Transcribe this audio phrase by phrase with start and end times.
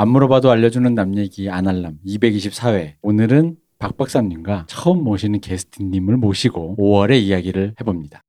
[0.00, 2.92] 안 물어봐도 알려주는 남 얘기 아날람 224회.
[3.02, 8.22] 오늘은 박 박사님과 처음 모시는 게스트님을 모시고 5월의 이야기를 해봅니다.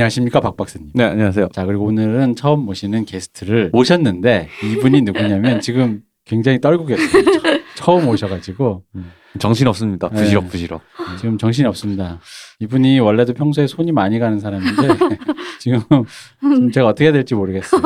[0.00, 0.88] 안녕하십니까 박 박사님.
[0.94, 1.48] 네, 안녕하세요.
[1.52, 7.06] 자 그리고 오늘은 처음 모시는 게스트를 모셨는데 이분이 누구냐면 지금 굉장히 떨고 계세요.
[7.22, 7.40] 처-
[7.76, 8.82] 처음 오셔가지고
[9.38, 10.08] 정신 없습니다.
[10.08, 10.16] 네.
[10.22, 10.80] 부시럭 부시럭.
[11.18, 12.18] 지금 정신이 없습니다.
[12.60, 14.72] 이분이 원래도 평소에 손이 많이 가는 사람인데
[15.60, 15.80] 지금,
[16.40, 17.82] 지금 제가 어떻게 해야 될지 모르겠어요.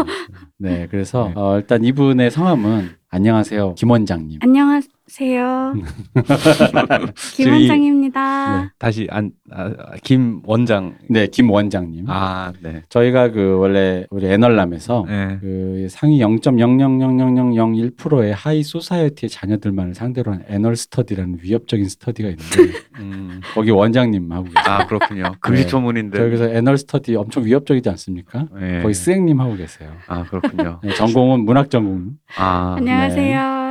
[0.58, 1.32] 네, 그래서 네.
[1.36, 4.38] 어, 일단 이분의 성함은 안녕하세요 김 원장님.
[4.40, 5.74] 안녕하 세요.
[7.36, 8.62] 김 저희- 원장입니다.
[8.62, 8.68] 네.
[8.78, 9.70] 다시 안, 아,
[10.02, 10.94] 김 원장.
[11.10, 12.06] 네, 김 원장님.
[12.08, 12.82] 아, 네.
[12.88, 15.38] 저희가 그 원래 우리 애널람에서 네.
[15.40, 23.40] 그 상위 0.0000001%의 high society의 자녀들만을 상대로 한 anal 스터디라는 위협적인 스터디가 있는데 음.
[23.54, 24.64] 거기 원장님 하고 계세요.
[24.66, 25.34] 아, 그렇군요.
[25.40, 26.16] 금시초문인데.
[26.18, 28.46] 저기서 anal 스터디 엄청 위협적이지 않습니까?
[28.58, 28.80] 네.
[28.80, 29.90] 거기 스앵님 하고 계세요.
[30.06, 30.80] 아, 그렇군요.
[30.82, 32.12] 네, 전공은 문학 전공.
[32.38, 33.63] 아, 안녕하세요.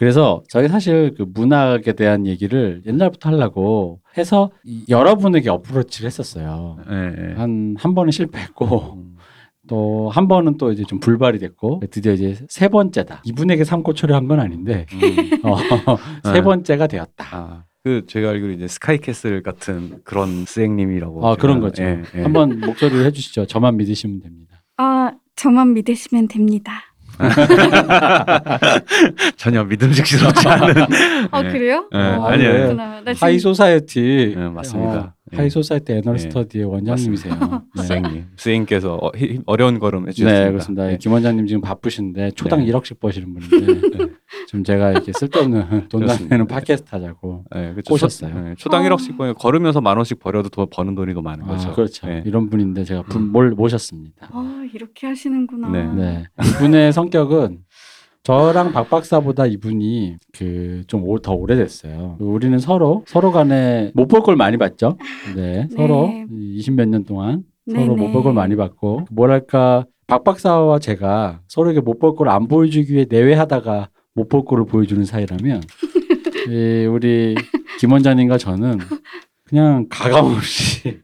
[0.00, 6.78] 그래서 저희 사실 그 문학에 대한 얘기를 옛날부터 하려고 해서 이- 여러분에게 어프로치를 했었어요.
[6.88, 7.10] 네.
[7.10, 7.34] 네.
[7.34, 9.16] 한한 번은 실패했고 음.
[9.66, 13.22] 또한 번은 또 이제 좀 불발이 됐고 드디어 이제 세 번째다.
[13.24, 15.40] 이분에게 삼고 처리한 건 아닌데 음.
[15.48, 15.56] 어,
[16.24, 16.42] 세 네.
[16.42, 17.26] 번째가 되었다.
[17.32, 21.26] 아, 그 제가 알기로 이제 스카이캐슬 같은 그런 스앵님이라고.
[21.26, 21.82] 아 그런 거죠.
[21.82, 22.22] 예, 예.
[22.22, 23.46] 한번 목소리를 해주시죠.
[23.46, 24.62] 저만 믿으시면 됩니다.
[24.76, 26.72] 아, 저만 믿으시면 됩니다.
[29.36, 30.74] 전혀 믿음직스럽지 않은.
[31.30, 31.52] 아, 네.
[31.52, 31.88] 그래요?
[31.92, 32.52] 네, 어, 아니에요.
[32.52, 33.00] 그렇구나.
[33.02, 34.92] 나 지금 high society 네, 맞습니다.
[34.98, 35.36] 어, 예.
[35.36, 36.18] high society anal 예.
[36.18, 37.34] 스터디의 원장님이세요.
[37.76, 37.82] 네.
[37.82, 38.24] 스앵님.
[38.36, 40.44] 스앵께서 어, 히- 어려운 걸음 해주셨습니다.
[40.44, 40.86] 네, 그렇습니다.
[40.86, 40.98] 네.
[40.98, 42.72] 김 원장님 지금 바쁘신데 초당 네.
[42.72, 44.06] 1억씩 버시는 분인데
[44.46, 44.48] 네.
[44.48, 46.34] 지금 제가 이렇게 쓸데없는 돈 그렇습니다.
[46.36, 47.44] 안 내는 팟캐스트 하자고.
[47.54, 47.88] 네, 그렇죠.
[47.90, 48.30] 꼬셨어요.
[48.32, 48.88] 초, 네, 초당 어.
[48.88, 51.72] 1억씩 번 걸으면서 만 원씩 버려도 더 버는 돈이 더 많은 아, 거죠.
[51.74, 52.06] 그렇죠.
[52.06, 52.22] 네.
[52.24, 53.32] 이런 분인데 제가 분, 음.
[53.32, 54.28] 몰 모셨습니다.
[54.32, 55.68] 아, 이렇게 하시는구나.
[55.70, 55.84] 네.
[55.94, 56.24] 네.
[56.56, 57.58] 이분의 성격은
[58.22, 62.16] 저랑 박 박사보다 이분이 그 좀 더 오래됐어요.
[62.20, 64.96] 우리는 서로 서로 간에 못 볼 걸 많이 봤죠.
[65.36, 66.26] 네, 서로 네.
[66.30, 67.94] 20 몇 년 동안 서로.
[67.96, 72.94] 못 볼 걸 많이 봤고 뭐랄까 박 박사와 제가 서로에게 못 볼 걸 안 보여주기
[72.94, 75.62] 위해 내외하다가 못 볼 거를 보여주는 사이라면
[76.48, 77.34] 이 우리
[77.78, 78.78] 김 원장님과 저는
[79.44, 81.00] 그냥 가감 없이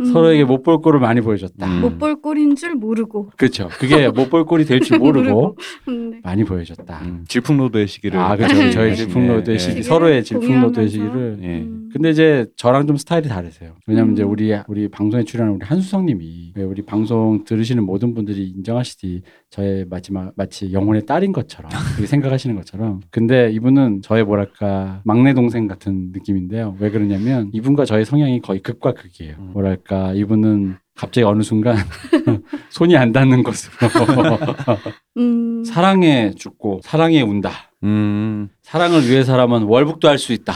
[0.00, 1.66] 음, 서로에게 못볼 거를 많이 보여줬다.
[1.66, 1.80] 음.
[1.80, 3.30] 못 볼 꼴인 줄 모르고.
[3.36, 3.68] 그렇죠.
[3.78, 5.56] 그게 못 볼 꼴이 될 줄 모르고
[5.88, 6.20] 음, 네.
[6.22, 7.00] 많이 보여줬다.
[7.02, 8.54] 음, 질풍노도의 시기를 아, 그렇죠.
[8.56, 8.70] 네.
[8.70, 8.94] 저희 네.
[8.96, 9.58] 질풍노도의 네.
[9.58, 10.88] 시기, 서로의 질풍노도의.
[10.88, 11.38] 시기를.
[11.42, 11.46] 예.
[11.60, 11.90] 음.
[11.92, 13.72] 근데 이제 저랑 좀 스타일이 다르세요.
[13.86, 14.12] 왜냐면 음.
[14.12, 19.86] 이제 우리 우리 방송에 출연한 우리 한수성님이 왜 우리 방송 들으시는 모든 분들이 인정하시지 저의
[19.88, 23.00] 마지막 마치 영혼의 딸인 것처럼 그렇게 생각하시는 것처럼.
[23.10, 26.76] 근데 이분은 저의 뭐랄까 막내 동생 같은 느낌인데요.
[26.78, 29.36] 왜 그러냐면 이분과 저의 성향이 거의 극과 극이에요.
[29.38, 29.50] 음.
[29.72, 31.76] 뭐랄까 이분은 갑자기 어느 순간
[32.70, 33.72] 손이 안 닿는 것으로
[35.18, 37.50] 음, 사랑에 죽고 사랑에 운다.
[37.84, 40.54] 음, 사랑을 위해서라면 월북도 할 수 있다.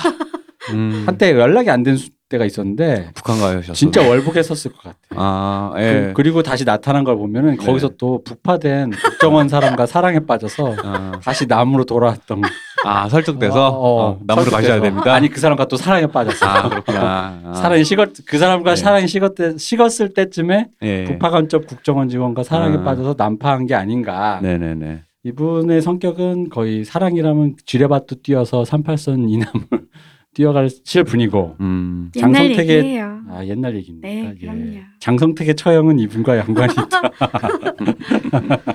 [0.73, 1.05] 음.
[1.07, 1.97] 한때 연락이 안 된
[2.33, 3.75] 때가 있었는데 북한 가셨어요.
[3.75, 5.17] 진짜 월북했었을 것 같아요.
[5.17, 6.13] 아, 예.
[6.15, 7.67] 그, 리고 다시 나타난 걸 보면은 네.
[7.67, 12.43] 거기서 또 북파된 국정원 사람과 사랑에 빠져서 아, 다시 남으로 돌아왔던
[12.85, 14.81] 아, 설득돼서 어, 어, 어, 남으로 가셔야.
[14.81, 15.13] 됩니다.
[15.13, 16.47] 아니 그 사람과 또 사랑에 빠졌어.
[16.47, 17.41] 아, 그렇구나.
[17.45, 18.77] 아, 사랑이 식었 그 사람과 네.
[18.77, 21.05] 사랑이 식었 때 식었을 때쯤에 예.
[21.05, 22.83] 북파 간첩 국정원 직원과 사랑에 아.
[22.83, 24.41] 빠져서 난파한 게 아닌가.
[24.43, 25.03] 네네네.
[25.25, 29.87] 이분의 성격은 거의 사랑이라면 지뢰밭도 뛰어서 38선 이남을
[30.35, 33.21] 뛰어가실 분이고 음, 옛날 장성택의- 얘기예요.
[33.29, 34.09] 아 옛날 얘기입니다.
[34.09, 34.79] 네, 그럼요.
[35.01, 37.03] 장성택의 처형은 이분과 연관이 있다.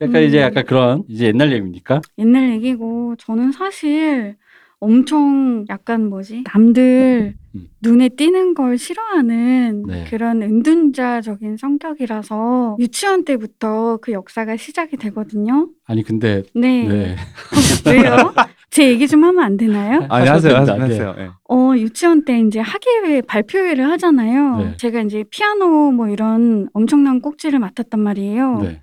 [0.00, 0.42] 약간 이제 음.
[0.42, 2.00] 약간 그런 이제 옛날 얘기입니까?
[2.18, 4.36] 옛날 얘기고 저는 사실
[4.80, 7.68] 엄청 약간 뭐지 남들 음.
[7.80, 10.04] 눈에 띄는 걸 싫어하는 네.
[10.10, 15.68] 그런 은둔자적인 성격이라서 유치원 때부터 그 역사가 시작이 되거든요.
[15.86, 16.86] 아니 근데 네.
[16.88, 17.16] 네.
[17.86, 18.34] 왜요?
[18.74, 20.04] 제 얘기 좀 하면 안 되나요?
[20.08, 20.84] 아니 하셔도 하세요, 됩니다.
[20.84, 21.14] 하세요.
[21.18, 21.30] 예.
[21.48, 24.56] 어, 유치원 때 이제 학예회 발표회를 하잖아요.
[24.56, 24.76] 네.
[24.78, 28.58] 제가 이제 피아노 뭐 이런 엄청난 꼭지를 맡았단 말이에요.
[28.62, 28.82] 네.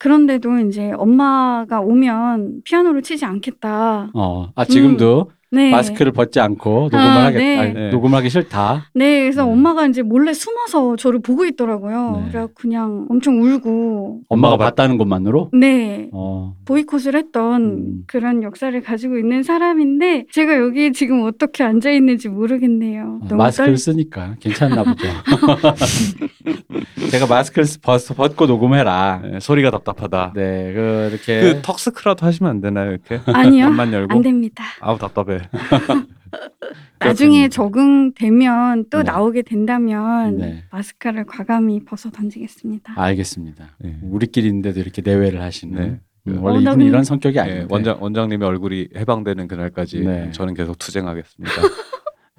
[0.00, 4.10] 그런데도 이제 엄마가 오면 피아노를 치지 않겠다.
[4.14, 4.48] 어.
[4.56, 5.70] 아 지금도 네.
[5.70, 7.44] 마스크를 벗지 않고 녹음을 아, 하겠다.
[7.44, 7.58] 네.
[7.58, 7.90] 아니, 네.
[7.90, 8.86] 녹음하기 싫다.
[8.94, 9.50] 네, 그래서 네.
[9.50, 12.22] 엄마가 이제 몰래 숨어서 저를 보고 있더라고요.
[12.24, 12.30] 네.
[12.30, 15.50] 그래서 그냥 엄청 울고, 엄마가 봤다는 것만으로.
[15.52, 16.54] 네, 어.
[16.66, 18.02] 보이콧을 했던 음.
[18.06, 23.18] 그런 역사를 가지고 있는 사람인데, 제가 여기 지금 어떻게 앉아 있는지 모르겠네요.
[23.22, 23.78] 어, 너무 마스크를 떨...
[23.78, 25.08] 쓰니까 괜찮나 보죠.
[27.10, 29.22] 제가 마스크를 쓰- 벗, 벗고 녹음해라.
[29.24, 30.32] 네, 소리가 답답하다.
[30.36, 33.20] 네, 그 이렇게 그 턱스크라도 하시면 안 되나요 이렇게?
[33.26, 33.66] 아니요.
[34.08, 34.64] 안 됩니다.
[34.80, 35.39] 아우 답답해.
[37.00, 39.04] 나중에 적응되면 또 네.
[39.04, 40.64] 나오게 된다면 네.
[40.70, 42.92] 마스크를 과감히 벗어 던지겠습니다.
[43.00, 43.68] 알겠습니다.
[43.78, 43.98] 네.
[44.02, 45.74] 우리끼리인데도 이렇게 내외를 하시는.
[45.74, 46.00] 네.
[46.26, 47.62] 음, 그- 원래 어, 나 이분이 이런 성격이 아닌데.
[47.62, 50.30] 예, 원장 원장님의 얼굴이 해방되는 그날까지 네.
[50.32, 51.52] 저는 계속 투쟁하겠습니다.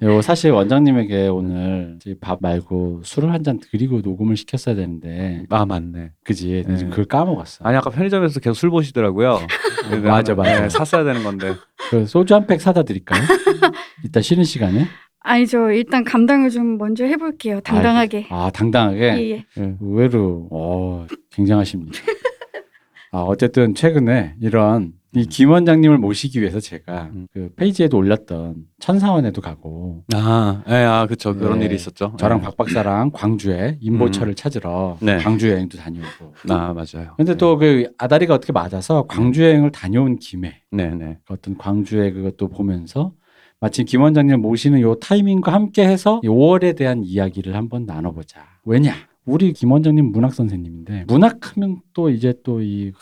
[0.02, 6.10] 요 사실 원장님에게 오늘 밥 말고 술을 한 잔 드리고 녹음을 시켰어야 되는데 아 맞네.
[6.24, 6.74] 그지 네.
[6.88, 7.64] 그걸 까먹었어.
[7.64, 9.38] 아니 아까 편의점에서 계속 술 보시더라고요.
[10.04, 10.62] 맞아, 맞아.
[10.62, 11.54] 네, 샀어야 되는 건데.
[11.92, 13.20] 그 소주 한 팩 사다 드릴까요?
[14.02, 14.86] 이따 쉬는 시간에.
[15.20, 15.70] 아니죠.
[15.70, 17.60] 일단 감당을 좀 먼저 해볼게요.
[17.60, 18.26] 당당하게.
[18.30, 19.00] 아 당당하게.
[19.18, 19.44] 예, 예.
[19.58, 19.74] 예.
[19.78, 21.92] 의외로 어, 굉장하십니다.
[23.12, 27.26] 아 어쨌든 최근에 이런 이김 원장님을 모시기 위해서 제가 음.
[27.32, 31.66] 그 페이지에도 올렸던 천사원에도 가고 아, 예, 아 그쵸 그런 네.
[31.66, 32.14] 일이 있었죠.
[32.18, 32.42] 저랑 예.
[32.42, 35.18] 박 박사랑 광주에 임보철을 찾으러 네.
[35.18, 36.34] 광주 여행도 다녀오고.
[36.48, 37.14] 아 맞아요.
[37.16, 41.18] 근데 또 그 아다리가 어떻게 맞아서 광주 여행을 다녀온 김에 네네.
[41.28, 43.12] 어떤 광주의 그것도 보면서
[43.60, 48.40] 마침 김 원장님 모시는 요 타이밍과 함께 해서 5월에 대한 이야기를 한번 나눠보자.
[48.64, 48.94] 왜냐?
[49.24, 52.92] 우리 김 원장님 문학 선생님인데 문학하면 또 이제 또 이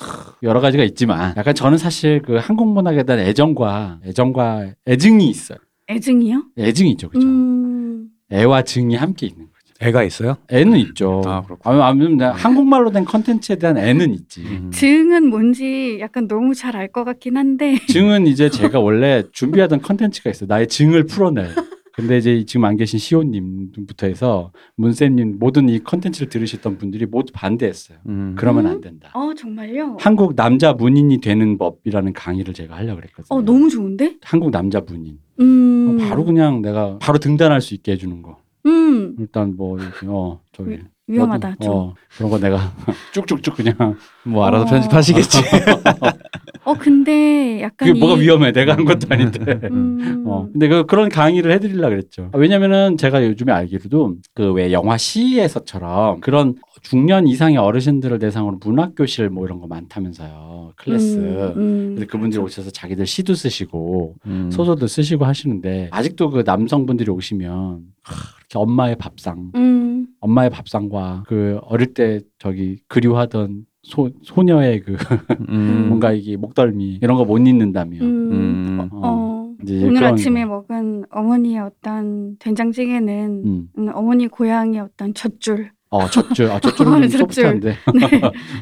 [0.42, 5.58] 여러 가지가 있지만 약간 저는 사실 그 한국 문학에 대한 애정과 애정과 애증이 있어요.
[5.88, 6.44] 애증이요?
[6.58, 7.26] 애증이죠, 그죠?
[7.26, 9.50] 음, 애와 증이 함께 있는 거죠.
[9.80, 10.36] 애가 있어요?
[10.50, 11.22] 애는 있죠.
[11.26, 11.84] 아, 그렇구나.
[11.84, 14.42] 아, 아니면 한국말로 된 컨텐츠에 대한 애는 있지.
[14.42, 14.70] 음.
[14.72, 17.76] 증은 뭔지 약간 너무 잘 알 것 같긴 한데.
[17.88, 20.46] 증은 이제 제가 원래 준비하던 컨텐츠가 있어요.
[20.48, 21.48] 나의 증을 풀어낼.
[21.94, 27.98] 근데 이제 지금 안 계신 시호님부터 해서 문쌤님 모든 이 컨텐츠를 들으셨던 분들이 모두 반대했어요.
[28.06, 28.34] 음.
[28.38, 28.70] 그러면 음?
[28.70, 29.10] 안 된다.
[29.14, 29.96] 어, 정말요?
[30.00, 33.38] 한국 남자 문인이 되는 법이라는 강의를 제가 하려고 그랬거든요.
[33.38, 34.16] 어, 너무 좋은데?
[34.22, 35.18] 한국 남자 문인.
[35.40, 35.98] 음.
[36.00, 38.38] 어, 바로 그냥 내가 바로 등단할 수 있게 해주는 거.
[38.66, 41.48] 음, 일단 뭐 이렇게 어 저기 위험하다.
[41.50, 41.72] 너도, 좀.
[41.72, 42.58] 어, 그런 거 내가
[43.12, 44.68] 쭉쭉쭉 그냥 뭐 알아서 어.
[44.68, 45.38] 편집하시겠지.
[46.64, 47.88] 어, 근데 약간.
[47.88, 48.52] 그게 뭐가 이- 위험해?
[48.52, 49.60] 내가 한 것도 아닌데.
[49.70, 50.24] 음.
[50.28, 52.28] 어, 근데 그, 그런 강의를 해드리려고 그랬죠.
[52.32, 58.94] 아, 왜냐면은 제가 요즘에 알기로도 그 왜 영화 시에서처럼 그런 중년 이상의 어르신들을 대상으로 문학
[58.96, 60.72] 교실 뭐 이런 거 많다면서요.
[60.76, 61.16] 클래스.
[61.56, 62.06] 음, 음.
[62.06, 64.50] 그분들이 오셔서 자기들 시도 쓰시고 음.
[64.50, 70.06] 소설도 쓰시고 하시는데 아직도 그 남성분들이 오시면 하, 이렇게 엄마의 밥상, 음.
[70.20, 74.96] 엄마의 밥상과 그 어릴 때 저기 그리워하던 소, 소녀의 그
[75.48, 75.86] 음.
[75.88, 77.98] 뭔가 이게 목덜미 이런 거 못 잊는다며.
[78.00, 78.32] 음.
[78.32, 78.88] 음.
[78.92, 79.54] 어, 어.
[79.62, 80.50] 이제 오늘 그런 아침에 거.
[80.68, 83.68] 먹은 어머니의 어떤 된장찌개는 음.
[83.78, 85.72] 음, 어머니 고향의 어떤 젖줄.
[85.92, 86.50] 어, 젖줄.
[86.50, 87.18] 아, 젖줄은 좀 젖줄.
[87.18, 87.70] 소프트한데.
[87.70, 88.20] 네.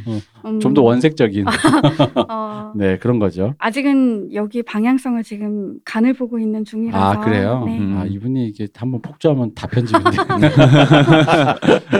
[0.47, 1.45] 음, 좀 더 원색적인.
[2.29, 3.55] 어, 네, 그런 거죠.
[3.59, 6.99] 아직은 여기 방향성을 지금 간을 보고 있는 중이라서.
[7.05, 7.65] 아, 그래요?
[7.67, 7.79] 네.
[7.79, 7.99] 음.
[7.99, 10.11] 아, 이분이 이게 한번 폭주하면 다 편집인데.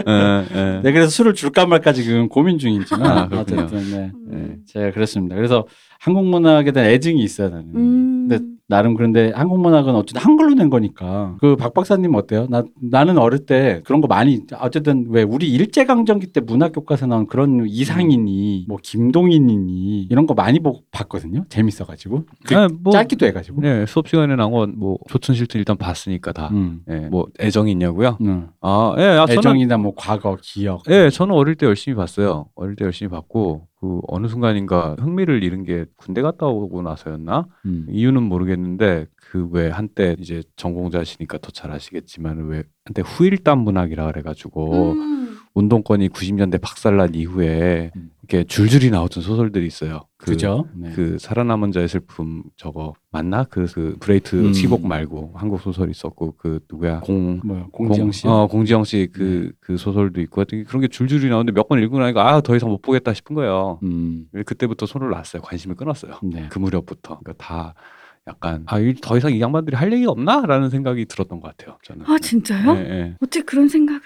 [0.07, 0.81] 예, 예.
[0.83, 3.07] 네, 그래서 술을 줄까 말까 지금 고민 중이지만.
[3.07, 3.63] 아, 그렇군요.
[3.63, 4.13] 어쨌든, 네.
[4.15, 4.29] 음.
[4.31, 5.37] 네, 제가 그렇습니다.
[5.37, 5.67] 그래서
[6.01, 7.67] 한국 문학에 대한 애증이 있어요, 나는.
[7.75, 8.27] 음.
[8.29, 11.37] 근데 나름 그런데 한국 문학은 어쨌든 한글로 낸 거니까.
[11.41, 12.47] 그 박 박사님 어때요?
[12.51, 17.07] 나, 나는 어릴 때 그런 거 많이, 어쨌든 왜 우리 일제 강점기 때 문학 교과서
[17.07, 21.45] 나온 그런 이상인이, 뭐 김동인이니 이런 거 많이 보, 봤거든요.
[21.49, 22.25] 재밌어 가지고.
[22.47, 23.63] 그 아, 뭐, 짧기도 해가지고.
[23.63, 26.51] 네, 수업 시간에 나온 건뭐 좋든 싫든 일단 봤으니까 다.
[26.53, 26.83] 음.
[26.91, 28.19] 예, 뭐 애정이 있냐고요?
[28.21, 28.49] 음.
[28.61, 30.83] 아, 예, 아, 저는 애정이나 뭐 과거, 기억.
[30.91, 32.47] 예, 저는 어릴 때 열심히 봤어요.
[32.55, 37.47] 어릴 때 열심히 봤고 그 어느 순간인가 흥미를 잃은 게 군대 갔다 오고 나서였나?
[37.67, 37.87] 음.
[37.89, 44.93] 이유는 모르겠는데 그 왜 한때 이제 전공자시니까 더 잘 아시겠지만 왜 한때 후일담 문학이라 그래가지고
[44.93, 45.28] 음.
[45.59, 48.11] 운동권이 90년대 박살난 이후에 음.
[48.23, 50.03] 이렇게 줄줄이 나오던 소설들이 있어요.
[50.19, 50.67] 그, 그죠?
[50.75, 50.93] 네.
[50.95, 53.45] 그 살아남은 자의 슬픔 저거 맞나?
[53.45, 54.53] 그, 그 브레히트 음.
[54.53, 58.23] 시곡 말고 한국 소설 있었고 그 누구야 공 뭐야, 공지영 씨.
[58.25, 58.29] 네.
[58.29, 62.41] 공, 어, 공지영 씨그그 소설도 있고 하여튼 그런 게 줄줄이 나오는데 몇번 읽고 나니까 아
[62.41, 63.79] 더 이상 못 보겠다 싶은 거예요.
[63.83, 64.27] 음.
[64.47, 65.43] 그때부터 손을 놨어요.
[65.43, 66.15] 관심을 끊었어요.
[66.23, 66.47] 네.
[66.51, 67.19] 그 무렵부터.
[67.21, 67.75] 그러니까 다
[68.29, 71.79] 약간 아, 이- 더 이상 이 양반들이 할 얘기가 없나라는 생각이 들었던 것 같아요.
[71.83, 72.05] 저는.
[72.07, 72.77] 아, 진짜요?
[72.77, 73.15] 예, 예.
[73.21, 74.01] 어떻게 그런 생각을.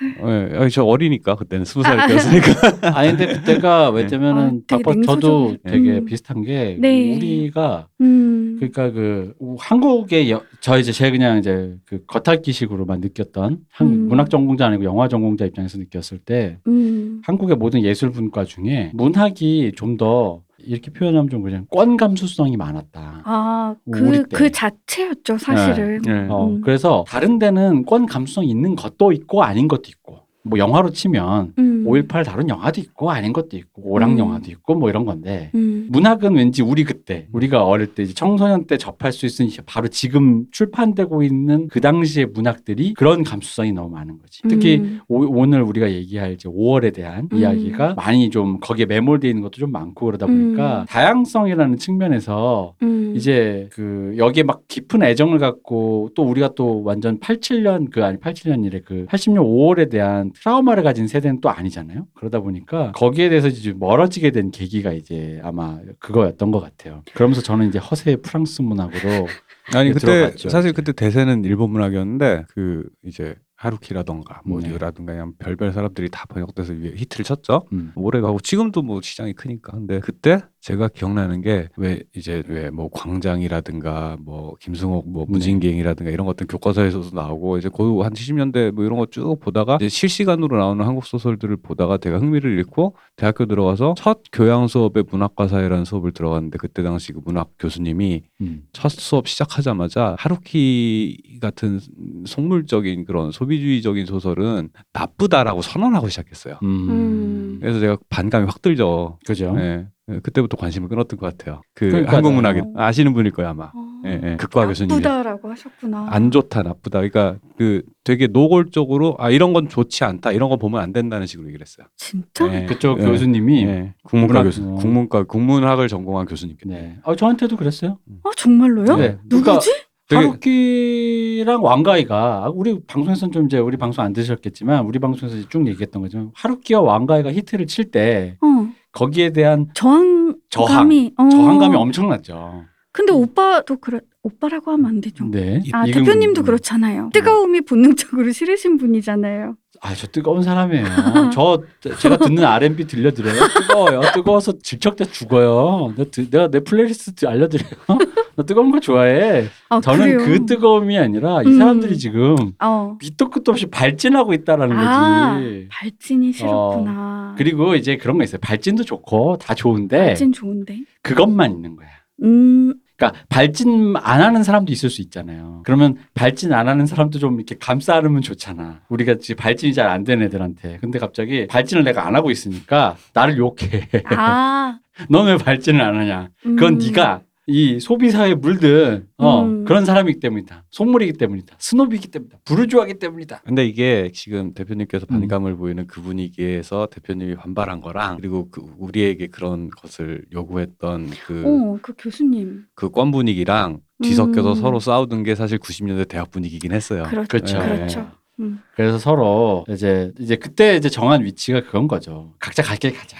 [0.52, 2.46] 예, 아니, 저 어리니까 그때는 스무 살이었으니까.
[2.96, 5.56] 아니 근데 그때가 아, 왜냐면은 되게 박- 저도.
[5.64, 6.04] 되게 음.
[6.04, 7.16] 비슷한 게 네.
[7.16, 8.56] 우리가 음.
[8.58, 14.08] 그러니까 그 한국의 여, 저 이제 제가 그냥 이제 그 겉핥기식으로만 느꼈던 한, 음.
[14.08, 17.20] 문학 전공자 아니고 영화 전공자 입장에서 느꼈을 때 음.
[17.24, 23.22] 한국의 모든 예술 분과 중에 문학이 좀더 이렇게 표현하면 좀 그냥 권 감수성이 많았다.
[23.24, 24.36] 아, 우리 그, 때.
[24.36, 26.02] 그 자체였죠, 사실은.
[26.02, 26.26] 네.
[26.28, 26.60] 어, 음.
[26.62, 31.84] 그래서 다른 데는 권 감수성 있는 것도 있고 아닌 것도 있고 뭐 영화로 치면 음.
[31.86, 34.18] 5.18 다룬 영화도 있고 아닌 것도 있고 오락 음.
[34.18, 35.88] 영화도 있고 뭐 이런 건데 음.
[35.90, 40.46] 문학은 왠지 우리 그때 우리가 어릴 때 이제 청소년 때 접할 수 있는 바로 지금
[40.50, 44.42] 출판되고 있는 그 당시의 문학들이 그런 감수성이 너무 많은 거지.
[44.48, 45.00] 특히 음.
[45.08, 47.38] 오, 늘 우리가 얘기할 이제 5월에 대한 음.
[47.38, 50.86] 이야기가 많이 좀 거기에 매몰되어 있는 것도 좀 많고 그러다 보니까 음.
[50.86, 53.12] 다양성이라는 측면에서 음.
[53.16, 58.64] 이제 그 여기에 막 깊은 애정을 갖고 또 우리가 또 완전 87년 그 아니 87년
[58.64, 62.06] 이래 그 80년 5월에 대한 트라우마를 가진 세대는 또 아니잖아요.
[62.14, 67.02] 그러다 보니까 거기에 대해서 이제 멀어지게 된 계기가 이제 아마 그거였던 것 같아요.
[67.14, 69.28] 그러면서 저는 이제 허세의 프랑스 문학으로
[69.74, 70.76] 아니 네, 그때 들어갔죠, 사실 이제.
[70.76, 74.68] 그때 대세는 일본 문학이었는데 그 이제 하루키라던가 뭐 네.
[74.68, 77.62] 리오라든가 그냥 별별 사람들이 다 번역돼서 위에 히트를 쳤죠.
[77.72, 77.92] 음.
[77.94, 82.88] 오래 가고 지금도 뭐 시장이 크니까 근데 그때 제가 기억나는 게 왜 이제 왜 뭐
[82.92, 85.32] 광장이라든가 뭐 김승옥 뭐 네.
[85.32, 89.88] 무진갱이라든가 이런 것들 교과서에서도 나오고 이제 거의 한 70년대 뭐 이런 거 쭉 보다가 이제
[89.88, 95.84] 실시간으로 나오는 한국 소설들을 보다가 제가 흥미를 잃고 대학교 들어가서 첫 교양 수업에 문학과 사회라는
[95.84, 98.62] 수업을 들어갔는데 그때 당시 그 문학 교수님이 음.
[98.72, 101.80] 첫 수업 시작하자마자 하루키 같은
[102.26, 106.58] 속물적인 그런 소비 주의적인 소설은 나쁘다라고 선언하고 시작했어요.
[106.62, 106.88] 음.
[106.90, 107.58] 음.
[107.60, 109.18] 그래서 제가 반감이 확 들죠.
[109.26, 109.54] 그죠?
[109.58, 109.86] 예.
[110.10, 111.62] 예, 그때부터 관심을 끊었던 것 같아요.
[111.74, 112.16] 그 그러니까요.
[112.16, 113.66] 한국 문학에 아시는 분일 거예요 아마.
[113.66, 113.92] 어.
[114.04, 114.36] 예, 예.
[114.36, 116.08] 극과 교수님이 나쁘다라고 하셨구나.
[116.10, 116.98] 안 좋다 나쁘다.
[116.98, 120.32] 그러니까 그 되게 노골적으로 아 이런 건 좋지 않다.
[120.32, 121.86] 이런 거 보면 안 된다는 식으로 얘기를 했어요.
[121.96, 122.52] 진짜?
[122.52, 122.66] 예.
[122.66, 123.04] 그쪽 예.
[123.04, 123.94] 교수님이 예.
[124.02, 126.68] 국문과 문학- 교수, 국문과 국문학을 전공한 교수님께.
[126.68, 126.98] 네.
[127.04, 127.98] 아, 저한테도 그랬어요.
[128.24, 128.96] 아 정말로요?
[128.96, 129.18] 네.
[129.28, 129.70] 그러니까 누구지?
[130.16, 136.30] 하루키랑 왕가위가 우리 방송에서는 좀 이제 우리 방송 안 들으셨겠지만 우리 방송에서 쭉 얘기했던 거지만
[136.34, 141.28] 하루키와 왕가위가 히트를 칠때 어 거기에 대한 저항 저항, 감이 어.
[141.28, 142.64] 저항감이 엄청났죠.
[142.92, 145.24] 근데 오빠도 그래 오빠라고 하면 안 되죠.
[145.24, 145.62] 네.
[145.72, 147.10] 아 대표님도 그렇잖아요.
[147.12, 149.56] 뜨거움이 본능적으로 싫으신 분이잖아요.
[149.84, 150.84] 아, 저 뜨거운 사람이에요.
[151.32, 151.60] 저
[151.98, 153.34] 제가 듣는 R&B 들려드려요.
[153.48, 154.00] 뜨거워요.
[154.14, 155.92] 뜨거워서 질척대 죽어요.
[155.96, 157.68] 내가, 드- 내가 내 플레이리스트 알려드려요.
[158.36, 159.46] 나 뜨거운 거 좋아해.
[159.70, 160.18] 아 저는 그래요.
[160.18, 161.58] 그 뜨거움이 아니라 이 음.
[161.58, 162.96] 사람들이 지금 어.
[163.00, 165.68] 밑도 끝도 없이 발진하고 있다라는 아 거지.
[165.70, 167.34] 발진이 싫었구나.
[167.36, 168.38] 그리고 이제 그런 거 있어요.
[168.40, 170.78] 발진도 좋고 다 좋은데 발진 좋은데.
[171.02, 171.88] 그것만 있는 거야.
[172.22, 175.62] 음 그러니까 발진 안 하는 사람도 있을 수 있잖아요.
[175.64, 178.80] 그러면 발진 안 하는 사람도 좀 이렇게 감싸 안으면 좋잖아.
[178.88, 180.78] 우리가 지금 발진이 잘 안 되는 애들한테.
[180.80, 183.88] 근데 갑자기 발진을 내가 안 하고 있으니까 나를 욕해.
[184.16, 184.78] 아.
[185.10, 186.28] 넌왜 발진을 안 하냐?
[186.42, 186.78] 그건 음.
[186.78, 189.64] 네가 이 소비사에 물든 어, 음.
[189.64, 190.64] 그런 사람이기 때문이다.
[190.70, 191.56] 속물이기 때문이다.
[191.58, 192.38] 스노비이기 때문이다.
[192.44, 193.42] 부르주아기 때문이다.
[193.44, 195.18] 근데 이게 지금 대표님께서 음.
[195.20, 201.78] 반감을 보이는 그 분위기에서 대표님이 반발한 거랑 그리고 그 우리에게 그런 것을 요구했던 그, 어,
[201.82, 202.66] 그 교수님.
[202.76, 204.54] 그 권 분위기랑 뒤섞여서 음.
[204.54, 207.04] 서로 싸우던 게 사실 90년대 대학 분위기긴 했어요.
[207.10, 207.26] 그렇죠.
[207.28, 207.58] 그렇죠.
[207.58, 208.10] 그렇죠.
[208.40, 208.60] 음.
[208.76, 212.34] 그래서 서로 이제 이제 그때 이제 정한 위치가 그건 거죠.
[212.38, 213.16] 각자 갈 길 가자.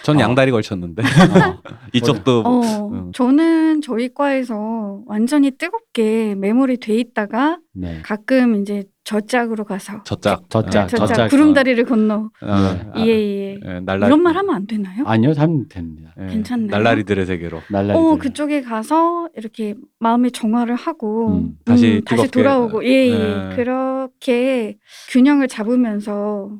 [0.00, 0.04] 음.
[0.04, 0.20] 전 어.
[0.20, 1.06] 양다리 걸쳤는데 어.
[1.92, 3.12] 이쪽도 어, 음.
[3.12, 8.00] 저는 저희 과에서 완전히 뜨겁게 메모리 돼 있다가 네.
[8.02, 11.30] 가끔 이제 저짝으로 가서 저짝 저짝, 어, 저짝, 저짝.
[11.30, 15.02] 구름다리를 건너 아, 아, 예 예 예, 날라 이런 말 하면 안 되나요?
[15.06, 16.14] 아니요, 하면 됩니다.
[16.20, 16.70] 예, 괜찮나요?
[16.70, 17.98] 날라리들의 세계로 날라리.
[17.98, 22.30] 어 그쪽에 가서 이렇게 마음의 정화를 하고 음, 다시 음, 다시.
[22.30, 23.56] 돌아오고 예예 네.
[23.56, 24.78] 그렇게
[25.08, 26.58] 균형을 잡으면서 어,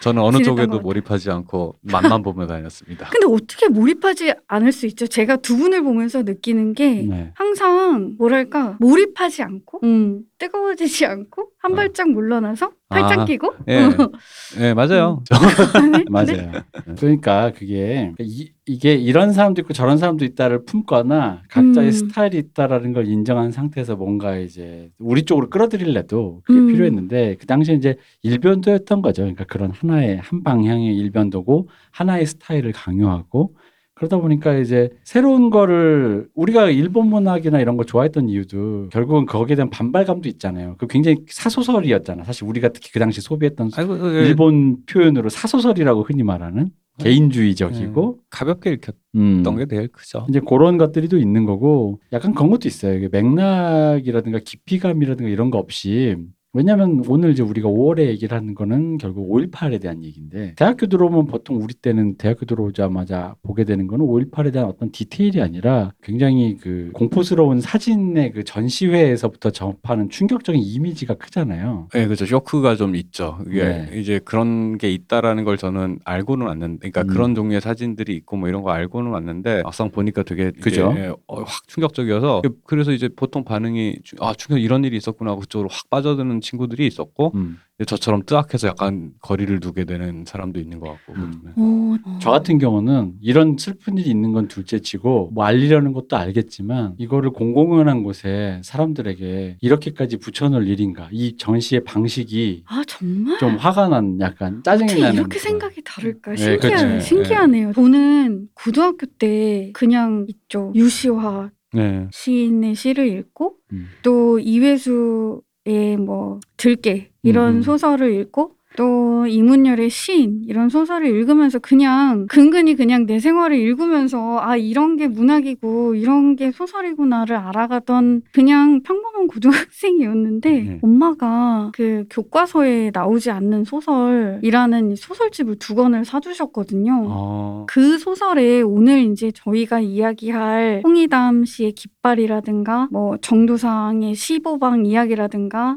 [0.00, 0.80] 저는 어느 쪽에도.
[0.80, 3.08] 몰입하지 않고 맛만 보며 다녔습니다.
[3.10, 5.06] 근데 어떻게 몰입하지 않을 수 있죠?
[5.06, 7.32] 제가 두 분을 보면서 느끼는 게 네.
[7.34, 11.74] 항상 뭐랄까 몰입하지 않고 음, 뜨거워지지 않고 한 어.
[11.76, 13.88] 발짝 물러나서 팔짱 아, 끼고 예,
[14.60, 15.22] 예 맞아요.
[15.30, 16.04] 네?
[16.10, 16.52] 맞아요.
[16.98, 21.92] 그러니까 그게 이, 이게 이런 사람도 있고 저런 사람도 있다를 품거나 각자의 음.
[21.92, 26.68] 스타일이 있다라는 걸 인정한 상태에서 뭔가 이제 우리 쪽으로 끌어들일래도 그게 음.
[26.68, 29.22] 필요했는데 그 당시에 이제 일변도였던 거죠.
[29.22, 33.54] 그러니까 그런 하나의 한 방향의 일변도고 하나의 스타일을 강요하고
[33.94, 39.70] 그러다 보니까 이제 새로운 거를 우리가 일본 문학이나 이런 걸 좋아했던 이유도 결국은 거기에 대한
[39.70, 40.74] 반발감도 있잖아요.
[40.78, 42.24] 그 굉장히 사소설이었잖아.
[42.24, 48.70] 사실 우리가 특히 그 당시 소비했던 아이고 예, 일본 표현으로 사소설이라고 흔히 말하는 개인주의적이고 가볍게
[48.72, 49.56] 읽혔던 음.
[49.56, 50.26] 게 제일 크죠.
[50.28, 53.08] 이제 그런 것들이도 있는 거고 약간 그런 것도 있어요.
[53.10, 56.16] 맥락이라든가 깊이감이라든가 이런 거 없이
[56.58, 61.56] 왜냐하면 오늘 이제 우리가 5월에 얘기를 하는 거는 결국 5.18에 대한 얘기인데 대학교 들어오면 보통
[61.60, 67.60] 우리 때는 대학교 들어오자마자 보게 되는 거는 5.18에 대한 어떤 디테일이 아니라 굉장히 그 공포스러운
[67.60, 71.88] 사진의 그 전시회에서부터 접하는 충격적인 이미지가 크잖아요.
[71.92, 72.24] 네, 그렇죠.
[72.24, 73.38] 쇼크가 좀 있죠.
[73.48, 73.90] 이게 네.
[74.00, 77.06] 이제 그런 게 있다라는 걸 저는 알고는 왔는데, 그러니까 음.
[77.08, 80.94] 그런 종류의 사진들이 있고 뭐 이런 거 알고는 왔는데 막상 보니까 되게 그죠?
[80.96, 85.40] 예, 어, 확 충격적이어서 그래서 이제 보통 반응이 주- 아 충격 이런 일이 있었구나 하고
[85.40, 87.58] 그쪽으로 확 빠져드는 친구들이 있었고 음.
[87.86, 91.12] 저처럼 뜨악해서 약간 거리를 두게 되는 사람도 있는 것 같고.
[91.14, 91.32] 음.
[91.44, 91.52] 네.
[91.56, 97.30] 어, 저 같은 경우는 이런 슬픈 일이 있는 건 둘째치고 뭐 알리려는 것도 알겠지만 이거를
[97.30, 104.62] 공공연한 곳에 사람들에게 이렇게까지 붙여놓을 일인가 이 전시의 방식이 아 정말 좀 화가 난 약간
[104.62, 107.08] 짜증이 어떻게 나는 이렇게 그런- 생각이 다를까 네, 신기하네 그치.
[107.08, 107.72] 신기하네요.
[107.72, 112.06] 저는 고등학교 때 그냥 있죠 유시화 네.
[112.12, 113.88] 시인의 시를 읽고 음.
[114.02, 117.62] 또 이회수 의뭐 들깨 이런 음.
[117.62, 124.56] 소설을 읽고 또 이문열의 시인 이런 소설을 읽으면서 그냥 근근히 그냥 내 생활을 읽으면서 아
[124.56, 130.78] 이런 게 문학이고 이런 게 소설이구나를 알아가던 그냥 평범한 고등학생이었는데 네.
[130.82, 137.04] 엄마가 그 교과서에 나오지 않는 소설이라는 이 소설집을 두 권을 사주셨거든요.
[137.06, 145.76] 어, 그 소설에 오늘 이제 저희가 이야기할 홍의담 씨의 깃발이라든가 뭐 정두상의 시보방 이야기라든가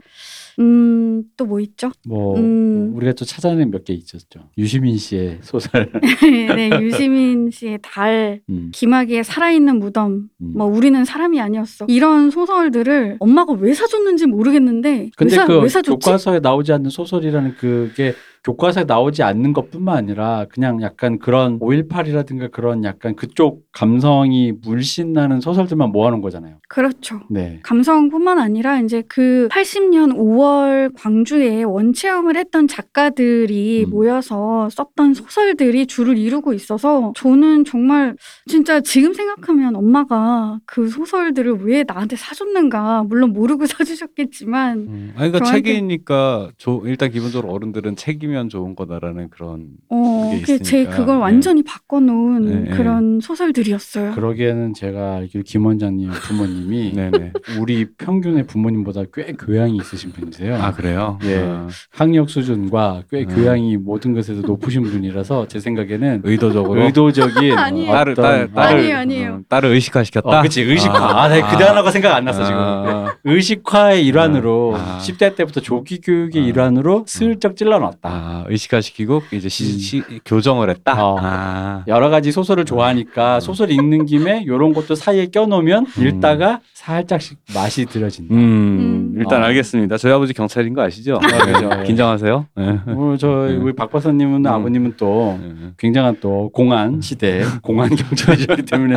[0.60, 1.92] 음 또 뭐 있죠?
[2.08, 2.94] 뭐 음.
[2.96, 5.90] 우리가 또 찾아낸 몇 개 있었죠 유시민 씨의 소설
[6.56, 10.54] 네, 유시민 씨의 달, 음, 김학의의 살아있는 무덤, 음.
[10.56, 11.86] 뭐 우리는 사람이 아니었어.
[11.90, 16.06] 이런 소설들을 엄마가 왜 사줬는지 모르겠는데 근데 왜, 사, 그 왜 사줬지?
[16.06, 18.14] 교과서에 나오지 않는 소설이라는 그게
[18.48, 25.42] 교과서에 나오지 않는 것뿐만 아니라 그냥 약간 그런 5.18이라든가 그런 약간 그쪽 감성이 물씬 나는
[25.42, 26.56] 소설들만 모아놓은 거잖아요.
[26.70, 27.20] 그렇죠.
[27.30, 27.60] 네.
[27.64, 33.90] 감성뿐만 아니라 이제 그 80년 5월 광주에 원체험을 했던 작가들이 음.
[33.90, 41.84] 모여서 썼던 소설들이 줄을 이루고 있어서 저는 정말 진짜 지금 생각하면 엄마가 그 소설들을 왜
[41.86, 45.14] 나한테 사줬는가 물론 모르고 사주셨겠지만 음.
[45.18, 50.96] 아니, 그러니까 책이니까 조, 일단 기본적으로 어른들은 책이면 좋은 거다라는 그런 어, 그게 그제 있으니까.
[50.98, 51.22] 그걸 네.
[51.22, 52.78] 완전히 바꿔놓은 네, 네.
[52.78, 54.12] 그런 소설들이었어요.
[54.14, 57.34] 그러기에는 제가 알기로 김 원장님 부모님이 네네.
[57.60, 60.56] 우리 평균의 부모님보다 꽤 교양이 있으신 분이세요.
[60.56, 61.18] 아 그래요?
[61.24, 61.38] 예.
[61.44, 63.28] 아, 학력 수준과 꽤 음.
[63.36, 67.92] 교양이 모든 것에서 높으신 분이라서 제 생각에는 의도적으로 의도적인 아니에요.
[67.92, 69.34] 딸을 딸, 딸을 아니에요, 아니에요.
[69.34, 70.40] 어, 딸을 의식화 시켰다.
[70.40, 70.94] 어, 그치 의식화.
[71.24, 72.60] 아, 네, 그 단어가 생각 안 났어 지금.
[72.60, 75.00] 아, 의식화의 일환으로 아.
[75.02, 76.46] 10대 때부터 조기 교육의 아.
[76.46, 78.17] 일환으로 슬쩍 찔러놨다.
[78.18, 79.78] 아, 의식화시키고 이제 시, 음.
[79.78, 81.06] 시, 교정을 했다.
[81.06, 81.18] 어.
[81.22, 81.84] 아.
[81.88, 83.40] 여러 가지 소설을 좋아하니까 음.
[83.40, 88.34] 소설 읽는 김에 요런 것도 사이에 껴놓으면 읽다가 살짝씩 맛이 들어진다.
[88.34, 89.16] 음, 음.
[89.18, 89.46] 일단 어.
[89.46, 89.98] 알겠습니다.
[89.98, 91.20] 저희 아버지 경찰인 거 아시죠?
[91.20, 91.70] 그죠.
[91.70, 91.84] 네.
[91.84, 92.46] 긴장하세요.
[92.56, 92.80] 네.
[92.88, 93.64] 어, 저 음.
[93.64, 94.48] 우리 박 박사님은 음.
[94.48, 95.72] 아버님은 또 네.
[95.78, 98.96] 굉장한 또 공안 시대 공안 경찰이셨기 때문에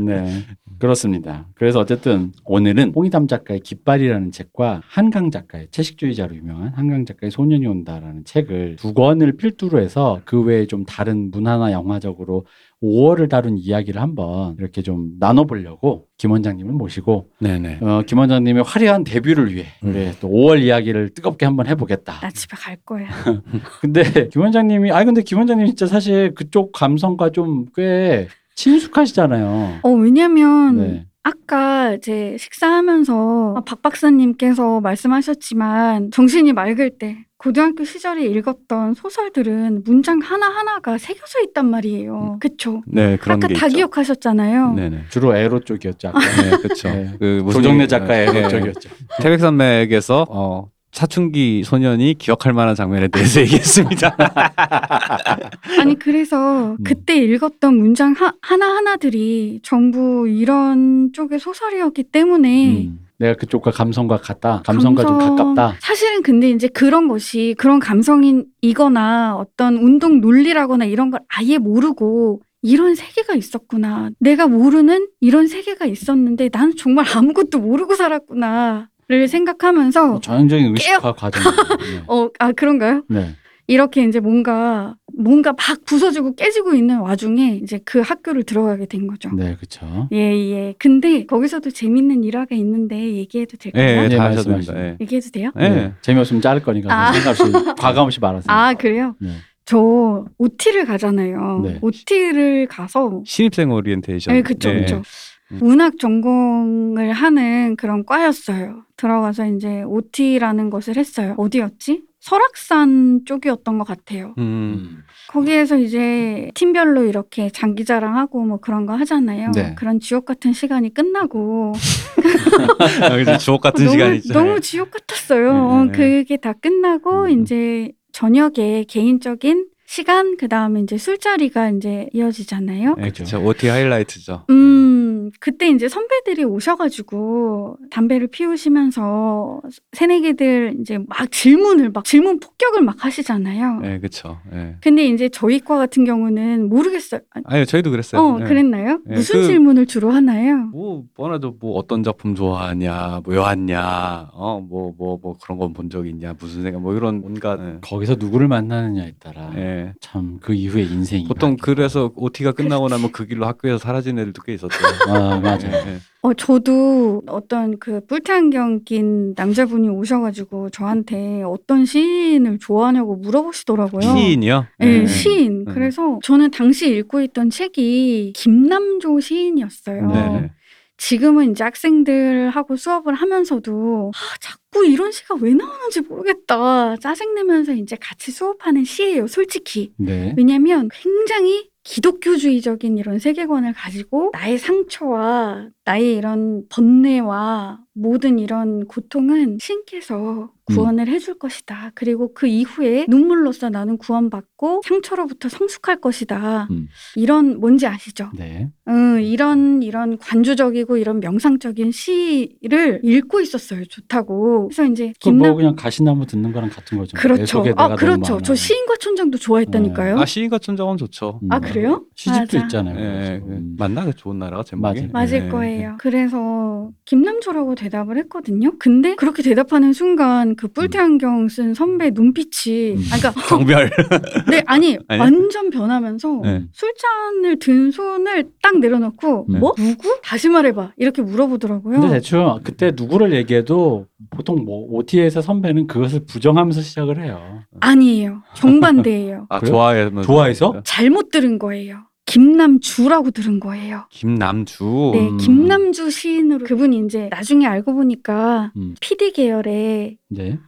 [0.00, 0.44] 네
[0.78, 1.46] 그렇습니다.
[1.54, 8.24] 그래서 어쨌든 오늘은 홍의담 작가의 깃발이라는 책과 한강 작가의 채식주의자로 유명한 한강 작가의 소년이 온다라는
[8.24, 12.46] 책을 두 권을 필두로 해서 그 외에 좀 다른 문화나 영화적으로
[12.82, 17.78] 5월을 다룬 이야기를 한번 이렇게 좀 나눠보려고 김 원장님을 모시고 네네.
[17.80, 19.90] 어, 김 원장님의 화려한 데뷔를 위해 음.
[19.90, 22.20] 우리 또 5월 이야기를 뜨겁게 한번 해보겠다.
[22.20, 23.08] 나 집에 갈 거야.
[23.80, 29.80] 근데 김 원장님이 아니 근데 김 원장님 진짜 사실 그쪽 감성과 좀 꽤 친숙하시잖아요.
[29.82, 31.06] 어 왜냐면 네.
[31.22, 40.96] 아까 이제 식사하면서 박 박사님께서 말씀하셨지만 정신이 맑을 때 고등학교 시절에 읽었던 소설들은 문장 하나하나가
[40.98, 42.38] 새겨져 있단 말이에요.
[42.40, 42.82] 그쵸?
[42.86, 43.76] 네 그런 아까 게 다 있죠.
[43.76, 44.74] 기억하셨잖아요.
[44.74, 45.04] 네네.
[45.10, 46.08] 주로 에로 쪽이었죠.
[46.08, 46.20] 아까.
[46.20, 46.88] 네, 그렇죠.
[46.88, 47.10] 네.
[47.18, 48.38] 그 무슨 조정래 얘기- 작가의 네.
[48.40, 48.90] 에로 쪽이었죠.
[49.22, 54.16] 태백산맥에서 어, 사춘기 소년이 기억할 만한 장면에 대해서 얘기했습니다.
[55.80, 56.76] 아니 그래서 음.
[56.84, 63.00] 그때 읽었던 문장 하, 하나하나들이 전부 이런 쪽의 소설이었기 때문에 음.
[63.18, 64.62] 내가 그쪽과 감성과 같다.
[64.64, 65.76] 감성과 좀 감성- 가깝다.
[65.80, 72.94] 사실은 근데 이제 그런 것이 그런 감성이거나 어떤 운동 논리라거나 이런 걸 아예 모르고 이런
[72.94, 74.10] 세계가 있었구나.
[74.20, 81.12] 내가 모르는 이런 세계가 있었는데 나는 정말 아무것도 모르고 살았구나 를 생각하면서 뭐 전형적인 의식화
[81.12, 82.04] 과정이에요.
[82.08, 83.02] 어, 아 그런가요?
[83.08, 83.20] 네.
[83.20, 83.34] 네.
[83.66, 89.30] 이렇게 이제 뭔가 뭔가 막 부서지고 깨지고 있는 와중에 이제 그 학교를 들어가게 된 거죠.
[89.34, 90.08] 네, 그렇죠.
[90.12, 90.74] 예, 예.
[90.78, 94.02] 근데 거기서도 재밌는 일화가 있는데 얘기해도 될까요?
[94.02, 94.72] 네, 네, 다 하셔도 말씀하시죠.
[94.72, 94.90] 됩니다.
[94.90, 94.96] 예.
[95.00, 95.50] 얘기해도 돼요?
[95.56, 95.68] 네.
[95.70, 95.92] 네.
[96.02, 97.12] 재미없으면 자를 거니까 아.
[97.12, 97.42] 생각 없이
[97.78, 98.44] 과감 없이 말하세요.
[98.48, 99.14] 아, 그래요?
[99.18, 99.30] 네.
[99.64, 101.60] 저 OT를 가잖아요.
[101.64, 101.78] 네.
[101.80, 104.34] OT를 가서 신입생 오리엔테이션.
[104.34, 104.80] 네, 그쵸, 네.
[104.80, 105.02] 그쵸.
[105.52, 105.58] 음.
[105.60, 108.84] 문학 전공을 하는 그런 과였어요.
[108.96, 111.34] 들어가서 이제 OT라는 것을 했어요.
[111.36, 112.02] 어디였지?
[112.20, 114.34] 설악산 쪽이었던 것 같아요.
[114.38, 115.02] 음.
[115.28, 119.50] 거기에서 이제 팀별로 이렇게 장기 자랑하고 뭐 그런 거 하잖아요.
[119.54, 119.74] 네.
[119.76, 121.74] 그런 지옥 같은 시간이 끝나고
[123.02, 124.32] 아, 주옥 같은 너무, 시간이죠.
[124.32, 125.52] 너무 지옥 같았어요.
[125.52, 125.98] 네, 어, 네, 네.
[125.98, 127.42] 그게 다 끝나고 음.
[127.42, 132.94] 이제 저녁에 개인적인 시간 그 다음에 이제 술자리가 이제 이어지잖아요.
[132.96, 133.44] 네, 그렇죠.
[133.44, 134.46] OT 하이라이트죠.
[134.48, 135.03] 음,
[135.40, 139.60] 그때 이제 선배들이 오셔가지고 담배를 피우시면서
[139.92, 143.80] 새내기들 이제 막 질문을 막 질문 폭격을 막 하시잖아요.
[143.80, 144.38] 네, 그렇죠.
[144.52, 144.76] 네.
[144.80, 147.20] 근데 이제 저희 과 같은 경우는 모르겠어요.
[147.34, 148.20] 아, 아니요, 저희도 그랬어요.
[148.20, 148.44] 어, 네.
[148.44, 149.00] 그랬나요?
[149.06, 150.56] 네, 무슨 그- 질문을 주로 하나요?
[150.72, 151.56] 뭐 뻔하죠.
[151.60, 156.62] 뭐 어떤 작품 좋아하냐, 뭐 여왔냐, 어, 뭐뭐 뭐 그런 건 본 적 있냐, 무슨
[156.62, 157.56] 생각, 뭐 이런 온갖.
[157.60, 157.78] 네.
[157.82, 159.92] 거기서 누구를 만나느냐에 따라 네.
[160.00, 161.64] 참그 이후에 인생이 보통 바뀌고.
[161.64, 164.68] 그래서 OT가 끝나고 나면 그 길로 학교에서 사라진 애들도 꽤 있었죠.
[165.14, 165.68] 아 맞아.
[165.68, 165.98] 네, 네.
[166.22, 174.00] 어, 저도 어떤 그 뿔테 안경 낀 남자분이 오셔가지고 저한테 어떤 시인을 좋아하냐고 물어보시더라고요.
[174.00, 174.66] 시인이요?
[174.78, 175.64] 네, 시인.
[175.66, 175.74] 네.
[175.74, 180.06] 그래서 저는 당시 읽고 있던 책이 김남조 시인이었어요.
[180.06, 180.50] 네, 네.
[180.96, 186.96] 지금은 이제 학생들하고 수업을 하면서도 아, 자꾸 이런 시가 왜 나오는지 모르겠다.
[186.96, 189.92] 짜증내면서 이제 같이 수업하는 시예요, 솔직히.
[189.98, 190.32] 네.
[190.38, 200.50] 왜냐면 굉장히 기독교주의적인 이런 세계관을 가지고 나의 상처와 나의 이런 번뇌와 모든 이런 고통은 신께서
[200.66, 201.92] 구원을 해줄 것이다.
[201.94, 206.68] 그리고 그 이후에 눈물로써 나는 구원받고 상처로부터 성숙할 것이다.
[206.70, 206.88] 음.
[207.16, 208.30] 이런 뭔지 아시죠?
[208.34, 208.70] 네.
[208.88, 213.84] 음, 이런 이런 관조적이고 이런 명상적인 시를 읽고 있었어요.
[213.84, 214.68] 좋다고.
[214.68, 217.16] 그래서 이제 그뭐 김남 그냥 가시나무 듣는 거랑 같은 거죠.
[217.16, 217.64] 내 그렇죠.
[217.76, 218.40] 아 그렇죠.
[218.42, 220.18] 저 시인과 촌장도 좋아했다니까요.
[220.18, 221.40] 아 시인과 천장은 좋죠.
[221.42, 221.48] 음.
[221.52, 222.04] 아, 그래요?
[222.14, 222.58] 시집도 맞아.
[222.64, 222.98] 있잖아요.
[222.98, 223.44] 예, 그래서.
[223.44, 223.76] 그 음.
[223.78, 225.00] 맞나 그 좋은 나라가 제목이?
[225.00, 225.10] 맞아요.
[225.12, 225.96] 맞을 예, 거예요.
[225.98, 228.72] 그래서 김남조라고 대답을 했거든요.
[228.78, 233.02] 근데 그렇게 대답하는 순간 그 뿔테 안경 쓴 선배 눈빛이 음.
[233.12, 233.42] 아 그러니까 예.
[233.48, 233.90] 경별.
[234.50, 235.20] 네 아니 아니?
[235.20, 236.64] 완전 변하면서 네.
[236.72, 239.58] 술잔을 든 손을 딱 내려놓고 네.
[239.58, 240.18] 뭐 누구?
[240.22, 242.00] 다시 말해봐 이렇게 물어보더라고요.
[242.00, 247.60] 근데 대충 그때 누구를 얘기해도 보통 뭐 OT에서 선배는 그것을 부정하면서 시작을 해요.
[247.80, 248.42] 아니에요.
[248.54, 249.46] 정반대예요.
[249.48, 249.72] 아 그래요?
[249.74, 250.82] 좋아해서 좋아해서?
[250.84, 251.98] 잘못 들은 거예요.
[252.26, 254.06] 김남주라고 들은 거예요.
[254.10, 255.10] 김남주.
[255.14, 255.36] 네, 음.
[255.36, 258.94] 김남주 시인으로 그분이 이제 나중에 알고 보니까 음.
[259.00, 260.58] PD 계열의 네.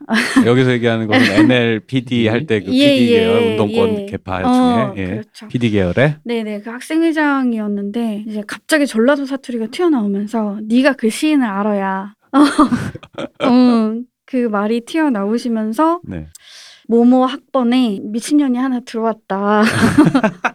[0.44, 4.06] 여기서 얘기하는 것은 NLPD 할 때그 예, PD 계열 예, 운동권 예.
[4.06, 5.06] 개파 어, 중에 예.
[5.08, 5.48] 그렇죠.
[5.48, 13.94] PD 계열에 네네 그 학생회장이었는데 이제 갑자기 전라도 사투리가 튀어나오면서 네가 그 시인을 알아야 어,
[14.26, 16.26] 그 말이 튀어나오시면서 네.
[16.88, 19.62] 모모 학번에 미친년이 하나 들어왔다.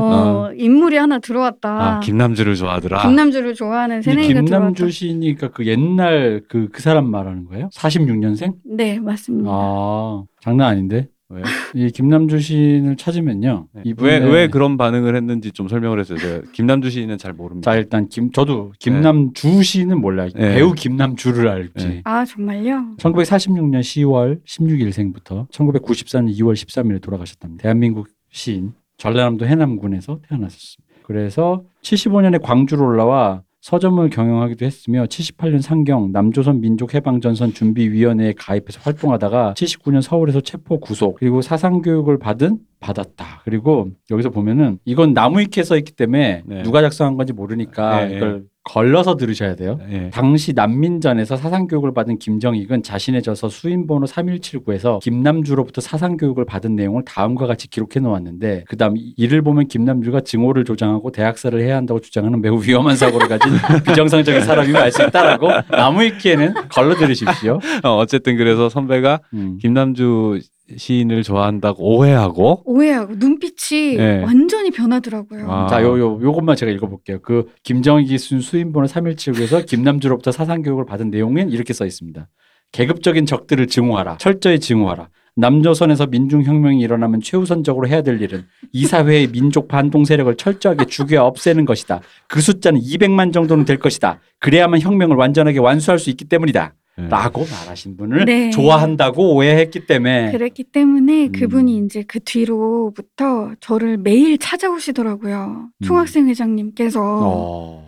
[0.00, 1.96] 어, 인물이 하나 들어왔다.
[1.96, 3.02] 아 김남주를 좋아하더라.
[3.02, 4.90] 김남주를 좋아하는 새내기가 김남주 들어왔다.
[4.92, 7.68] 시니까 그 옛날 그 그 사람 말하는 거예요?
[7.72, 8.54] 46년생?
[8.64, 9.48] 네 맞습니다.
[9.50, 11.08] 아 장난 아닌데.
[11.28, 11.44] 왜요?
[11.74, 13.68] 이 김남주 시인을 찾으면요.
[13.72, 13.82] 네.
[13.84, 16.18] 이분의 왜, 왜 그런 반응을 했는지 좀 설명을 해주세요.
[16.18, 17.70] 제가 김남주 시인은 잘 모릅니다.
[17.70, 20.28] 자 일단 김 저도 김남주 시인은 몰라요.
[20.34, 20.54] 네.
[20.54, 21.86] 배우 김남주를 알지.
[21.88, 22.00] 네.
[22.04, 22.96] 아 정말요?
[22.98, 27.62] 1946년 10월 16일생부터 1994년 2월 13일에 돌아가셨답니다.
[27.62, 30.86] 대한민국 시인 전라남도 해남군에서 태어나셨습니다.
[31.02, 40.02] 그래서 75년에 광주로 올라와 서점을 경영하기도 했으며 78년 상경 남조선 민족해방전선 준비위원회에 가입해서 활동하다가 79년
[40.02, 43.42] 서울에서 체포 구속 그리고 사상 교육을 받은 받았다.
[43.42, 46.62] 그리고 여기서 보면은 이건 나무위키에 써 있기 때문에 네.
[46.62, 49.78] 누가 작성한 건지 모르니까 네, 이걸 걸러서 들으셔야 돼요.
[49.92, 50.10] 예.
[50.10, 57.68] 당시 난민전에서 사상교육을 받은 김정익은 자신의 저서 수인번호 3179에서 김남주로부터 사상교육을 받은 내용을 다음과 같이
[57.70, 62.96] 기록해 놓았는데 그 다음 이를 보면 김남주가 증오를 조장하고 대학살을 해야 한다고 주장하는 매우 위험한
[62.96, 63.52] 사고를 가진
[63.86, 67.60] 비정상적인 사람임을 알 수 있다라고 나무 위키에는 걸러 들으십시오.
[67.84, 69.58] 어, 어쨌든 그래서 선배가 음.
[69.60, 70.40] 김남주
[70.74, 74.22] 시인을 좋아한다고 오해하고 오해하고 눈빛이 네.
[74.24, 75.50] 완전히 변하더라고요.
[75.50, 75.66] 아.
[75.68, 77.20] 자, 요, 요, 요것만 제가 읽어볼게요.
[77.22, 82.28] 그 김정익이 쓴 수인번호 3179에서 김남주로부터 사상교육을 받은 내용은 이렇게 써 있습니다.
[82.72, 84.16] 계급적인 적들을 증오하라.
[84.18, 85.08] 철저히 증오하라.
[85.36, 91.66] 남조선에서 민중혁명이 일어나면 최우선적으로 해야 될 일은 이 사회의 민족 반동 세력을 철저하게 죽여 없애는
[91.66, 92.00] 것이다.
[92.26, 94.20] 그 숫자는 200만 정도는 될 것이다.
[94.40, 96.74] 그래야만 혁명을 완전하게 완수할 수 있기 때문이다.
[96.98, 97.08] 예.
[97.08, 98.50] 라고 말하신 분을 네.
[98.50, 101.32] 좋아한다고 오해했기 때문에 그랬기 때문에 음.
[101.32, 105.68] 그분이 이제 그 뒤로부터 저를 매일 찾아오시더라고요.
[105.78, 105.84] 음.
[105.84, 107.00] 총학생 회장님께서.
[107.02, 107.86] 어,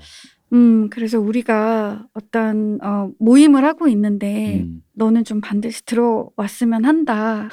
[0.53, 7.49] 음, 그래서 우리가 어떤 어, 모임을 하고 있는데 음, 너는 좀 반드시 들어왔으면 한다.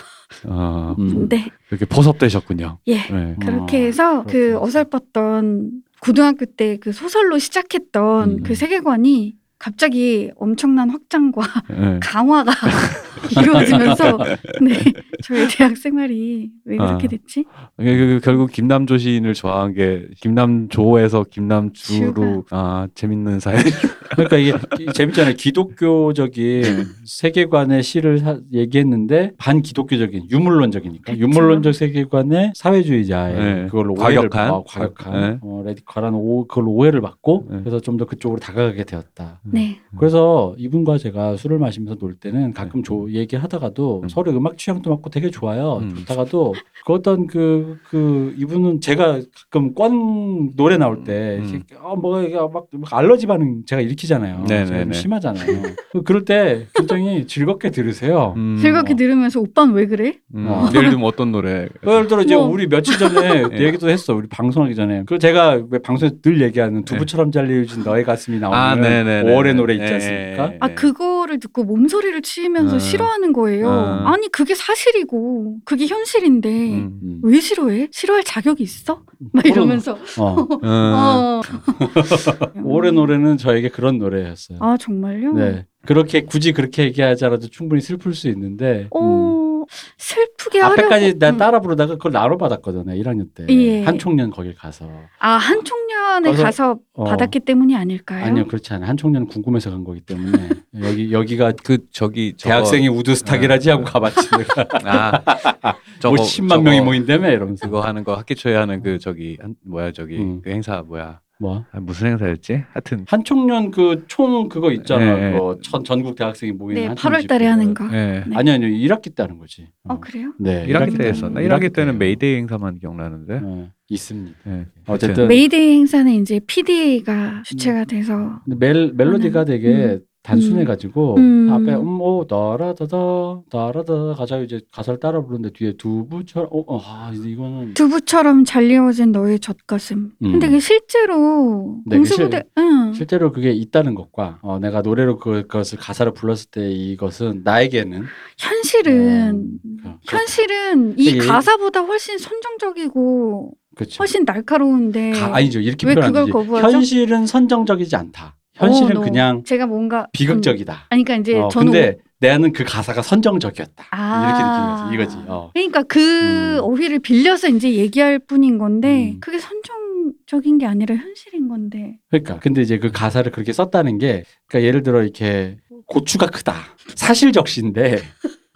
[0.45, 1.27] 어, 음.
[1.27, 2.79] 네, 이렇게 포섭되셨군요.
[2.87, 2.95] 예.
[2.95, 3.35] 네.
[3.41, 4.61] 그렇게 아, 해서 그 그렇구나.
[4.61, 8.43] 어설펐던 고등학교 때 그 소설로 시작했던 음.
[8.43, 9.35] 그 세계관이
[9.65, 11.99] 갑자기 엄청난 확장과 네.
[11.99, 12.53] 강화가
[13.41, 14.19] 이루어지면서
[14.61, 17.09] 네 저희 대학 생활이 왜 그렇게 아.
[17.09, 17.45] 됐지?
[17.79, 22.45] 이게 그- 결국 김남조 시인을 좋아한 게 김남조에서 김남주로.
[22.51, 23.59] 아 재밌는 사연.
[24.11, 25.35] 그러니까 이게 기- 재밌잖아요.
[25.35, 26.63] 기독교적인
[27.05, 31.23] 세계관의 시를 사- 얘기했는데 반기독교적인 유물론적이니까 그쵸.
[31.23, 33.65] 유물론적 세계관의 사회주의자의 네.
[33.65, 34.49] 그걸로 오해를 과격한.
[34.51, 35.37] 어, 과격한 네.
[35.41, 37.59] 어, 레디컬한 오 그걸로 오해를 받고 네.
[37.59, 39.39] 그래서 좀 더 그쪽으로 다가가게 되었다.
[39.43, 39.79] 네.
[39.97, 44.09] 그래서 이분과 제가 술을 마시면서 놀 때는 가끔 조, 얘기하다가도 음.
[44.09, 45.79] 서로 음악 취향도 맞고 되게 좋아요.
[45.81, 45.95] 음.
[45.95, 46.53] 좋다가도
[46.85, 49.19] 그 어떤 그, 그 이분은 제가
[49.51, 51.63] 가끔 권 노래 나올 때 음.
[51.81, 54.43] 어, 뭐 이게 막, 막 알러지 반응 제가 일으키잖아요.
[54.47, 54.65] 네네네.
[54.65, 55.45] 제가 좀 심하잖아요.
[55.91, 58.33] 그- 그럴 때 굉장히 즐겁게 들으세요.
[58.37, 58.95] 음, 즐겁게 어.
[58.95, 60.17] 들으면서 오빠는 왜 그래?
[60.35, 60.69] 음, 어.
[60.75, 61.67] 예를 들면 어떤 노래?
[61.85, 62.45] 예를 들어 이제 뭐.
[62.47, 63.65] 우리 며칠 전에 예.
[63.65, 64.13] 얘기도 했어.
[64.13, 65.03] 우리 방송하기 전에.
[65.05, 69.31] 그 제가 왜 방송에서 늘 얘기하는 두부처럼 잘려진 너의 가슴이 나오는 아, 네네네.
[69.31, 70.51] 5월의 노래 있지 예, 않습니까?
[70.53, 70.73] 예, 아 예.
[70.75, 72.79] 그거를 듣고 몸소리를 치면서 어.
[72.79, 73.67] 싫어하는 거예요.
[73.67, 74.03] 어.
[74.05, 76.99] 아니 그게 사실 이고 그게 현실인데 음.
[77.03, 77.19] 음.
[77.23, 77.87] 왜 싫어해?
[77.91, 79.01] 싫어할 자격이 있어?
[79.31, 80.35] 막 그럼- 이러면서 어.
[80.63, 80.67] 음.
[80.67, 81.41] 어.
[82.63, 84.57] 5월의 노래는 저에게 그런 노래였어요.
[84.61, 85.33] 아 정말요?
[85.33, 85.65] 네.
[85.85, 88.89] 그렇게 굳이 그렇게 얘기하지 않아도 충분히 슬플 수 있는데 음.
[88.91, 89.54] 어
[89.97, 91.37] 슬프게 하려고 앞에까지 나 음.
[91.37, 93.03] 따라 부르다가 그걸 나로 받았거든 요.
[93.03, 93.83] 1학년 때 예.
[93.83, 97.03] 한총련 거길 가서 아 한총련에 그래서- 가서 어.
[97.05, 98.23] 받았기 때문이 아닐까요?
[98.25, 98.87] 아니요 그렇지 않아요.
[98.89, 100.49] 한총련은 궁금해서 간 거기 때문에
[100.83, 104.65] 여기 여기가 그 저기 저거- 대학생이 우드스탁이라지 하고 가봤지 내가
[105.61, 109.37] 아뭐 저거 10만 저거 명이 모인다며 이러면서 그거 하는 거 학기 초에 하는 그 저기
[109.41, 110.41] 한, 뭐야 저기 음.
[110.43, 112.63] 그 행사 뭐야 뭐 아, 무슨 행사였지?
[112.71, 115.03] 하여튼 한총련 그 총 그거 있잖아.
[115.19, 115.31] 예, 예.
[115.33, 117.49] 그거 전, 전국 대학생이 모이는 네, 한총련 8월 달에 집회.
[117.49, 117.85] 하는 거.
[117.91, 118.23] 예.
[118.27, 118.35] 네.
[118.35, 119.67] 아니 아니요 1학기 때 하는 거지.
[119.83, 120.33] 어 그래요?
[120.39, 120.65] 네.
[120.67, 121.39] 1학기 때때 했었나?
[121.41, 121.97] 하는 1학기 때는 때예요.
[121.97, 123.39] 메이데이 행사만 기억나는데.
[123.43, 124.37] 어, 있습니다.
[124.47, 124.65] 예.
[124.87, 131.49] 어쨌든 메이데이 행사는 이제 PD가 주체가 돼서 근데 멜, 멜로디가 되게 단순해가지고 음.
[131.51, 137.75] 앞에 음오 따라다다 따라다다 가자 이제 가사를 따라 부르는데 뒤에 두부처럼 어, 어 아, 이거는
[137.75, 140.11] 두부처럼 잘리워진 너의 젖가슴.
[140.23, 140.31] 음.
[140.31, 142.93] 근데 그게 실제로 네, 공수부대, 응.
[142.93, 148.03] 실제로 그게 있다는 것과 어, 내가 노래로 그, 그것을 가사를 불렀을 때 이것은 나에게는
[148.37, 153.97] 현실은 그, 현실은 이 이게- 가사보다 훨씬 선정적이고 그렇죠.
[153.99, 156.31] 훨씬 날카로운데 가, 아니죠 이렇게 왜 표현 그걸.
[156.31, 156.71] 거부하죠?
[156.71, 158.35] 현실은 선정적이지 않다.
[158.55, 160.73] 현실은 어, 너- 그냥 제가 뭔가 비극적이다.
[160.73, 163.85] 음, 아니 그러니까 이제 어, 저는 근데 나는 그 가사가 선정적이었다.
[163.91, 164.25] 아.
[164.25, 165.15] 이렇게 느끼는 거지.
[165.17, 165.29] 이거지.
[165.29, 165.51] 어.
[165.53, 166.59] 그러니까 그 음.
[166.61, 169.19] 어휘를 빌려서 이제 얘기할 뿐인 건데 음.
[169.19, 174.67] 그게 선정적인 게 아니라 현실인 건데 그러니까 근데 이제 그 가사를 그렇게 썼다는 게 그러니까
[174.67, 176.55] 예를 들어 이렇게 고추가 크다
[176.95, 177.99] 사실적시인데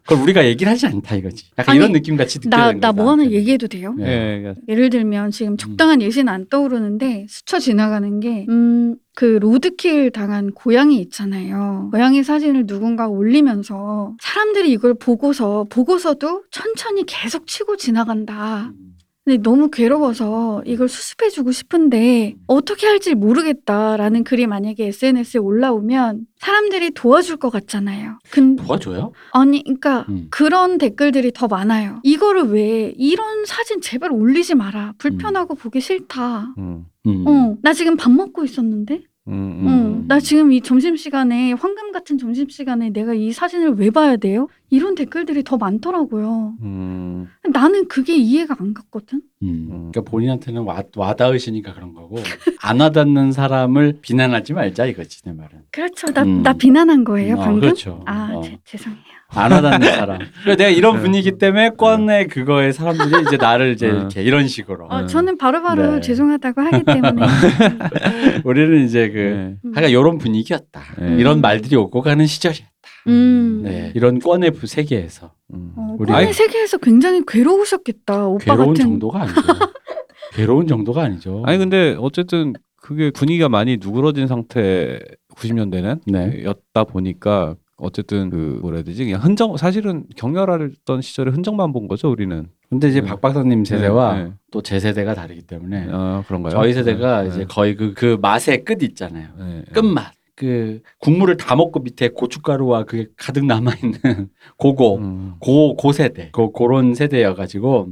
[0.03, 2.91] 그걸 우리가 얘기를 하지 않다 이거지 약간 아니, 이런 느낌 같이 나 느껴지는 나.
[2.91, 3.93] 뭐 하나 얘기해도 돼요?
[3.95, 4.05] 네.
[4.05, 4.39] 예.
[4.39, 10.49] 그러니까 예를 들면 지금 적당한 예시는 안 떠오르는데 스쳐 지나가는 게, 음, 그 로드킬 당한
[10.51, 11.89] 고양이 있잖아요.
[11.91, 18.71] 고양이 사진을 누군가 올리면서 사람들이 이걸 보고서, 보고서도 천천히 계속 치고 지나간다.
[18.79, 18.95] 음.
[19.25, 27.38] 근데 너무 괴로워서 이걸 수습해주고 싶은데 어떻게 할지 모르겠다라는 글이 만약에 SNS에 올라오면 사람들이 도와줄
[27.38, 28.19] 것 같잖아요.
[28.32, 29.12] 근 도와줘요?
[29.34, 30.27] 아니, 그러니까 음.
[30.32, 31.99] 그런 댓글들이 더 많아요.
[32.03, 34.93] 이거를 왜 이런 사진 제발 올리지 마라.
[34.97, 36.53] 불편하고 보기 싫다.
[36.58, 36.86] 음.
[37.05, 37.27] 음.
[37.27, 39.09] 어, 나 지금 밥 먹고 있었는데.
[39.29, 39.67] 음, 음.
[39.67, 44.17] 어, 나 지금 이 점심 시간에 황금 같은 점심 시간에 내가 이 사진을 왜 봐야
[44.17, 44.47] 돼요?
[44.69, 46.55] 이런 댓글들이 더 많더라고요.
[46.61, 47.27] 음.
[47.51, 49.21] 나는 그게 이해가 안 갔거든.
[49.43, 49.47] 음.
[49.47, 49.67] 음.
[49.91, 52.17] 그러니까 본인한테는 와, 와닿으시니까 그런 거고
[52.61, 56.07] 안 와닿는 사람을 비난하지 말자 이거지 내 말은 그렇죠.
[56.11, 56.41] 나, 음.
[56.43, 57.61] 나 비난한 거예요, 어, 방금?
[57.61, 58.01] 그렇죠.
[58.05, 58.41] 아, 어.
[58.41, 59.18] 제- 죄송해요.
[59.31, 61.01] 안 와닿는 사람 그래 내가 이런 네.
[61.01, 63.93] 분위기 때문에 권의 그거에 사람들이 이제 나를 이제 어.
[63.93, 65.07] 이렇게 이런 식으로 어, 음.
[65.07, 66.01] 저는 바로바로 네.
[66.01, 67.25] 죄송하다고 하기 때문에.
[68.43, 69.69] 우리는 이제 그 예.
[69.75, 71.15] 하여간 이런 분위기였다 네.
[71.17, 72.69] 이런 말들이 오고 가는 시절이었다
[73.07, 73.61] 음.
[73.63, 75.73] 네, 이런 권의 부- 세계에서 음.
[75.75, 78.27] 어, 권의 세계에서 굉장히 괴로우셨겠다.
[78.27, 78.75] 오빠 괴로운 같은.
[78.85, 79.41] 정도가 아니죠.
[80.33, 81.43] 괴로운 정도가 아니죠.
[81.45, 84.99] 아니 근데 어쨌든 그게 분위기가 많이 누그러진 상태
[85.35, 86.43] 90년대는 네.
[86.43, 92.09] 였다 보니까 어쨌든 그 뭐라 해야 되지 그냥 흔적 사실은 격렬했던 시절에 흔적만 본 거죠
[92.11, 93.07] 우리는 근데 이제 네.
[93.07, 94.31] 박 박사님 세대와 네, 네.
[94.51, 96.51] 또 제 세대가 다르기 때문에 아 그런가요?
[96.51, 97.45] 저희 세대가 네, 이제 네.
[97.49, 99.27] 거의 그, 그 맛의 끝 있잖아요.
[99.37, 99.63] 네, 네.
[99.73, 100.13] 끝맛.
[100.35, 105.33] 그 국물을 다 먹고 밑에 고춧가루와 그게 가득 남아 있는 고거 음.
[105.39, 107.89] 고, 고 세대, 고, 그런 세대여 가지고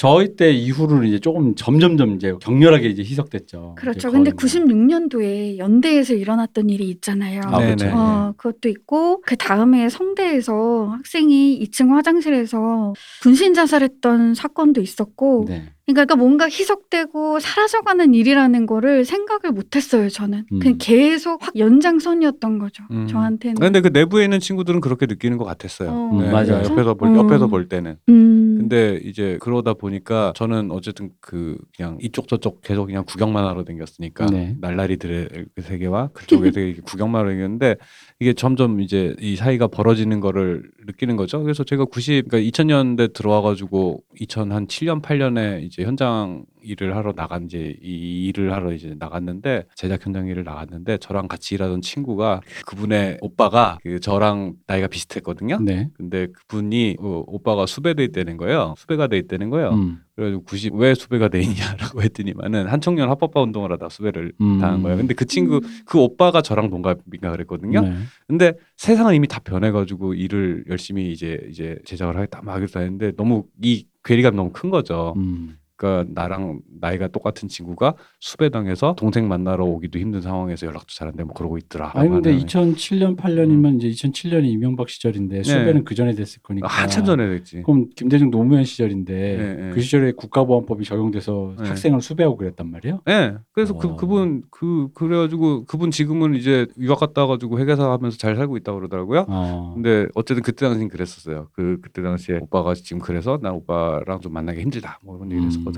[0.00, 3.74] 저희 때 이후로는 이제 조금 점점점 이제 격렬하게 이제 희석됐죠.
[3.76, 4.10] 그렇죠.
[4.10, 4.64] 근데 거리나.
[4.64, 7.42] 96년도에 연대에서 일어났던 일이 있잖아요.
[7.44, 7.58] 아.
[7.58, 7.86] 그렇죠.
[7.92, 15.64] 어, 그것도 있고 그 다음에 성대에서 학생이 2층 화장실에서 분신 자살했던 사건도 있었고 네.
[15.94, 20.58] 그러니까 뭔가 희석되고 사라져가는 일이라는 거를 생각을 못했어요 저는 음.
[20.58, 23.06] 그냥 계속 확 연장선이었던 거죠 음.
[23.06, 25.90] 저한테는 근데 그 내부에 있는 친구들은 그렇게 느끼는 것 같았어요.
[25.90, 26.62] 어, 음, 맞아요.
[26.64, 27.16] 옆에서 볼 어.
[27.16, 27.96] 옆에서 볼 때는.
[28.08, 28.56] 음.
[28.58, 34.26] 근데 이제 그러다 보니까 저는 어쨌든 그 그냥 이쪽 저쪽 계속 그냥 구경만 하러 다녔으니까
[34.26, 34.56] 네.
[34.60, 37.76] 날라리들의 그 세계와 그쪽에 되게 구경만 하러 다녔는데
[38.18, 41.42] 이게 점점 이제 이 사이가 벌어지는 거를 느끼는 거죠.
[41.42, 47.44] 그래서 제가 90 그러니까 2000년대 들어와 가지고 2000한 7년 8년에 이제 현장 일을 하러 나간
[47.44, 53.18] 이제 이 일을 하러 이제 나갔는데 제작 현장 일을 나갔는데 저랑 같이 일하던 친구가 그분의
[53.20, 55.58] 오빠가 그 저랑 나이가 비슷했거든요.
[55.60, 55.88] 네.
[55.94, 58.74] 근데 그분이 어, 오빠가 수배돼 있다는 거예요.
[58.76, 59.70] 수배가 돼 있다는 거예요.
[59.70, 60.00] 음.
[60.14, 64.58] 그래가지고 90 왜 수배가 돼 있냐라고 했더니만은 한청년 합법화 운동을 하다 수배를 음.
[64.58, 64.98] 당한 거예요.
[64.98, 67.80] 근데 그 친구 그 오빠가 저랑 동갑인가 그랬거든요.
[67.80, 67.94] 네.
[68.26, 73.44] 근데 세상은 이미 다 변해가지고 일을 열심히 이제 이제 제작을 하겠다 막 하겠다 했는데 너무
[73.62, 75.14] 이 괴리감이 너무 큰 거죠.
[75.16, 75.56] 음.
[75.80, 81.28] 그러니까 나랑 나이가 똑같은 친구가 수배당해서 동생 만나러 오기도 힘든 상황에서 연락도 잘 안 되고
[81.28, 81.92] 뭐 그러고 있더라.
[81.94, 86.68] 아니 근데 하면은 2007년 8년이면 이제 2007년이 이명박 시절인데 수배는 그 전에 됐을 거니까.
[86.68, 86.72] 네.
[86.72, 87.62] 한참 전에 됐지.
[87.62, 89.70] 그럼 김대중 노무현 시절인데 네, 네.
[89.70, 91.68] 그 시절에 국가보안법이 적용돼서 네.
[91.68, 93.00] 학생을 수배하고 그랬단 말이에요.
[93.08, 93.34] 예.
[93.52, 93.96] 그래서 그 어.
[93.96, 99.24] 그분 그 그래가지고 그분 지금은 이제 유학 갔다 와가지고 회계사 하면서 잘 살고 있다고 그러더라고요.
[99.28, 99.72] 어.
[99.74, 101.48] 근데 어쨌든 그때 당시엔 그랬었어요.
[101.54, 105.48] 그 그때 당시에 오빠가 지금 그래서 난 오빠랑 좀 만나기 힘들다 뭐 이런 얘기를 음.
[105.48, 105.69] 했었거든요.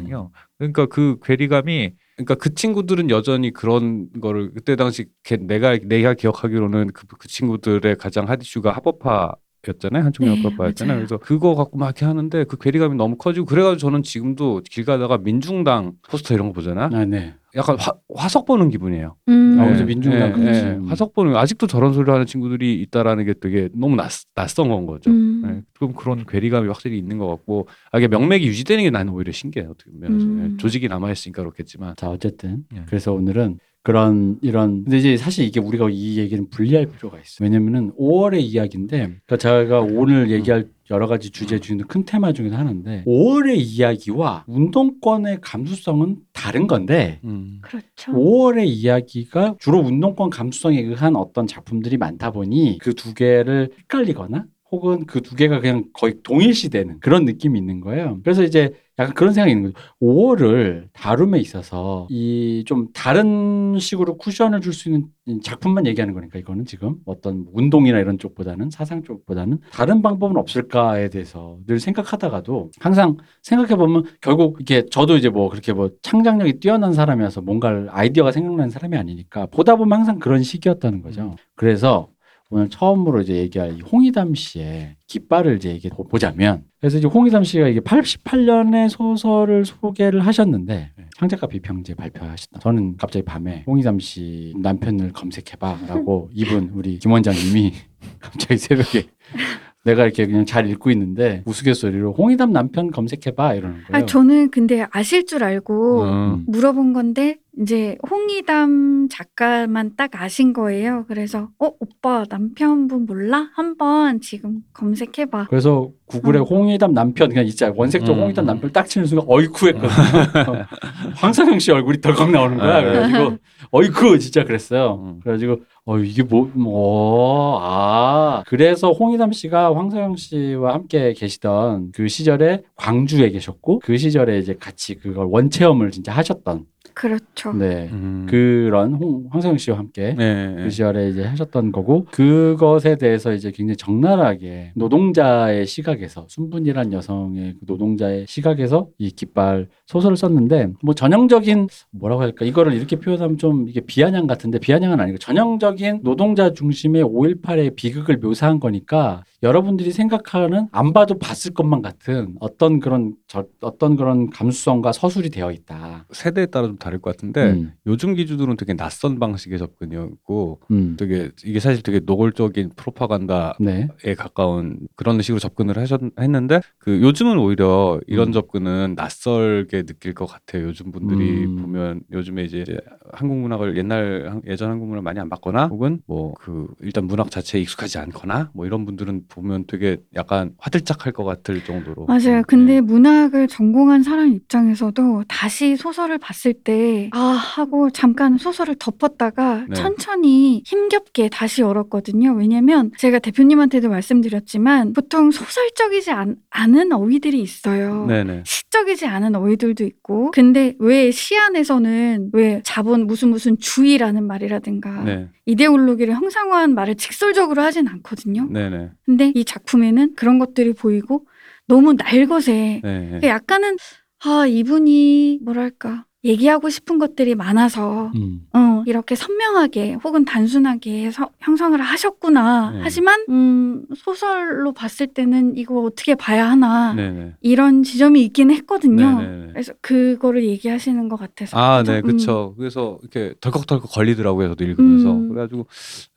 [0.59, 6.89] 그러니까 그 괴리감이 그러니까 그 친구들은 여전히 그런 거를 그때 당시 걔- 내가 내가 기억하기로는
[6.93, 9.35] 그, 그 친구들의 가장 핫 이슈가 합법화
[9.69, 10.05] 였잖아요.
[10.05, 10.51] 한총련 네.
[10.57, 10.73] 맞아요.
[10.77, 15.19] 그래서 그거 갖고 막 이렇게 하는데 그 괴리감이 너무 커지고 그래가지고 저는 지금도 길 가다가
[15.19, 16.91] 민중당 포스터 이런 거 보잖아.
[16.93, 17.35] 아, 네.
[17.55, 19.17] 약간 화, 화석 보는 기분이에요.
[19.29, 19.59] 음.
[19.61, 19.85] 아, 예, 그죠.
[19.85, 20.61] 민중당 예, 그렇지.
[20.61, 20.79] 예.
[20.87, 25.11] 화석 보는 아직도 저런 소리를 하는 친구들이 있다라는 게 되게 너무 낯, 낯선 건 거죠.
[25.11, 25.43] 음.
[25.47, 29.33] 예, 좀 그런 괴리감이 확실히 있는 것 같고 아, 이게 명맥이 유지되는 게 나는 오히려
[29.33, 30.53] 신기해 어떻게 보면 음.
[30.55, 32.83] 예, 조직이 남아 있으니까 그렇겠지만 자 어쨌든 예.
[32.87, 37.45] 그래서 오늘은 그런 이런 근데 이제 사실 이게 우리가 이 얘기는 분리할 필요가 있어요.
[37.45, 43.03] 왜냐면은 5월의 이야기인데 그러니까 제가 오늘 얘기할 여러 가지 주제 중에 큰 테마 중에서 하나인데
[43.07, 47.59] 5월의 이야기와 운동권의 감수성은 다른 건데 음.
[47.63, 48.13] 그렇죠.
[48.13, 55.05] 5월의 이야기가 주로 운동권 감수성에 의한 어떤 작품들이 많다 보니 그 두 개를 헷갈리거나 혹은
[55.07, 58.19] 그 두 개가 그냥 거의 동일시되는 그런 느낌이 있는 거예요.
[58.25, 59.87] 그래서 이제 약간 그런 생각이 있는 거죠.
[60.01, 65.09] 5월을 다룸에 있어서 이 좀 다른 식으로 쿠션을 줄 수 있는
[65.43, 71.59] 작품만 얘기하는 거니까 이거는 지금 어떤 운동이나 이런 쪽보다는 사상 쪽보다는 다른 방법은 없을까에 대해서
[71.67, 77.41] 늘 생각하다가도 항상 생각해 보면 결국 이게 저도 이제 뭐 그렇게 뭐 창작력이 뛰어난 사람이어서
[77.43, 81.35] 뭔가를 아이디어가 생각나는 사람이 아니니까 보다 보면 항상 그런 시기였다는 거죠.
[81.57, 82.09] 그래서
[82.53, 87.67] 오늘 처음으로 이제 얘기할 이 홍희담 씨의 깃발을 이제 얘기해 보자면 그래서 이제 홍희담 씨가
[87.69, 92.61] 이게 88년에 소설을 소개를 하셨는데 창작가 비평제 발표하셨다.
[92.61, 97.73] 저는 갑자기 밤에 홍희담 씨 남편을 검색해봐라고 이분 우리 김 원장님이
[98.21, 99.07] 갑자기 새벽에
[99.85, 104.05] 내가 이렇게 그냥 잘 읽고 있는데 우스갯소리로 홍희담 남편 검색해봐 이러는 거예요.
[104.05, 106.45] 아, 저는 근데 아실 줄 알고 음.
[106.47, 111.05] 물어본 건데 이제 홍희담 작가만 딱 아신 거예요.
[111.07, 113.51] 그래서 어 오빠 남편분 몰라?
[113.55, 115.47] 한번 지금 검색해 봐.
[115.51, 116.45] 그래서 구글에 음.
[116.45, 118.23] 홍희담 남편 그냥 진짜 원색적 음.
[118.23, 119.91] 홍희담 남편 딱 치는 순간 어이쿠 했거든요.
[121.17, 122.77] 황상영 씨 얼굴이 덜컥 나오는 거야.
[122.79, 123.39] 아, 그래 가지고
[123.71, 125.03] 어이쿠 진짜 그랬어요.
[125.05, 125.21] 음.
[125.23, 132.09] 그래 가지고 어 이게 뭐 뭐 아 그래서 홍희담 씨가 황상영 씨와 함께 계시던 그
[132.09, 137.53] 시절에 광주에 계셨고 그 시절에 이제 같이 그걸 원체험을 진짜 하셨던 그렇죠.
[137.53, 138.27] 네 음.
[138.29, 143.77] 그런 홍, 황상영 씨와 함께 네, 그 시절에 이제 하셨던 거고 그것에 대해서 이제 굉장히
[143.77, 152.23] 적나라하게 노동자의 시각에서 순분이란 여성의 그 노동자의 시각에서 이 깃발 소설을 썼는데 뭐 전형적인 뭐라고
[152.23, 158.19] 할까 이거를 이렇게 표현하면 좀 이게 비아냥 같은데 비아냥은 아니고 전형적인 노동자 중심의 5.18의 비극을
[158.19, 164.93] 묘사한 거니까 여러분들이 생각하는 안 봐도 봤을 것만 같은 어떤 그런 저, 어떤 그런 감수성과
[164.93, 166.07] 서술이 되어 있다.
[166.13, 171.31] 세대에 따라 좀 다를 것 같은데 음, 요즘 기준으로는 되게 낯선 방식의 접근이었고 음, 되게
[171.45, 173.89] 이게 사실 되게 노골적인 프로파간다 네.
[174.05, 178.33] 에 가까운 그런 식으로 접근을 하셨 했는데 그 요즘은 오히려 이런 음.
[178.33, 180.65] 접근은 낯설게 느낄 것 같아요.
[180.65, 181.57] 요즘 분들이 음.
[181.57, 182.65] 보면 요즘에 이제
[183.13, 187.31] 한국 문학을 옛날 한- 예전 한국 문학을 많이 안 봤거나 혹은 뭐 그 일단 문학
[187.31, 192.07] 자체에 익숙하지 않거나 뭐 이런 분들은 보면 되게 약간 화들짝할 것 같을 정도로.
[192.07, 192.37] 맞아요.
[192.39, 192.43] 네.
[192.47, 199.75] 근데 문학을 전공한 사람 입장에서도 다시 소설을 봤을 때, 아, 하고 잠깐 소설을 덮었다가 네.
[199.75, 202.33] 천천히 힘겹게 다시 열었거든요.
[202.35, 208.07] 왜냐면 제가 대표님한테도 말씀드렸지만 보통 소설적이지 않, 않은 어휘들이 있어요.
[208.07, 208.43] 네네.
[208.47, 210.31] 시적이지 않은 어휘들도 있고.
[210.33, 215.29] 근데 왜 시 안에서는 왜 자본 무슨 무슨 주의라는 말이라든가 네.
[215.47, 218.47] 이데올로기를 형상화한 말을 직설적으로 하진 않거든요.
[218.51, 218.91] 네네.
[219.05, 221.27] 근데 이 작품에는 그런 것들이 보이고
[221.67, 223.21] 너무 날것에 네.
[223.23, 223.77] 약간은
[224.25, 228.43] 아 이분이 뭐랄까 얘기하고 싶은 것들이 많아서 음.
[228.53, 232.81] 어 이렇게 선명하게 혹은 단순하게 서- 형성을 하셨구나 네.
[232.83, 237.35] 하지만 음 소설로 봤을 때는 이거 어떻게 봐야 하나 네네.
[237.41, 239.21] 이런 지점이 있긴 했거든요.
[239.21, 239.47] 네네네.
[239.53, 241.83] 그래서 그거를 얘기하시는 것 같아서 아?
[241.83, 242.03] 네, 음.
[242.03, 242.55] 그렇죠.
[242.57, 244.49] 그래서 이렇게 덜컥덜컥 걸리더라고요.
[244.51, 245.13] 저도 읽으면서.
[245.13, 245.29] 음.
[245.29, 245.67] 그래가지고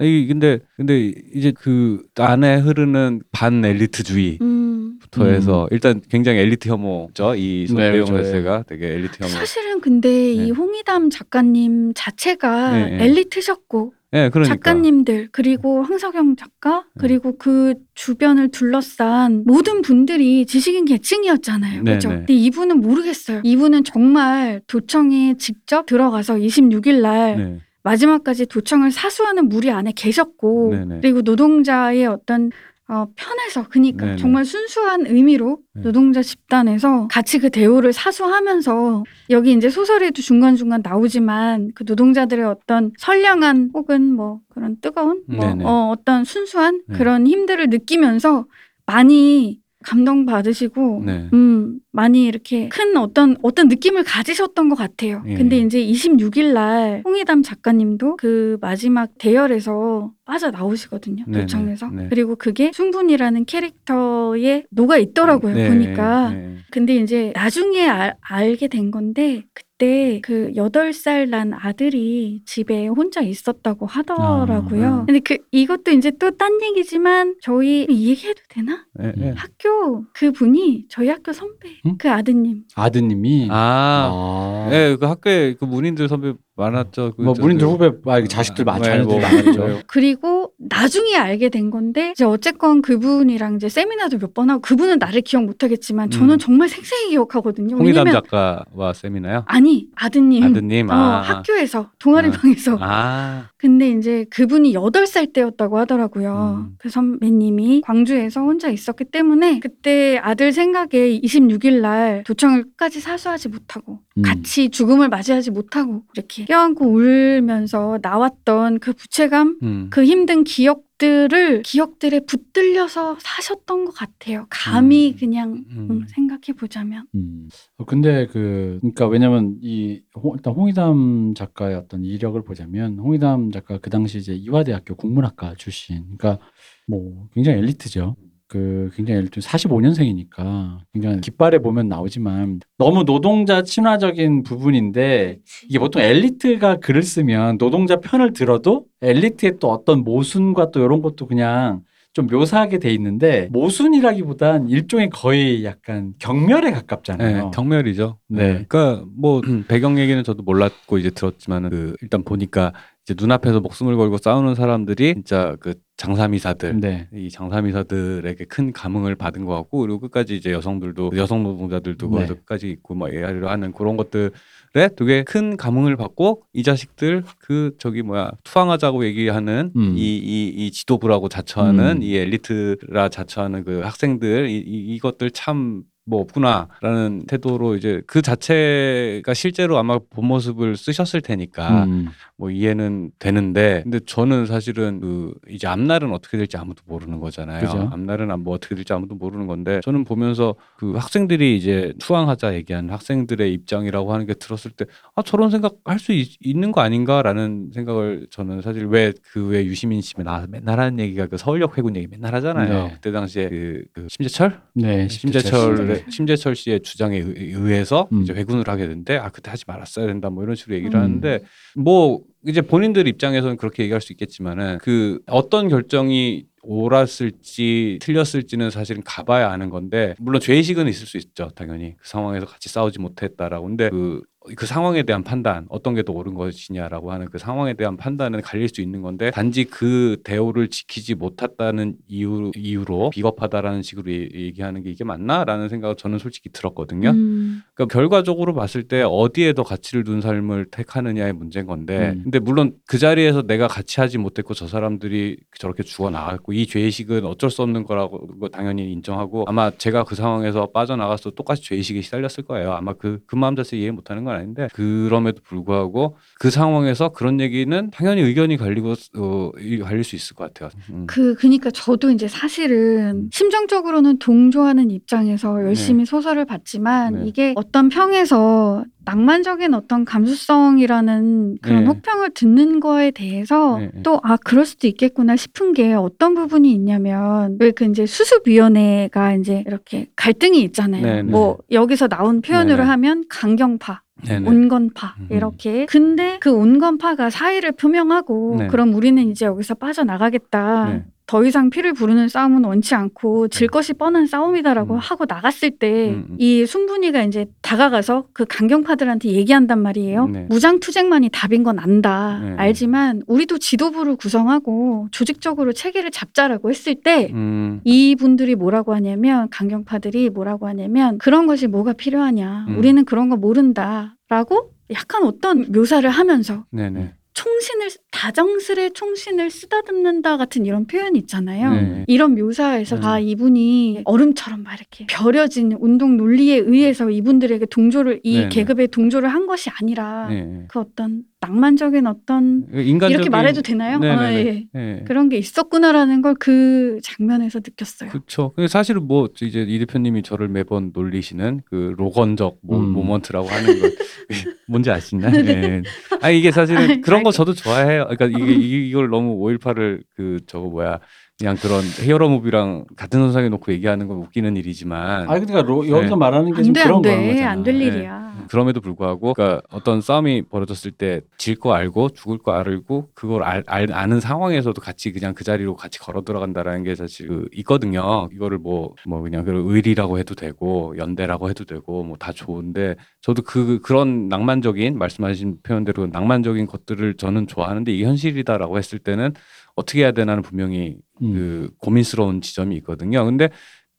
[0.01, 4.37] 이 근데 근데 이제 그 안에 흐르는 반 엘리트주의.
[4.41, 4.74] 음.
[5.05, 5.33] 부터 음.
[5.33, 7.35] 해서 일단 굉장히 엘리트 혐오죠.
[7.35, 8.23] 이 네, 내용 그렇죠.
[8.23, 9.29] 자체가 되게 엘리트 혐오.
[9.29, 10.49] 사실은 근데 이 네.
[10.49, 13.05] 홍의담 작가님 자체가 네, 네.
[13.05, 14.55] 엘리트셨고 네, 그러니까.
[14.55, 17.01] 작가님들 그리고 황석영 작가 네.
[17.01, 21.83] 그리고 그 주변을 둘러싼 모든 분들이 지식인 계층이었잖아요.
[21.83, 22.09] 네, 그렇죠?
[22.09, 22.15] 네.
[22.17, 23.41] 근데 이분은 모르겠어요.
[23.43, 27.59] 이분은 정말 도청에 직접 들어가서 26일 날 네.
[27.83, 30.99] 마지막까지 도청을 사수하는 무리 안에 계셨고 네, 네.
[31.01, 32.51] 그리고 노동자의 어떤
[32.87, 34.17] 어, 편에서 그니까 네, 네.
[34.17, 35.81] 정말 순수한 의미로 네.
[35.81, 43.71] 노동자 집단에서 같이 그 대우를 사수하면서 여기 이제 소설에도 중간중간 나오지만 그 노동자들의 어떤 선량한
[43.73, 45.65] 혹은 뭐 그런 뜨거운 뭐 네, 네.
[45.65, 46.97] 어, 어떤 순수한 네.
[46.97, 48.45] 그런 힘들을 느끼면서
[48.85, 51.29] 많이 감동 받으시고 네.
[51.33, 55.23] 음 많이 이렇게 큰 어떤 어떤 느낌을 가지셨던 것 같아요.
[55.27, 55.35] 예.
[55.35, 61.23] 근데 이제 26일 날 홍희담 작가님도 그 마지막 대열에서 빠져 나오시거든요.
[61.27, 61.41] 네네.
[61.41, 61.87] 도청에서.
[61.89, 62.07] 네.
[62.09, 65.53] 그리고 그게 순분이라는 캐릭터에 녹아 있더라고요.
[65.55, 66.31] 네, 보니까.
[66.31, 66.57] 네.
[66.71, 73.85] 근데 이제 나중에 알, 알게 된 건데 그때 그 8살 난 아들이 집에 혼자 있었다고
[73.85, 74.87] 하더라고요.
[74.87, 75.05] 아.
[75.05, 78.85] 근데 그 이것도 이제 또 딴 얘기지만 저희 이 얘기해도 되나?
[78.95, 79.33] 네, 네.
[79.37, 81.97] 학교 그 분이 저희 학교 선배 응?
[81.97, 84.67] 그 아드님 아드님이 아, 아.
[84.71, 87.13] 네, 그 학교에 그 문인들 선배 많았죠.
[87.17, 89.67] 그 뭐 저- 문인들 그- 후배 아, 이게 자식들 많 네, 자녀들 뭐, 많았죠.
[89.67, 89.83] 네.
[89.87, 95.21] 그리고 나중에 알게 된 건데 이제 어쨌건 그분이랑 이제 세미나도 몇 번 하고 그분은 나를
[95.21, 96.37] 기억 못하겠지만 저는 음.
[96.37, 97.75] 정말 생생히 기억하거든요.
[97.77, 99.43] 홍희담 왜냐면 작가와 세미나요?
[99.47, 106.65] 아니 아드님, 아드님, 어, 아, 학교에서 동아리방에서 아, 근데 이제 그분이 8살 때였다고 하더라고요.
[106.69, 106.75] 음.
[106.79, 113.99] 그 선배님이 광주에서 혼자 있었기 때문에 그때 아들 생각에 26일 날 도청을 끝까지 사수하지 못하고
[114.17, 114.21] 음.
[114.21, 119.87] 같이 죽음을 맞이하지 못하고 이렇게 껴안고 울면서 나왔던 그 부채감, 음.
[119.89, 124.47] 그 힘든 기억들을 기억들에 붙들려서 사셨던 것 같아요.
[124.49, 125.17] 감히 음.
[125.19, 125.87] 그냥 음.
[125.91, 127.07] 음, 생각해 보자면.
[127.13, 127.49] 음.
[127.77, 133.77] 어, 근데 그 그러니까 왜냐면 이 홍, 일단 홍희담 작가의 어떤 이력을 보자면 홍희담 작가
[133.79, 136.05] 그 당시 이제 이화대학교 국문학과 출신.
[136.17, 136.39] 그러니까
[136.87, 138.15] 뭐 굉장히 엘리트죠.
[138.47, 146.77] 그 굉장히 엘리트 45년생이니까 굉장히 깃발에 보면 나오지만 너무 노동자 친화적인 부분인데 이게 보통 엘리트가
[146.77, 151.81] 글을 쓰면 노동자 편을 들어도 엘리트의 또 어떤 모순과 또 이런 것도 그냥
[152.13, 157.43] 좀 묘사하게 돼 있는데 모순이라기보단 일종의 거의 약간 경멸에 가깝잖아요.
[157.45, 158.17] 네, 경멸이죠.
[158.29, 158.65] 네.
[158.69, 162.71] 그러니까 뭐 배경 얘기는 저도 몰랐고 이제 들었지만은 그 일단 보니까
[163.05, 167.07] 이제 눈앞에서 목숨을 걸고 싸우는 사람들이 진짜 그 장사미사들 네.
[167.13, 172.25] 이 장사미사들에게 큰 감흥을 받은 것 같고 그리고 끝까지 이제 여성들도 여성 노동자들도 네.
[172.25, 178.01] 끝까지 있고 막 얘기를 하는 그런 것들에 되게 큰 감흥을 받고 이 자식들 그 저기
[178.01, 179.93] 뭐야 투항하자고 얘기하는 음.
[179.95, 182.01] 이이이 지도부라고 자처하는 음.
[182.01, 189.33] 이 엘리트라 자처하는 그 학생들 이, 이 이것들 참 뭐 없구나라는 태도로 이제 그 자체가
[189.33, 192.09] 실제로 아마 본 모습을 쓰셨을 테니까 음.
[192.37, 197.65] 뭐 이해는 되는데 근데 저는 사실은 그 이제 앞날은 어떻게 될지 아무도 모르는 거잖아요.
[197.65, 197.89] 그죠.
[197.91, 203.51] 앞날은 뭐 어떻게 될지 아무도 모르는 건데 저는 보면서 그 학생들이 이제 투항하자 얘기하는 학생들의
[203.53, 204.85] 입장이라고 하는 게 들었을 때
[205.15, 210.01] 아 저런 생각 할 수 있는 거 아닌가라는 생각을 저는 사실 왜 그 왜 유시민
[210.01, 212.83] 씨나 맨날 하는 얘기가 그 서울역 회군 얘기 맨날 하잖아요.
[212.87, 212.91] 네.
[212.95, 215.07] 그때 당시에 그, 그 심재철 네.
[215.07, 218.21] 심재철 심재철 씨의 주장에 의- 의해서 음.
[218.23, 220.29] 이제 회군을 하게 되는데 아 그때 하지 말았어야 된다.
[220.29, 221.03] 뭐 이런 식으로 얘기를 음.
[221.03, 221.39] 하는데
[221.75, 229.49] 뭐 이제 본인들 입장에서는 그렇게 얘기할 수 있겠지만은 그 어떤 결정이 옳았을지 틀렸을지는 사실은 가봐야
[229.51, 231.49] 아는 건데 물론 죄의식은 있을 수 있죠.
[231.55, 233.67] 당연히 그 상황에서 같이 싸우지 못했다라고.
[233.67, 234.21] 근데 그
[234.55, 238.69] 그 상황에 대한 판단 어떤 게 더 옳은 것이냐라고 하는 그 상황에 대한 판단은 갈릴
[238.69, 244.91] 수 있는 건데 단지 그 대우를 지키지 못했다는 이유 이유로 비겁하다라는 식으로 얘- 얘기하는 게
[244.91, 247.09] 이게 맞나라는 생각을 저는 솔직히 들었거든요.
[247.09, 247.61] 음.
[247.73, 252.21] 그러니까 결과적으로 봤을 때 어디에 더 가치를 둔 삶을 택하느냐의 문제인 건데 음.
[252.23, 257.25] 근데 물론 그 자리에서 내가 같이 하지 못했고 저 사람들이 저렇게 죽어 나갔고 이 죄의식은
[257.25, 262.73] 어쩔 수 없는 거라고 당연히 인정하고 아마 제가 그 상황에서 빠져나가서 똑같이 죄의식에 시달렸을 거예요
[262.73, 267.89] 아마 그, 그 마음 자체 이해 못하는 건 아닌데 그럼에도 불구하고 그 상황에서 그런 얘기는
[267.91, 271.05] 당연히 의견이 갈리고 어, 이- 갈릴 수 있을 것 같아요 음.
[271.07, 277.25] 그 그니까 저도 이제 사실은 심정적으로는 동조하는 입장에서 열심히 소설을 봤지만 네.
[277.27, 281.85] 이게 어떤 평에서 낭만적인 어떤 감수성이라는 그런 네.
[281.85, 284.01] 혹평을 듣는 거에 대해서 네, 네.
[284.01, 290.07] 또아 그럴 수도 있겠구나 싶은 게 어떤 부분이 있냐면 왜 그 이제 수습위원회가 이제 이렇게
[290.15, 291.01] 갈등이 있잖아요.
[291.03, 291.23] 네, 네.
[291.23, 292.89] 뭐 여기서 나온 표현으로 네, 네.
[292.89, 294.49] 하면 강경파, 네네.
[294.49, 295.27] 온건파 음.
[295.29, 298.67] 이렇게 근데 그 온건파가 사의를 표명하고 네.
[298.67, 301.05] 그럼 우리는 이제 여기서 빠져나가겠다 네.
[301.27, 303.67] 더 이상 피를 부르는 싸움은 원치 않고 질 음.
[303.69, 304.99] 것이 뻔한 싸움이다라고 음.
[304.99, 306.35] 하고 나갔을 때 음, 음.
[306.39, 310.27] 이 순분이가 이제 다가가서 그 강경파들한테 얘기한단 말이에요.
[310.27, 310.45] 네.
[310.49, 312.39] 무장 투쟁만이 답인 건 안다.
[312.43, 312.55] 네.
[312.57, 320.67] 알지만 우리도 지도부를 구성하고 조직적으로 체계를 잡자라고 했을 때 음, 이분들이 뭐라고 하냐면 강경파들이 뭐라고
[320.67, 322.65] 하냐면 그런 것이 뭐가 필요하냐.
[322.69, 322.77] 음.
[322.77, 330.87] 우리는 그런 거 모른다라고 약간 어떤 묘사를 하면서 네네 총신을 다정스레 총신을 쓰다듬는다 같은 이런
[330.87, 331.73] 표현이 있잖아요.
[331.73, 332.05] 네.
[332.07, 333.05] 이런 묘사에서 네.
[333.05, 338.49] 아 이분이 얼음처럼 막 이렇게 벼려진 운동 논리에 의해서 이분들에게 동조를 이 네, 네.
[338.49, 340.63] 계급에 동조를 한 것이 아니라 네.
[340.69, 343.99] 그 어떤 낭만적인 어떤 인간적인 이렇게 말해도 되나요?
[343.99, 344.21] 네네네.
[344.21, 344.65] 아, 예.
[344.73, 345.03] 네.
[345.05, 348.09] 그런 게 있었구나라는 걸 그 장면에서 느꼈어요.
[348.11, 348.51] 그렇죠.
[348.55, 352.89] 근데 사실은 뭐 이제 이 대표님이 저를 매번 놀리시는 그 로건적 모, 음.
[352.91, 353.87] 모먼트라고 하는 거
[354.67, 355.31] 뭔지 아시나요?
[355.41, 355.81] 네.
[356.21, 358.04] 아 이게 사실은 아이, 그런 거 저도 좋아해요.
[358.07, 360.99] 그러니까 이게 이- 이걸 너무 5.18을 그 저거 뭐야
[361.37, 366.15] 그냥 그런 히어로 무비랑 같은 선상에 놓고 얘기하는 건 웃기는 일이지만 아 그러니까 로, 여기서
[366.15, 366.15] 네.
[366.15, 367.27] 말하는 게 안 지금 돼, 그런 안 거는 돼.
[367.33, 367.51] 거잖아.
[367.51, 367.85] 안될 네.
[367.87, 368.35] 일이야.
[368.49, 373.63] 그럼에도 불구하고 그러니까 어떤 싸움이 벌어졌을 때 질 거 알고 죽을 거 알고 그걸 알,
[373.67, 378.29] 알, 아는 상황에서도 같이 그냥 그 자리로 같이 걸어 들어간다라는 게 사실 그 있거든요.
[378.31, 383.41] 이거를 뭐 뭐 그냥 그 의리라고 해도 되고 연대라고 해도 되고 뭐 다 좋은데 저도
[383.41, 389.33] 그 그런 낭만적인 말씀하신 표현대로 낭만적인 것들을 저는 좋아하는데 이게 현실이다라고 했을 때는
[389.75, 391.33] 어떻게 해야 되나는 분명히 음.
[391.33, 393.25] 그 고민스러운 지점이 있거든요.
[393.25, 393.49] 근데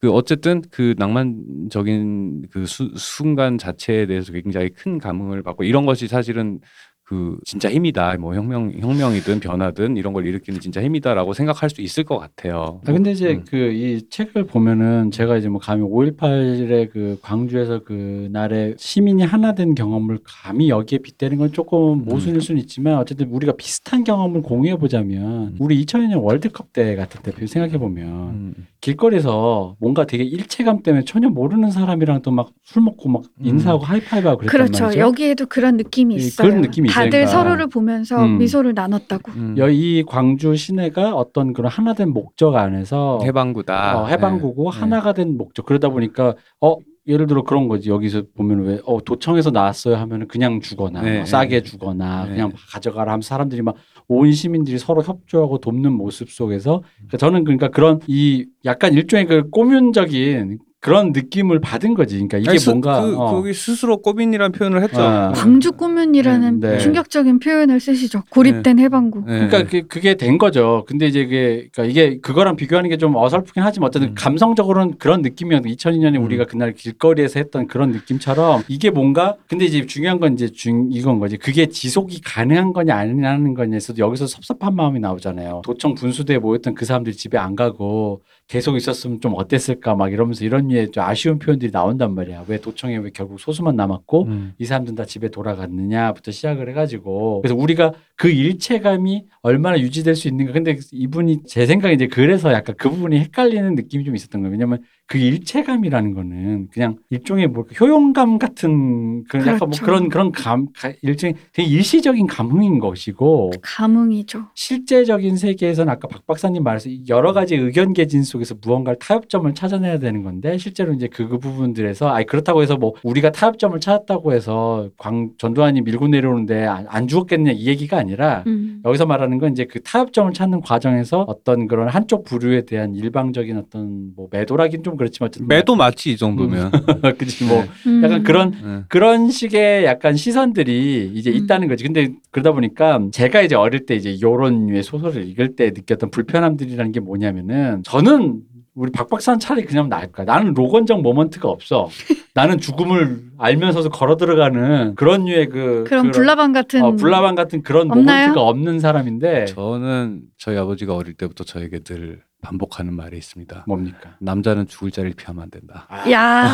[0.00, 6.06] 그 어쨌든 그 낭만적인 그 수, 순간 자체에 대해서 굉장히 큰 감흥을 받고 이런 것이
[6.08, 6.60] 사실은
[7.08, 8.16] 그 진짜 힘이다.
[8.18, 12.80] 뭐 혁명 혁명이든 변화든 이런 걸 일으키는 진짜 힘이다라고 생각할 수 있을 것 같아요.
[12.84, 13.44] 아 근데 이제 음.
[13.48, 19.74] 그이 책을 보면은 제가 이제 뭐 감히 5.18의 그 광주에서 그 날에 시민이 하나 된
[19.76, 25.54] 경험을 감히 여기에 빗대는 건 조금 모순일 수는 있지만 어쨌든 우리가 비슷한 경험을 공유해 보자면
[25.60, 28.54] 우리 2002년 월드컵 때 같은 때 생각해 보면 음.
[28.80, 33.46] 길거리에서 뭔가 되게 일체감 때문에 전혀 모르는 사람이랑 또 막 술 먹고 막 음.
[33.46, 34.84] 인사하고 하이파이브하고 그랬단 그렇죠.
[34.84, 35.00] 말이죠.
[35.00, 36.48] 여기에도 그런 느낌이 예, 있어요.
[36.48, 37.26] 그런 느낌이 다들.
[37.26, 38.38] 서로를 보면서 음.
[38.38, 39.32] 미소를 나눴다고.
[39.32, 39.54] 음.
[39.58, 44.02] 여- 이 광주 시내가 어떤 그런 하나된 목적 안에서 해방구다.
[44.02, 44.78] 어, 해방구고 네.
[44.78, 45.64] 하나가 된 목적.
[45.66, 46.76] 그러다 보니까 어
[47.08, 47.88] 예를 들어 그런 거지.
[47.90, 51.62] 여기서 보면 왜 어, 도청에서 나왔어요 하면은 그냥 주거나 네, 뭐 싸게 네.
[51.62, 52.30] 주거나 네.
[52.32, 53.74] 그냥 가져가라 하면 사람들이 막
[54.08, 59.50] 온 시민들이 서로 협조하고 돕는 모습 속에서 그러니까 저는 그러니까 그런 이 약간 일종의 그
[59.50, 62.14] 꼬뮌적인 그런 느낌을 받은 거지.
[62.16, 65.00] 그러니까 이게 아니, 스- 뭔가 그, 어, 거기 스스로 꼬빈이라는 표현을 했죠.
[65.00, 65.32] 아.
[65.34, 66.78] 광주 꾸면이라는 네, 네.
[66.78, 68.22] 충격적인 표현을 쓰시죠.
[68.30, 69.24] 고립된 해방구.
[69.26, 69.48] 네.
[69.48, 70.84] 그러니까 그, 그게 된 거죠.
[70.86, 74.14] 근데 이제 그게 그러니까 이게 그거랑 비교하는 게 좀 어설프긴 하지만 어쨌든 음.
[74.16, 76.24] 감성적으로는 그런 느낌이었는데 2002년에 음.
[76.24, 81.18] 우리가 그날 길거리에서 했던 그런 느낌처럼 이게 뭔가 근데 이제 중요한 건 이제 중 이건
[81.18, 81.36] 거지.
[81.36, 85.62] 그게 지속이 가능한 거냐 아니냐는 거냐에서도 여기서 섭섭한 마음이 나오잖아요.
[85.64, 90.68] 도청 분수대에 모였던 그 사람들이 집에 안 가고 계속 있었으면 좀 어땠을까 막 이러면서 이런
[90.68, 92.44] 류의 좀 아쉬운 표현들이 나온단 말이야.
[92.46, 94.54] 왜 도청에 왜 결국 소수만 남았고 음.
[94.58, 100.52] 이 사람들은 다 집에 돌아갔느냐부터 시작을 해가지고 그래서 우리가 그 일체감이 얼마나 유지될 수 있는가
[100.52, 104.82] 근데 이분이 제 생각에 이제 그래서 약간 그 부분이 헷갈리는 느낌이 좀 있었던 거예요 왜냐면
[105.08, 109.84] 그 일체감이라는 거는 그냥 일종의 뭐 효용감 같은 그런 약간 뭐 그렇죠.
[109.84, 114.46] 그런 그런 감 가- 일종의 되게 일시적인 감흥인 것이고 감흥이죠.
[114.54, 120.24] 실제적인 세계에서는 아까 박 박사님 말해서 여러 가지 의견 개진 속에서 무언가를 타협점을 찾아내야 되는
[120.24, 125.30] 건데 실제로 이제 그, 그 부분들에서 아니 그렇다고 해서 뭐 우리가 타협점을 찾았다고 해서 광
[125.38, 128.82] 전두환이 밀고 내려오는데 안, 안 죽었겠냐 이 얘기가 아니라 음.
[128.84, 134.12] 여기서 말하는 건 이제 그 타협점을 찾는 과정에서 어떤 그런 한쪽 부류에 대한 일방적인 어떤
[134.16, 136.70] 뭐 매도라기는 좀 그렇지만 어쨌든 매도 맞지 이 정도면.
[137.18, 137.68] 그지 뭐 네.
[137.86, 138.02] 음.
[138.02, 138.82] 약간 그런 네.
[138.88, 141.36] 그런 식의 약간 시선들이 이제 음.
[141.36, 141.84] 있다는 거지.
[141.84, 146.92] 근데 그러다 보니까 제가 이제 어릴 때 이제 요런 류의 소설을 읽을 때 느꼈던 불편함들이라는
[146.92, 148.40] 게 뭐냐면은 저는
[148.74, 150.26] 우리 박 박사는 차라리 그냥 나을 거야.
[150.26, 151.88] 나는 로건정 모먼트가 없어.
[152.34, 157.90] 나는 죽음을 알면서도 걸어 들어가는 그런 류의 그 그런 불나방 같은 어, 불나방 같은 그런
[157.90, 158.28] 없나요?
[158.28, 163.64] 모먼트가 없는 사람인데 저는 저희 아버지가 어릴 때부터 저에게 늘 반복하는 말이 있습니다.
[163.66, 164.16] 뭡니까?
[164.20, 165.88] 남자는 죽을 자리를 피하면 안 된다.
[166.12, 166.46] 야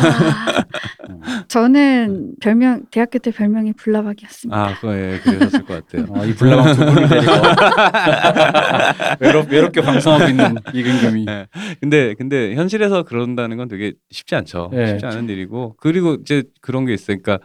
[1.07, 1.21] 음.
[1.47, 4.57] 저는 별명 대학교 때 별명이 불나방이었습니다.
[4.57, 6.07] 아, 그거 예, 그러셨을 것 같아요.
[6.09, 7.31] 어, 이 불나방 두 분을 데리고
[9.19, 11.47] 외롭, 외롭게 방송하고 있는 이근겸이 네.
[11.79, 14.69] 근데 근데 현실에서 그런다는 건 되게 쉽지 않죠.
[14.73, 14.87] 네.
[14.87, 17.37] 쉽지 않은 일이고 그리고 이제 그런 게 있으니까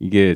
[0.00, 0.34] 이게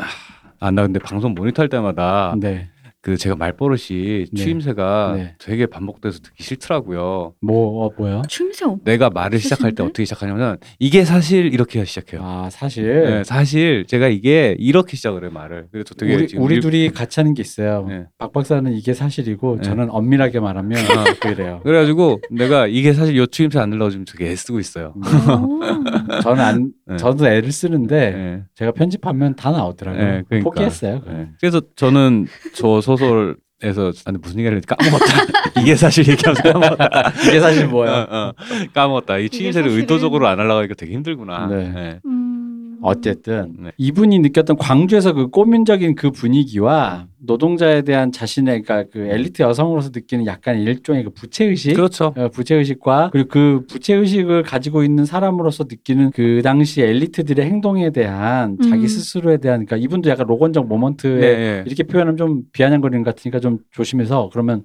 [0.60, 2.70] 아 나 근데 방송 모니터할 때마다 네.
[3.06, 4.42] 그 제가 말버릇이 네.
[4.42, 5.34] 추임새가 네.
[5.38, 7.34] 되게 반복돼서 듣기 싫더라고요.
[7.40, 8.22] 뭐 어, 뭐야?
[8.26, 8.80] 추임새 없.
[8.82, 9.84] 내가 말을 시작할 때?
[9.84, 12.20] 어떻게 시작하냐면 이게 사실 이렇게 시작해요.
[12.24, 15.68] 아 사실 네, 사실 제가 이게 이렇게 시작을 해요 말을.
[15.70, 17.86] 그래서 되게 우리, 지금 우리 일- 둘이 같이 하는 게 있어요.
[17.88, 18.06] 네.
[18.18, 19.62] 박 박사는 이게 사실이고 네.
[19.62, 21.04] 저는 엄밀하게 말하면 아.
[21.20, 21.60] 그래요.
[21.62, 24.94] 그래가지고 내가 이게 사실 요 추임새 안 넣으려고 지금 되게 애쓰고 있어요.
[24.96, 25.60] 오.
[26.24, 26.96] 저는 안 네.
[26.96, 28.42] 저도 애를 쓰는데 네.
[28.56, 30.02] 제가 편집하면 다 나오더라고요.
[30.04, 30.50] 네, 그러니까.
[30.50, 31.02] 포기했어요.
[31.06, 31.28] 네.
[31.40, 35.04] 그래서 저는 저 소설에서 아니 무슨 얘기를 했지 까먹었다.
[35.60, 37.12] 이게 사실 얘기하면서 까먹었다.
[37.28, 37.92] 이게 사실 뭐야?
[37.92, 38.32] 어, 어.
[38.74, 39.18] 까먹었다.
[39.18, 41.46] 이 이게 추임새를 사실은- 의도적으로 안 하려고 하니까 되게 힘들구나.
[41.46, 41.68] 네.
[41.70, 42.00] 네.
[42.04, 42.15] 음.
[42.82, 43.72] 어쨌든 네.
[43.76, 50.26] 이분이 느꼈던 광주에서 그 꼬민적인 그 분위기와 노동자에 대한 자신의 그러니까 그 엘리트 여성으로서 느끼는
[50.26, 52.14] 약간 일종의 그 부채 의식 그렇죠.
[52.16, 57.90] 어, 부채 의식과 그리고 그 부채 의식을 가지고 있는 사람으로서 느끼는 그 당시 엘리트들의 행동에
[57.90, 58.70] 대한 음.
[58.70, 61.64] 자기 스스로에 대한 그러니까 이분도 약간 로건적 모먼트에 네.
[61.66, 64.64] 이렇게 표현하면 좀 비아냥거리는 것 같으니까 좀 조심해서 그러면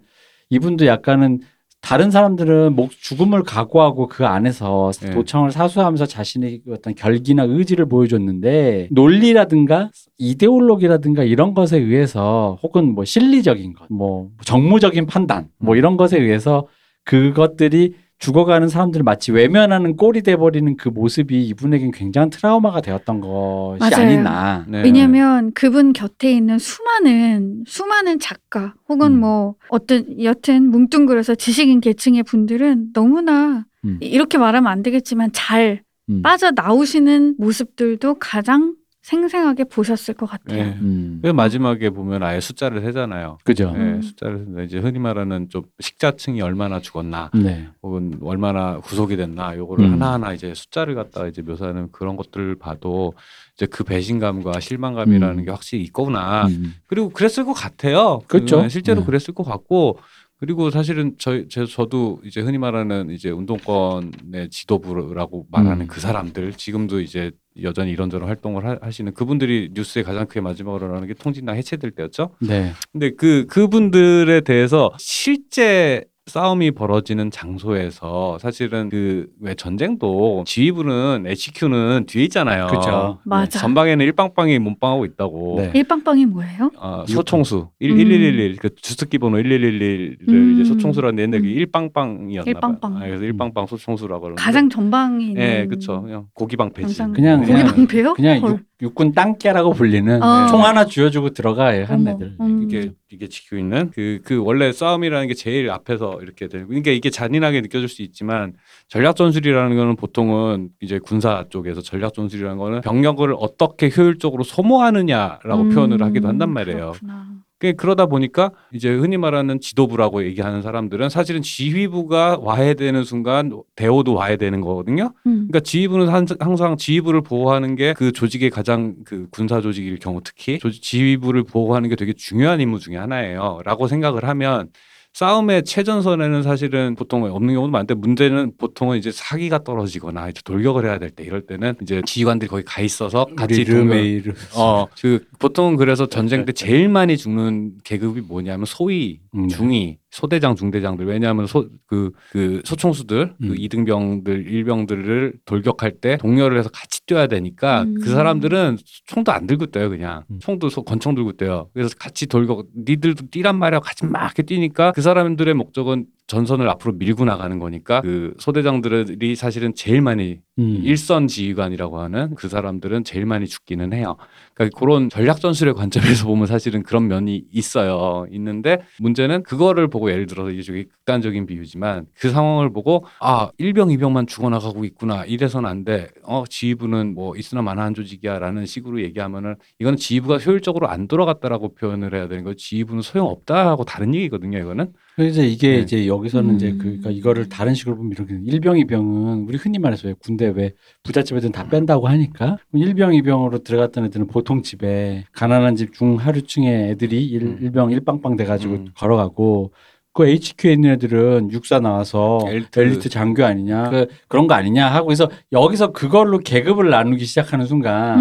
[0.50, 1.40] 이분도 약간은
[1.82, 5.12] 다른 사람들은 목 죽음을 각오하고 그 안에서 네.
[5.12, 13.04] 도청을 사수하면서 자신의 그 어떤 결기나 의지를 보여줬는데 논리라든가 이데올로기라든가 이런 것에 의해서 혹은 뭐
[13.04, 16.68] 실리적인 것, 뭐 정무적인 판단, 뭐 이런 것에 의해서
[17.04, 24.08] 그것들이 죽어가는 사람들을 마치 외면하는 꼴이 돼버리는 그 모습이 이분에겐 굉장한 트라우마가 되었던 것이 맞아요.
[24.08, 24.66] 아니나.
[24.68, 24.84] 네.
[24.84, 29.20] 왜냐하면 그분 곁에 있는 수많은 수많은 작가 혹은 음.
[29.22, 33.98] 뭐 어떤 여튼 뭉뚱그려서 지식인 계층의 분들은 너무나 음.
[34.00, 36.22] 이렇게 말하면 안 되겠지만 잘 음.
[36.22, 40.64] 빠져 나오시는 모습들도 가장 생생하게 보셨을 것 같아요.
[40.64, 40.78] 네.
[40.80, 41.20] 음.
[41.24, 43.40] 그 마지막에 보면 아예 숫자를 세잖아요.
[43.44, 43.72] 그죠.
[43.72, 44.02] 네, 음.
[44.02, 47.68] 숫자를 세는데 이제 흔히 말하는 좀 식자층이 얼마나 죽었나 네.
[47.82, 49.94] 혹은 얼마나 구속이 됐나 요거를 음.
[49.94, 53.14] 하나하나 이제 숫자를 갖다가 이제 묘사하는 그런 것들을 봐도
[53.56, 55.46] 이제 그 배신감과 실망감이라는 음.
[55.46, 56.76] 게 확실히 있거나 음.
[56.86, 58.22] 그리고 그랬을 것 같아요.
[58.28, 58.62] 그렇죠.
[58.62, 59.06] 그 실제로 네.
[59.08, 59.98] 그랬을 것 같고
[60.42, 65.88] 그리고 사실은 저희 제 저도 이제 흔히 말하는 이제 운동권의 지도부라고 말하는 음.
[65.88, 67.32] 그 사람들 지금도 이제
[67.62, 72.32] 여전히 이런저런 활동을 하, 하시는 그분들이 뉴스에 가장 크게 마지막으로 나오는 게 통진당 해체될 때였죠.
[72.40, 72.72] 네.
[72.92, 82.26] 근데 그 그분들에 대해서 실제 싸움이 벌어지는 장소에서 사실은 그 왜 전쟁도 지휘부는 HQ는 뒤에
[82.26, 82.68] 있잖아요.
[82.68, 83.18] 그렇죠.
[83.26, 83.58] 맞아.
[83.60, 85.56] 전방에는 일방방이 몸빵하고 있다고.
[85.58, 85.72] 네.
[85.74, 86.70] 일빵빵이 뭐예요?
[86.80, 87.88] 아, 소총수 음.
[87.88, 90.54] 1111, 그 주특기 번호 1111을 음.
[90.54, 91.52] 이제 소총수라는 옛날 그 음.
[91.52, 92.94] 일빵빵이었나 일빵빵.
[92.94, 93.04] 봐요.
[93.04, 94.42] 아, 그래서 일빵빵 소총수라고 그러는데.
[94.44, 96.04] 가장 전방에 있는 예, 그렇죠.
[96.04, 96.84] 그냥 고기방패지.
[97.02, 98.14] 항상 그냥- 고기 방패요?
[98.14, 98.60] 그냥 헐.
[98.82, 100.48] 육, 육군 땅깨라고 불리는 어.
[100.48, 102.36] 총 하나 쥐어주고 들어가요 한 어머, 애들.
[102.40, 102.64] 음.
[102.64, 107.10] 이게 이게 지키고 있는 그 그 원래 싸움이라는 게 제일 앞에서 이렇게 되고 그러니까 이게
[107.10, 108.54] 잔인하게 느껴질 수 있지만
[108.88, 115.70] 전략 전술이라는 거는 보통은 이제 군사 쪽에서 전략 전술이라는 거는 병력을 어떻게 효율적으로 소모하느냐라고 음,
[115.70, 116.92] 표현을 하기도 한단 말이에요.
[116.94, 117.28] 그렇구나.
[117.62, 124.62] 그 그러다 보니까 이제 흔히 말하는 지도부라고 얘기하는 사람들은 사실은 지휘부가 와해되는 순간 대오도 와해되는
[124.62, 125.14] 거거든요.
[125.28, 125.48] 음.
[125.48, 130.58] 그러니까 지휘부는 한- 항상 지휘부를 보호하는 게 그 조직의 가장 그 군사 조직일 경우 특히
[130.58, 134.70] 조- 지휘부를 보호하는 게 되게 중요한 임무 중에 하나예요.라고 생각을 하면
[135.14, 140.98] 싸움의 최전선에는 사실은 보통 없는 경우도 많은데 문제는 보통은 이제 사기가 떨어지거나 이제 돌격을 해야
[141.00, 144.34] 될 때 이럴 때는 이제 지휘관들이 거기 가 있어서 같이 르메이르.
[144.56, 149.50] 어, 그 보통은 그래서 전쟁 때 제일 많이 죽는 계급이 뭐냐면 소위, 음.
[149.50, 151.06] 중위, 소대장, 중대장들.
[151.08, 153.48] 왜냐하면 소그그 소총수들, 음.
[153.48, 157.96] 그 이등병들, 일병들을 돌격할 때 동료를 해서 같이 뛰어야 되니까 음.
[157.96, 160.24] 그 사람들은 총도 안 들고 뛰어요, 그냥.
[160.30, 160.40] 음.
[160.40, 161.70] 총도 소- 권총 들고 뛰어요.
[161.74, 163.80] 그래서 같이 돌격, 니들도 뛰란 말이야.
[163.80, 169.76] 같이 막 이렇게 뛰니까 그 사람들의 목적은 전선을 앞으로 밀고 나가는 거니까 그 소대장들이 사실은
[169.76, 170.80] 제일 많이 음.
[170.82, 174.16] 일선 지휘관이라고 하는 그 사람들은 제일 많이 죽기는 해요.
[174.54, 178.26] 그러니까 그런 전략 전술의 관점에서 보면 사실은 그런 면이 있어요.
[178.32, 184.28] 있는데 문제는 그거를 보고 예를 들어서 좀 극단적인 비유지만 그 상황을 보고 아 일병 이병만
[184.28, 186.08] 죽어나가고 있구나 이래선 안 돼.
[186.24, 192.30] 어 지휘부는 뭐 있으나 마나한 조직이야라는 식으로 얘기하면은 이거는 지휘부가 효율적으로 안 돌아갔다라고 표현을 해야
[192.30, 192.54] 되는 거.
[192.54, 194.60] 지휘부는 소용 없다하고 다른 얘기거든요.
[194.60, 194.94] 이거는.
[195.22, 195.80] 그래서 이게 네.
[195.82, 196.56] 이제 여기서는 음.
[196.56, 200.74] 이제 그러니까 이거를 다른 식으로 보면 이렇게 일병 이병은 우리 흔히 말해서 왜 군대 왜
[201.04, 207.24] 부잣집 애들은 다 뺀다고 하니까 일병 이병으로 들어갔던 애들은 보통 집에 가난한 집 중하류층의 애들이
[207.24, 207.58] 일, 음.
[207.62, 208.88] 일병 일빵빵 돼가지고 음.
[208.98, 209.72] 걸어가고
[210.14, 212.80] 그 HQ에 있는 애들은 육사 나와서 엘리트.
[212.80, 218.20] 엘리트, 장교 아니냐 그, 그런 거 아니냐 하고 해서 여기서 그걸로 계급을 나누기 시작하는 순간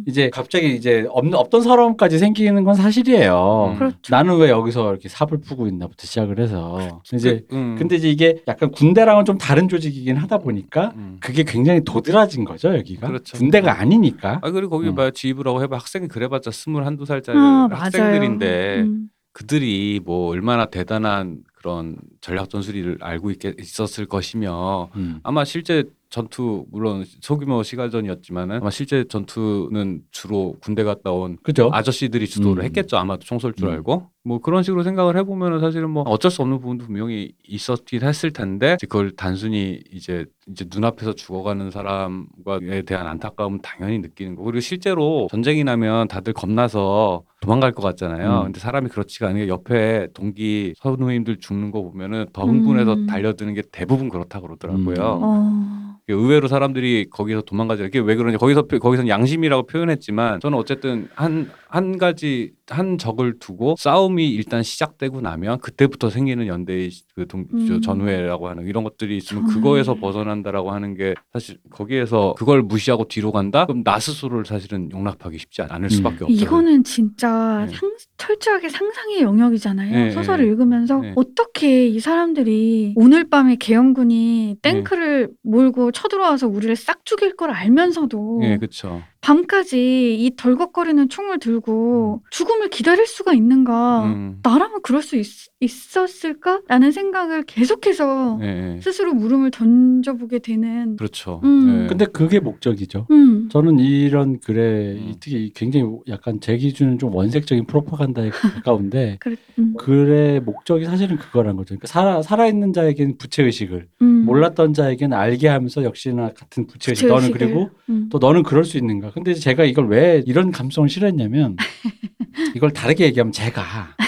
[0.00, 0.04] 음.
[0.06, 3.72] 이제 갑자기 이제 없, 없던 서러움까지 생기는 건 사실이에요.
[3.72, 3.78] 음.
[3.78, 3.96] 그렇죠.
[4.10, 7.76] 나는 왜 여기서 이렇게 삽을 푸고 있나부터 시작을 해서 이제 그, 음.
[7.78, 11.18] 근데 이제 이게 약간 군대랑은 좀 다른 조직이긴 하다 보니까 음.
[11.20, 13.36] 그게 굉장히 도드라진 거죠 여기가 그렇죠.
[13.36, 14.94] 군대가 아니니까 아 그리고 거기 음.
[14.94, 18.80] 봐 지휘부라고 해봐 학생이 그래봤자 스물 한두 살짜리 아, 학생들인데.
[18.80, 19.10] 음.
[19.32, 25.20] 그들이 뭐 얼마나 대단한 그런 전략 전술을 알고 있게 있었을 것이며 음.
[25.22, 32.26] 아마 실제 전투 물론 소규모 시가전이었지만은 아마 실제 전투는 주로 군대 갔다 온 그죠 아저씨들이
[32.26, 32.64] 주도를 음.
[32.66, 33.74] 했겠죠 아마도 총 쏠 줄 음.
[33.74, 38.32] 알고 뭐 그런 식으로 생각을 해보면은 사실은 뭐 어쩔 수 없는 부분도 분명히 있었긴 했을
[38.32, 45.28] 텐데 그걸 단순히 이제 이제 눈앞에서 죽어가는 사람과에 대한 안타까움은 당연히 느끼는 거 그리고 실제로
[45.30, 48.44] 전쟁이 나면 다들 겁나서 도망갈 것 같잖아요 음.
[48.46, 53.06] 근데 사람이 그렇지가 않은 게 옆에 동기 선우님들 죽는 거 보면은 더 흥분해서 음.
[53.06, 54.94] 달려드는 게 대부분 그렇다 그러더라고요.
[54.96, 55.22] 음.
[55.22, 55.99] 어.
[56.12, 61.50] 의외로 사람들이 거기서 도망가지 이게 왜 그러냐 거기서 표- 거기서는 양심이라고 표현했지만 저는 어쨌든 한
[61.70, 67.74] 한 가지 한 적을 두고 싸움이 일단 시작되고 나면 그때부터 생기는 연대의 그 동, 저
[67.74, 67.80] 음.
[67.80, 69.54] 전후회라고 하는 이런 것들이 있으면 전후회.
[69.60, 75.38] 그거에서 벗어난다라고 하는 게 사실 거기에서 그걸 무시하고 뒤로 간다 그럼 나 스스로를 사실은 용납하기
[75.38, 75.88] 쉽지 않을 음.
[75.88, 76.32] 수밖에 없죠.
[76.32, 77.74] 이거는 진짜 네.
[77.76, 77.90] 상,
[78.20, 79.90] 철저하게 상상의 영역이잖아요.
[79.90, 80.50] 네, 소설을 네.
[80.50, 81.12] 읽으면서 네.
[81.16, 88.58] 어떻게 이 사람들이 오늘 밤에 계엄군이 탱크를 몰고 쳐들어와서 우리를 싹 죽일 걸 알면서도 예,
[88.58, 89.02] 그렇죠.
[89.20, 94.04] 밤까지 이 덜컥거리는 총을 들고 죽음을 기다릴 수가 있는가?
[94.04, 94.38] 음.
[94.42, 95.26] 나라면 그럴 수 있,
[95.60, 98.80] 있었을까?라는 생각을 계속해서 예, 예.
[98.80, 100.96] 스스로 물음을 던져보게 되는.
[100.96, 101.40] 그렇죠.
[101.44, 101.82] 음.
[101.84, 101.86] 예.
[101.86, 103.48] 근데 그게 목적이죠 음.
[103.50, 105.14] 저는 이런 글에 음.
[105.20, 108.30] 특히 굉장히 약간 제 기준은 좀 원색적인 프로파간다에
[108.64, 109.74] 가까운데 그래, 음.
[109.76, 114.24] 글의 목적이 사실은 그거란 거죠 그러니까 살아, 살아있는 자에게는 부채 의식을 음.
[114.24, 117.46] 몰랐던 자에게는 알게 하면서 역시나 같은 부채 의식 너는 부채의식을.
[117.46, 118.08] 그리고 음.
[118.10, 119.09] 또 너는 그럴 수 있는가?
[119.12, 121.56] 근데 제가 이걸 왜 이런 감성을 싫어했냐면
[122.54, 123.62] 이걸 다르게 얘기하면 제가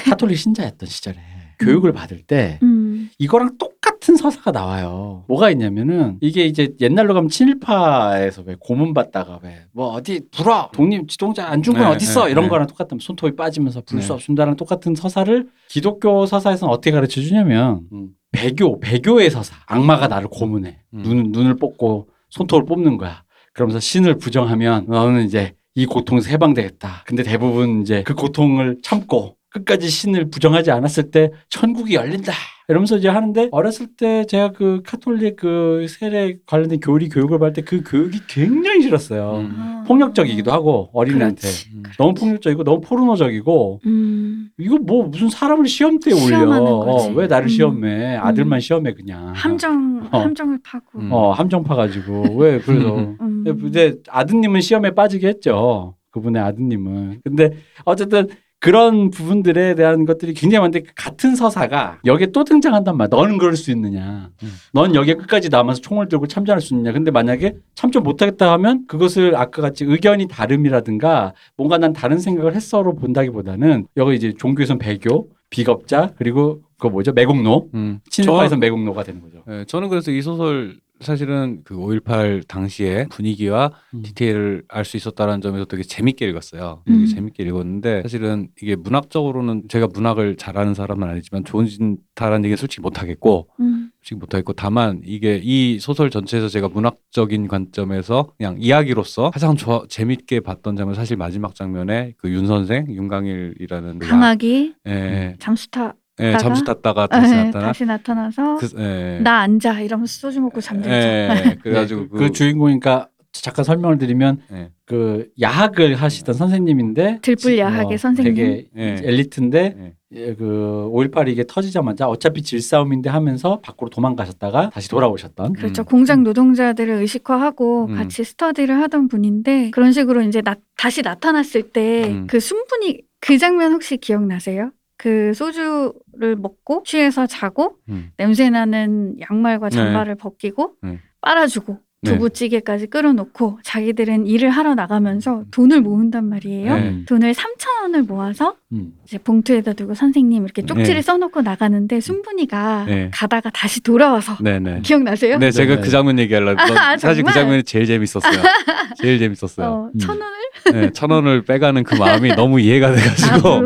[0.05, 1.17] 카톨릭 신자였던 시절에
[1.59, 3.09] 교육을 받을 때 음.
[3.19, 5.25] 이거랑 똑같은 서사가 나와요.
[5.29, 11.09] 뭐가 있냐면은 이게 이제 옛날로 가면 친일파에서 왜 고문 받다가 왜 뭐 어디 불어 독립
[11.09, 12.49] 지도자 안중근 네, 어딨어 네, 이런 네.
[12.51, 14.15] 거랑 똑같은 손톱이 빠지면서 불 수 네.
[14.15, 18.09] 없습니다랑 똑같은 서사를 기독교 서사에서는 어떻게 가르쳐 주냐면 음.
[18.33, 21.03] 배교 배교의 서사 악마가 나를 고문해 음.
[21.03, 23.23] 눈 눈을 뽑고 손톱을 뽑는 거야
[23.53, 27.05] 그러면서 신을 부정하면 너는 이제 이 고통에서 해방되겠다.
[27.07, 32.33] 근데 대부분 이제 그 고통을 참고 끝까지 신을 부정하지 않았을 때 천국이 열린다.
[32.69, 37.63] 이러면서 이제 하는데 어렸을 때 제가 그 카톨릭 그 세례 관련된 교리 교육을 받을 때
[37.63, 39.41] 그 교육이 굉장히 싫었어요.
[39.41, 39.72] 음.
[39.83, 39.85] 아.
[39.85, 41.71] 폭력적이기도 하고 어린이한테 그렇지.
[41.75, 41.83] 음.
[41.99, 44.49] 너무 폭력적이고 너무 포르노적이고 음.
[44.59, 46.63] 이거 뭐 무슨 사람을 시험대에 올려.
[46.63, 47.49] 어, 왜 나를 음.
[47.49, 48.61] 시험해 아들만 음.
[48.61, 50.19] 시험해 그냥 함정 어.
[50.21, 50.99] 함정을 파고.
[51.01, 51.13] 음.
[51.13, 53.45] 어 함정 파가지고 왜 그래서 음.
[53.45, 57.51] 근데 아드님은 시험에 빠지게 했죠 그분의 아드님은 근데
[57.85, 58.29] 어쨌든
[58.63, 63.09] 그런 부분들에 대한 것들이 굉장히 많은데 같은 서사가 여기에 또 등장한단 말이야.
[63.11, 64.31] 너는 그럴 수 있느냐.
[64.41, 64.53] 음.
[64.73, 66.93] 넌 여기에 끝까지 남아서 총을 들고 참전할 수 있느냐.
[66.93, 72.95] 근데 만약에 참전 못하겠다 하면 그것을 아까 같이 의견이 다름이라든가 뭔가 난 다른 생각을 했어로
[72.95, 77.11] 본다기보다는 여기 이제 종교에선 배교 비겁자 그리고 그 뭐죠?
[77.11, 77.71] 매국노?
[77.75, 77.99] 음.
[78.11, 79.43] 친일파에선 매국노가 되는 거죠.
[79.49, 84.03] 예, 저는 그래서 이 소설 사실은 그 5.18 당시의 분위기와 음.
[84.03, 86.83] 디테일을 알 수 있었다는 점에서 되게 재밌게 읽었어요.
[86.89, 86.93] 음.
[86.93, 93.49] 되게 재밌게 읽었는데 사실은 이게 문학적으로는 제가 문학을 잘하는 사람은 아니지만 좋은다라는 얘기는 솔직히 못하겠고
[93.61, 93.91] 음.
[94.01, 100.41] 솔직히 못하겠고 다만 이게 이 소설 전체에서 제가 문학적인 관점에서 그냥 이야기로서 가장 좋아, 재밌게
[100.41, 105.71] 봤던 장면 사실 마지막 장면에 그 윤 선생 윤강일이라는 그 강하기 야- 예, 잠수 예,
[105.71, 106.39] 타 다가?
[106.39, 109.21] 잠수 탔다가 다시 에, 나타나 다시 나타나서 그, 예.
[109.23, 110.91] 나 앉아 이러면서 소주 먹고 잠들죠.
[110.91, 114.71] 예, 그래가지고 네, 그, 그 주인공이니까 잠깐 설명을 드리면 네.
[114.85, 118.35] 그 야학을 하시던 선생님인데 들불 야학의 선생님.
[118.35, 118.97] 되게 네.
[119.03, 119.95] 엘리트인데 네.
[120.15, 125.83] 예, 그5.18 이게 터지자마자 어차피 질싸움인데 하면서 밖으로 도망가셨다가 다시 돌아오셨던 그렇죠.
[125.83, 125.85] 음.
[125.87, 127.95] 공장 노동자들을 의식화하고 음.
[127.95, 132.27] 같이 스터디를 하던 분인데 그런 식으로 이제 나, 다시 나타났을 때 음.
[132.27, 134.73] 그 순분이 그 장면 혹시 기억나세요?
[135.03, 138.13] 그 소주를 먹고 취해서 자고 음.
[138.17, 139.75] 냄새 나는 양말과 네.
[139.77, 141.01] 잠바를 벗기고 네.
[141.21, 142.13] 빨아주고 네.
[142.13, 146.77] 두부찌개까지 끓여놓고 자기들은 일을 하러 나가면서 돈을 모은단 말이에요.
[146.77, 147.05] 네.
[147.07, 148.93] 돈을 3천 원을 모아서 음.
[149.03, 151.03] 이제 봉투에다 두고 선생님 이렇게 쪽지를 네.
[151.03, 153.11] 써놓고 나가는데 순분이가 네.
[153.13, 154.83] 가다가 다시 돌아와서 네네.
[154.83, 155.39] 기억나세요?
[155.39, 155.81] 네, 제가 네.
[155.81, 156.61] 그 장면 얘기하려고.
[156.79, 157.33] 아, 사실 그?
[157.33, 158.41] 장면이 제일 재밌었어요.
[159.03, 159.67] 제일 재밌었어요.
[159.67, 159.99] 어, 음.
[159.99, 163.63] 천 원을 네, 천 원을 빼가는 그 마음이 너무 이해가 돼가지고.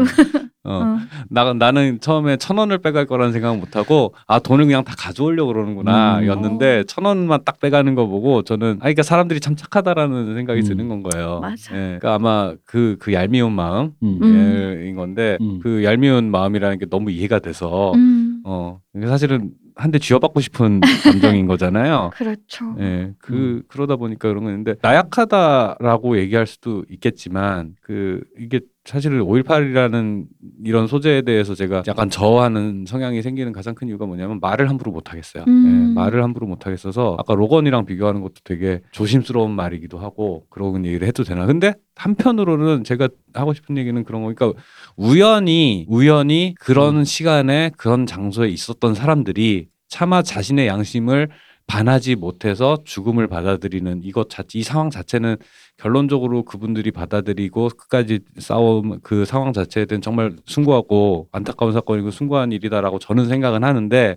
[0.67, 0.99] 아, 어, 어.
[1.29, 6.21] 나, 나는 처음에 천 원을 빼갈 거라는 생각은 못하고, 아, 돈을 그냥 다 가져오려고 그러는구나,
[6.21, 6.27] 음.
[6.27, 10.65] 였는데, 천 원만 딱 빼가는 거 보고, 저는, 아, 그러니까 사람들이 참 착하다라는 생각이 음.
[10.67, 11.41] 드는 건 거예요.
[11.41, 11.75] 맞아.
[11.75, 14.19] 예, 그러니까 아마 그, 그 얄미운 마음, 음.
[14.23, 14.83] 음.
[14.87, 15.61] 인 건데, 음.
[15.63, 22.11] 그 얄미운 마음이라는 게 너무 이해가 돼서, 음, 어, 사실은 한대 쥐어받고 싶은 감정인 거잖아요.
[22.17, 22.75] 그렇죠.
[22.81, 23.63] 예, 그 음.
[23.69, 30.27] 그러다 보니까 그런 거 있는데 나약하다라고 얘기할 수도 있겠지만 그 이게 사실은 5.18이라는
[30.65, 35.11] 이런 소재에 대해서 제가 약간 저하는 성향이 생기는 가장 큰 이유가 뭐냐면 말을 함부로 못
[35.11, 35.45] 하겠어요.
[35.49, 35.91] 음.
[35.91, 41.07] 예, 말을 함부로 못 하겠어서 아까 로건이랑 비교하는 것도 되게 조심스러운 말이기도 하고 그런 얘기를
[41.07, 41.47] 해도 되나.
[41.47, 44.61] 근데 한편으로는 제가 하고 싶은 얘기는 그런 거 그러니까
[44.97, 47.05] 우연히 우연히 그런 음.
[47.05, 51.29] 시간에 그런 장소에 있었던 사람들이 차마 자신의 양심을
[51.67, 55.37] 반하지 못해서 죽음을 받아들이는 이것 자체 이 상황 자체는
[55.77, 62.99] 결론적으로 그분들이 받아들이고 끝까지 싸움 그 상황 자체에 대한 정말 숭고하고 안타까운 사건이고 숭고한 일이다라고
[62.99, 64.17] 저는 생각은 하는데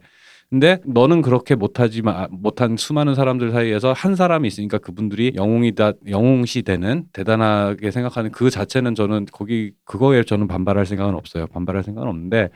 [0.50, 7.04] 근데 너는 그렇게 못하지만 못한 수많은 사람들 사이에서 한 사람이 있으니까 그분들이 영웅이다 영웅시 되는
[7.14, 11.45] 대단하게 생각하는 그 자체는 저는 거기 그거에 저는 반발할 생각은 없어요.
[11.47, 12.50] 반발할 생각은 없는데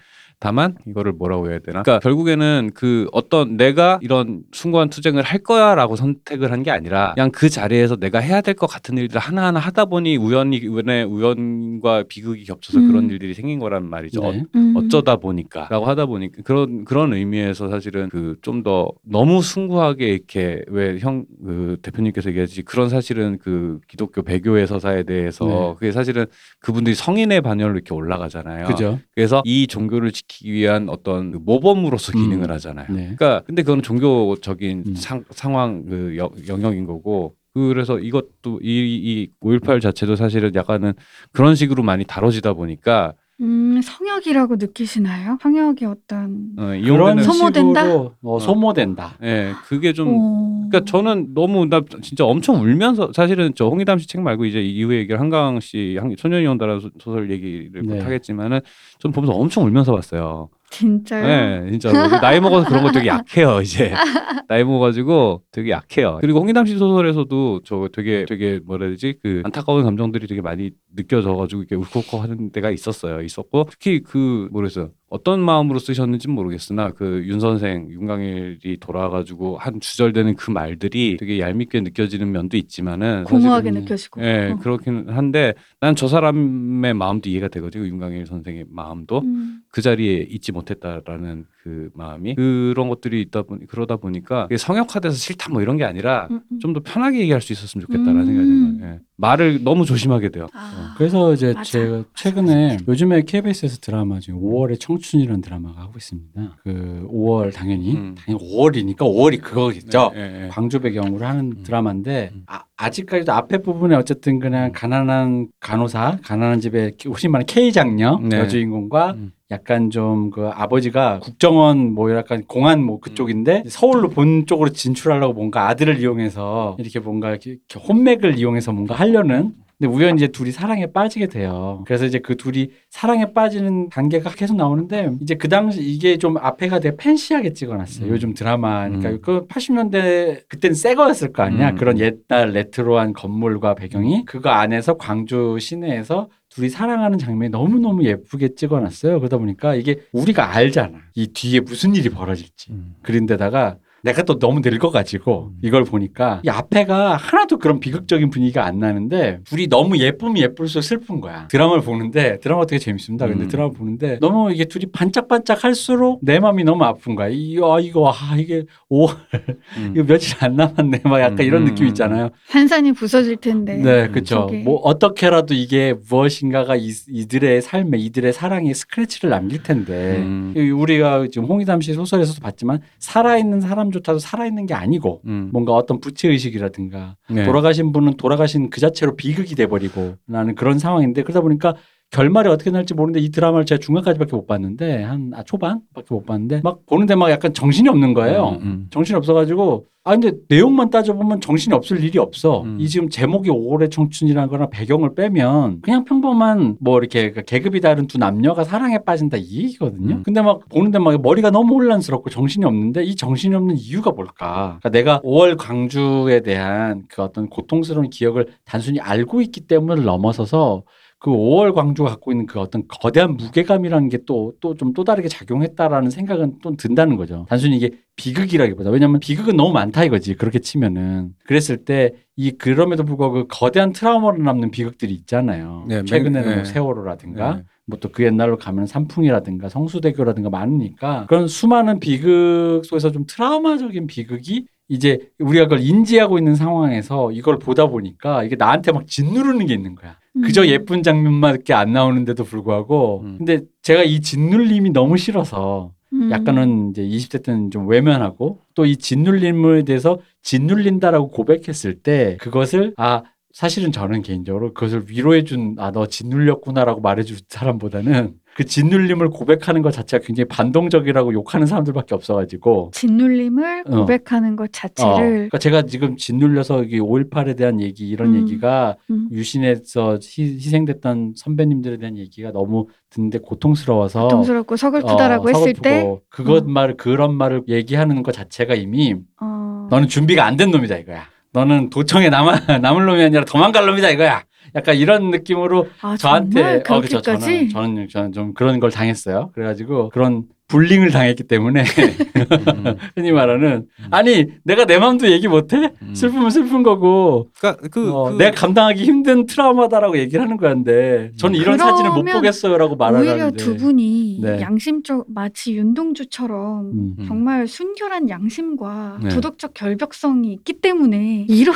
[0.44, 1.84] 다만 이거를 뭐라고 해야 되나?
[1.84, 7.32] 그러니까 결국에는 그 어떤 내가 이런 숭고한 투쟁을 할 거야라고 선택을 한 게 아니라 그냥
[7.32, 12.44] 그 자리에서 내가 해야 될 것 같은 일들 하나하나 하다 보니 우연히 우연의 우연과 비극이
[12.46, 12.88] 겹쳐서 음.
[12.89, 14.22] 그런 일들이 생긴 거란 말이죠.
[14.22, 14.44] 네.
[14.56, 14.74] 음.
[14.78, 21.00] 어쩌다 보니까라고 하다 보니까 그런 그런 의미에서 사실은 그 좀 더 너무 숭고하게 이렇게 왜
[21.02, 25.74] 형 그 대표님께서 얘기하지 그런 사실은 그 기독교 배교의 서사에 대해서 네.
[25.80, 26.26] 그게 사실은
[26.60, 28.68] 그분들이 성인의 반열로 이렇게 올라가잖아요.
[28.68, 29.00] 그죠?
[29.16, 32.21] 그래서 이 종교를 지키 기 위한 어떤 그 모범으로서 음.
[32.23, 32.88] 기능을 하잖아요.
[32.89, 33.01] 네.
[33.15, 34.95] 그러니까 근데 그건 종교적인 음.
[34.95, 40.93] 상, 상황 그 여- 영역인 거고 그래서 이것도 이, 이5.18 자체도 사실은 약간은
[41.31, 45.38] 그런 식으로 많이 다뤄지다 보니까 음, 성역이라고 느끼시나요?
[45.41, 47.81] 성역이 어떤 어, 그런 이용되는 소모된다?
[47.84, 49.15] 식으로 어, 소모된다.
[49.23, 50.67] 예 그게 좀 어...
[50.69, 54.97] 그러니까 저는 너무 나 진짜 엄청 울면서 사실은 저 홍희담 씨 책 말고 이제 이후에
[54.99, 57.95] 얘기를 한강 씨 한- 소년이 온다라는 소- 소설 얘기를 네.
[57.95, 58.59] 못 하겠지만은
[58.99, 60.49] 전 보면서 엄청 울면서 봤어요.
[60.74, 61.26] 진짜요?
[61.65, 63.93] 네, 진짜 나이 먹어서 그런 거 되게 약해요 이제
[64.49, 66.17] 나이 먹어가지고 되게 약해요.
[66.21, 70.71] 그리고 홍희담 씨 소설에서도 저 되게 되게 뭐라 해야 되지 그 안타까운 감정들이 되게 많이
[70.95, 73.21] 느껴져가지고 이렇게 울컥하는 데가 있었어요.
[73.21, 74.91] 있었고 특히 그 뭐랬어요.
[75.14, 81.82] 어떤 마음으로 쓰셨는지는 모르겠으나 그 윤 선생 윤강일이 돌아와가지고 한 주절되는 그 말들이 되게 얄밉게
[81.82, 84.24] 느껴지는 면도 있지만은 공허하게 사실은- 느껴지고.
[84.24, 84.57] 예, 어.
[84.57, 87.86] 그렇긴 한데 난 저 사람의 마음도 이해가 되거든요.
[87.86, 89.59] 윤강일 선생의 마음도 음.
[89.70, 95.61] 그 자리에 있지 못했다라는 그 마음이 그런 것들이 있다 보니 그러다 보니까 성역화돼서 싫다 뭐
[95.61, 96.59] 이런 게 아니라 음, 음.
[96.59, 98.26] 좀더 편하게 얘기할 수 있었으면 좋겠다라는 음.
[98.26, 98.93] 생각이 드는 거예요.
[98.95, 98.99] 예.
[99.16, 100.47] 말을 너무 조심하게 돼요.
[100.53, 100.93] 아.
[100.97, 101.64] 그래서 이제 맞아.
[101.64, 102.84] 제가 최근에 맞아.
[102.86, 106.57] 요즘에 KBS에서 드라마 지금 5월의 청춘이라는 드라마가 하고 있습니다.
[106.64, 108.16] 그 5월 당연히 음.
[108.18, 110.11] 당연히 5월이니까 5월이 그거겠죠.
[110.16, 110.47] 예, 예, 예.
[110.49, 111.64] 광주 배경으로 하는 음.
[111.64, 112.43] 드라마인데 음.
[112.47, 118.39] 아, 아직까지도 앞에 부분에 어쨌든 그냥 가난한 간호사, 가난한 집에 혹시 말하는 K 장녀 네.
[118.39, 119.31] 여주인공과 음.
[119.51, 125.67] 약간 좀 그 아버지가 국정원 뭐 약간 공안 뭐 그쪽인데 서울로 본 쪽으로 진출하려고 뭔가
[125.69, 130.88] 아들을 이용해서 이렇게 뭔가 이렇게 이렇게 혼맥을 이용해서 뭔가 하려는 근데 우연히 이제 둘이 사랑에
[130.88, 131.84] 빠지게 돼요.
[131.86, 136.80] 그래서 이제 그 둘이 사랑에 빠지는 단계가 계속 나오는데 이제 그 당시 이게 좀 앞에가
[136.80, 138.07] 되게 팬시하게 찍어놨어요.
[138.07, 138.09] 음.
[138.09, 139.19] 요즘 드라마니까 음.
[139.21, 141.71] 그 80년대 그때는 새 거였을 거 아니야.
[141.71, 141.76] 음.
[141.76, 149.19] 그런 옛날 레트로한 건물과 배경이 그거 안에서 광주 시내에서 둘이 사랑하는 장면이 너무너무 예쁘게 찍어놨어요.
[149.19, 150.99] 그러다 보니까 이게 우리가 알잖아.
[151.15, 152.71] 이 뒤에 무슨 일이 벌어질지.
[152.71, 152.93] 음.
[153.01, 155.60] 그런데다가 내가 또 너무 늙어가지고 음.
[155.64, 161.22] 이걸 보니까 이 앞에가 하나도 그런 비극적인 분위기가 안 나는데 둘이 너무 예쁘면 예쁠수록 슬픈
[161.22, 161.47] 거야.
[161.47, 163.28] 드라마를 보는데 드라마 되게 재밌습니다.
[163.28, 163.47] 근데 음.
[163.47, 167.30] 드라마 보는데 너무 이게 둘이 반짝반짝 할수록 내 마음이 너무 아픈 거야.
[167.32, 169.08] 이거 아, 이거 아 이게 오
[169.78, 169.93] 음.
[169.95, 171.01] 이거 며칠 안 남았네.
[171.06, 171.88] 막 약간 음, 이런 음, 느낌 음.
[171.88, 172.30] 있잖아요.
[172.49, 173.78] 한산이 부서질 텐데.
[173.78, 174.49] 네, 음, 그렇죠.
[174.66, 180.54] 뭐 어떻게라도 이게 무엇인가가 이, 이들의 삶에 이들의 사랑에 스크래치를 남길 텐데 음.
[180.58, 185.50] 이 우리가 지금 홍희담 씨 소설에서도 봤지만 살아있는 사람 조차도 살아있는 게 아니고 음.
[185.54, 187.46] 뭔가 어떤 부채 의식이라든가 네.
[187.46, 191.76] 돌아가신 분은 돌아가신 그 자체로 비극이 돼버리고 라는 그런 상황인데 그러다 보니까
[192.14, 196.61] 결말이 어떻게 날지 모르는데 이 드라마를 제가 중간까지밖에 못 봤는데 한 아, 초반밖에 못 봤는데
[196.64, 198.59] 막 보는데 막 약간 정신이 없는 거예요.
[198.61, 198.88] 음, 음.
[198.91, 202.61] 정신이 없어가지고 아 근데 내용만 따져보면 정신이 없을 일이 없어.
[202.64, 202.78] 음.
[202.80, 208.05] 이 지금 제목이 5월의 청춘이라는 거나 배경을 빼면 그냥 평범한 뭐 이렇게 그 계급이 다른
[208.05, 210.16] 두 남녀가 사랑에 빠진다 이 얘기거든요.
[210.16, 210.24] 음.
[210.24, 214.78] 근데 막 보는데 막 머리가 너무 혼란스럽고 정신이 없는데 이 정신이 없는 이유가 뭘까?
[214.82, 220.84] 그러니까 내가 5월 광주에 대한 그 어떤 고통스러운 기억을 단순히 알고 있기 때문을 넘어서서
[221.24, 226.59] 그 5월 광주가 갖고 있는 그 어떤 거대한 무게감이라는 게 또 또좀또 다르게 작용했다라는 생각은
[226.61, 227.45] 또 든다는 거죠.
[227.47, 233.34] 단순히 이게 비극이라기보다 왜냐하면 비극은 너무 많다 이거지 그렇게 치면은 그랬을 때 이 그럼에도 불구하고
[233.36, 235.86] 그 거대한 트라우마로 남는 비극들이 있잖아요.
[235.88, 236.65] 네, 최근에는 맹- 뭐 네.
[236.65, 237.63] 세월호라든가 네.
[237.86, 245.65] 뭐또그 옛날로 가면 삼풍이라든가 성수대교라든가 많으니까 그런 수많은 비극 속에서 좀 트라우마적인 비극이 이제 우리가
[245.65, 250.17] 그걸 인지하고 있는 상황에서 이걸 보다 보니까 이게 나한테 막 짓누르는 게 있는 거야.
[250.43, 250.67] 그저 음.
[250.67, 253.36] 예쁜 장면만밖에 안 나오는데도 불구하고 음.
[253.38, 256.31] 근데 제가 이 짓눌림이 너무 싫어서 음.
[256.31, 263.23] 약간은 이제 20대 때는 좀 외면하고 또 이 짓눌림에 대해서 짓눌린다라고 고백했을 때 그것을 아
[263.54, 270.24] 사실은 저는 개인적으로 그것을 위로해준 아 너 짓눌렸구나라고 말해줄 사람보다는 그 짓눌림을 고백하는 것 자체가
[270.26, 273.91] 굉장히 반동적이라고 욕하는 사람들밖에 없어가지고 짓눌림을 어.
[273.91, 278.41] 고백하는 것 어, 자체를 그러니까 제가 지금 짓눌려서 이게 5.18에 대한 얘기 이런 음.
[278.41, 279.30] 얘기가 음.
[279.32, 286.66] 유신에서 희, 희생됐던 선배님들에 대한 얘기가 너무 듣는데 고통스러워서 고통스럽고 서글프다라고 어, 했을 때 그것
[286.66, 286.72] 음.
[286.74, 291.32] 말을 그런 말을 얘기하는 것 자체가 이미 어, 너는 준비가 안 된 놈이다 이거야.
[291.54, 294.43] 너는 도청에 남아 남을 놈이 아니라 도망갈 놈이다 이거야.
[294.76, 297.22] 약간 이런 느낌으로 아, 저한테 어 그렇죠.
[297.22, 299.51] 저는 저는 저는 좀 그런 걸 당했어요.
[299.54, 302.95] 그래가지고 그런 불링을 당했기 때문에 음.
[303.15, 306.15] 흔히 말하는 아니 내가 내 마음도 얘기 못해 음.
[306.15, 311.59] 슬프면 슬픈 거고 그러니까 그, 어, 그 내가 감당하기 힘든 트라우마다라고 얘기를 하는 거였는데 저는
[311.59, 314.61] 이런 사진을 못 보겠어요라고 말을 오히려 두 분이 네.
[314.61, 317.15] 양심적 마치 윤동주처럼 음.
[317.19, 317.26] 음.
[317.28, 319.30] 정말 순결한 양심과 네.
[319.30, 321.76] 도덕적 결벽성이 있기 때문에 이런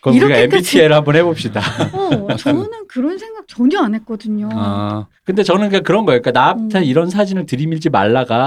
[0.00, 1.60] 그럼 우리가 이렇게까지- MBTI를 한번 해봅시다.
[1.92, 4.48] 어, 저는 그런 생각 전혀 안 했거든요.
[4.52, 6.22] 아, 근데 저는 그냥 그런 거예요.
[6.22, 6.84] 그러니까 나한테 음.
[6.84, 8.37] 이런 사진을 들이밀지 말라가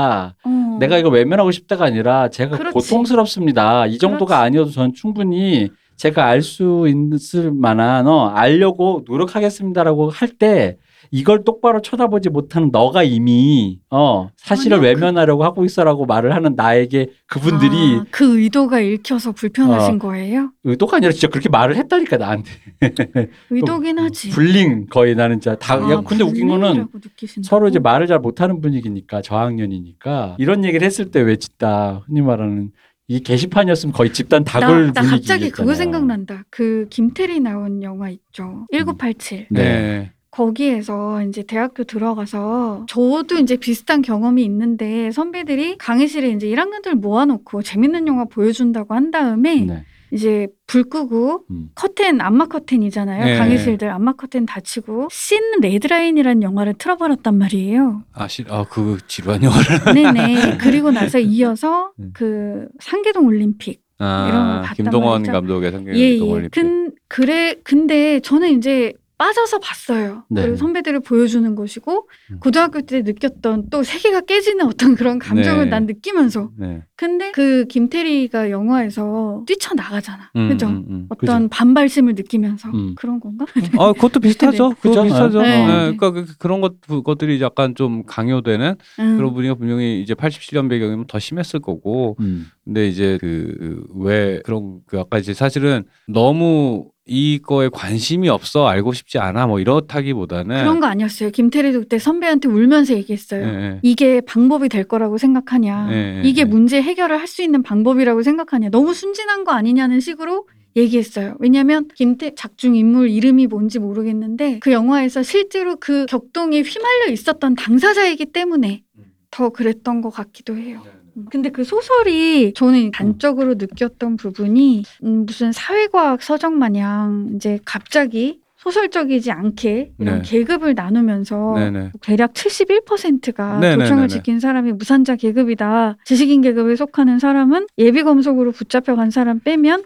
[0.43, 0.77] 어.
[0.79, 2.73] 내가 이거 외면하고 싶다가 아니라 제가 그렇지.
[2.73, 3.85] 고통스럽습니다.
[3.87, 4.45] 이 정도가 그렇지.
[4.45, 10.77] 아니어도 저는 충분히 제가 알 수 있을 만한 어, 알려고 노력하겠습니다라고 할 때
[11.13, 16.55] 이걸 똑바로 쳐다보지 못하는 너가 이미 어 사실을 전혀 그- 외면하려고 하고 있어라고 말을 하는
[16.55, 19.97] 나에게 그분들이 아, 그 의도가 읽혀서 불편하신 어.
[19.99, 20.51] 거예요?
[20.63, 22.49] 의도가 아니라 진짜 그렇게 말을 했다니까 나한테
[23.49, 24.29] 의도긴 하지.
[24.29, 27.43] 불링 거의 나는 진짜 다 아, 야, 근데 웃긴 거는 느끼신다고?
[27.49, 32.71] 서로 이제 말을 잘 못하는 분위기니까 저학년이니까 이런 얘기를 했을 때왜 짓다 흔히 말하는
[33.09, 36.43] 이 게시판이었으면 거의 집단 나, 다굴 나 분위기 갑자기 그거 생각난다.
[36.49, 38.65] 그 김태리 나온 영화 있죠.
[38.71, 39.47] 1987.
[39.49, 39.61] 네.
[39.61, 40.11] 네.
[40.31, 48.07] 거기에서 이제 대학교 들어가서 저도 이제 비슷한 경험이 있는데 선배들이 강의실에 이제 1학년들 모아놓고 재밌는
[48.07, 49.85] 영화 보여준다고 한 다음에 네.
[50.13, 51.69] 이제 불 끄고 음.
[51.75, 53.25] 커튼 암막 커튼이잖아요.
[53.25, 53.37] 네.
[53.37, 58.03] 강의실들 암막 커튼 닫히고 신 레드라인이라는 영화를 틀어버렸단 말이에요.
[58.13, 59.65] 아, 시, 아, 그 지루한 영화를.
[59.95, 60.57] 네네.
[60.59, 62.11] 그리고 나서 이어서 음.
[62.13, 65.31] 그 상계동 올림픽 이런 걸 아, 봤단 김동원 말이죠.
[65.31, 66.47] 감독의 성경 예, 예.
[66.51, 70.23] 근, 그래, 근데 저는 이제 빠져서 봤어요.
[70.29, 70.41] 네.
[70.41, 72.39] 그리고 선배들을 보여주는 것이고, 음.
[72.39, 75.69] 고등학교 때 느꼈던 또 세계가 깨지는 어떤 그런 감정을 네.
[75.69, 76.49] 난 느끼면서.
[76.57, 76.81] 네.
[76.95, 80.31] 근데 그 김태리가 영화에서 뛰쳐나가잖아.
[80.35, 80.65] 음, 그죠?
[80.67, 81.05] 음, 음.
[81.09, 82.69] 어떤 반발심을 느끼면서.
[82.69, 82.95] 음.
[82.95, 83.45] 그런 건가?
[83.77, 84.69] 아, 그것도 비슷하죠.
[84.69, 84.75] 네.
[84.81, 85.03] 그거 그죠?
[85.03, 85.41] 비슷하죠.
[85.43, 85.67] 네.
[85.67, 85.95] 네.
[85.95, 89.17] 그러니까 그, 그런 것, 것들이 약간 좀 강요되는 음.
[89.17, 92.15] 그런 분위기가 분명히 이제 87년 배경이면 더 심했을 거고.
[92.19, 92.47] 음.
[92.65, 99.19] 근데 이제 그 왜 그런 그 아까 이제 사실은 너무 이거에 관심이 없어 알고 싶지
[99.19, 101.31] 않아 뭐 이렇다기보다는 그런 거 아니었어요.
[101.31, 103.45] 김태리도 그때 선배한테 울면서 얘기했어요.
[103.45, 103.79] 예, 예.
[103.81, 105.89] 이게 방법이 될 거라고 생각하냐.
[105.91, 106.45] 예, 예, 이게 예.
[106.45, 108.71] 문제 해결을 할 수 있는 방법이라고 생각하냐.
[108.71, 111.35] 너무 순진한 거 아니냐는 식으로 얘기했어요.
[111.39, 118.25] 왜냐하면 김태 작중 인물 이름이 뭔지 모르겠는데 그 영화에서 실제로 그 격동에 휘말려 있었던 당사자이기
[118.33, 118.83] 때문에
[119.31, 120.81] 더 그랬던 것 같기도 해요.
[121.17, 121.25] 음.
[121.29, 129.31] 근데 그 소설이 저는 단적으로 느꼈던 부분이 음, 무슨 사회과학 서적 마냥 이제 갑자기 소설적이지
[129.31, 130.21] 않게 이런 네.
[130.23, 131.91] 계급을 나누면서 네네.
[132.01, 133.83] 대략 71%가 네네네네.
[133.83, 135.97] 도청을 지킨 사람이 무산자 계급이다.
[136.05, 139.83] 지식인 계급에 속하는 사람은 예비 검속으로 붙잡혀 간 사람 빼면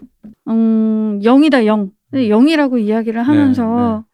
[0.48, 1.90] 음, 0이다 0.
[2.12, 4.04] 0이라고 이야기를 하면서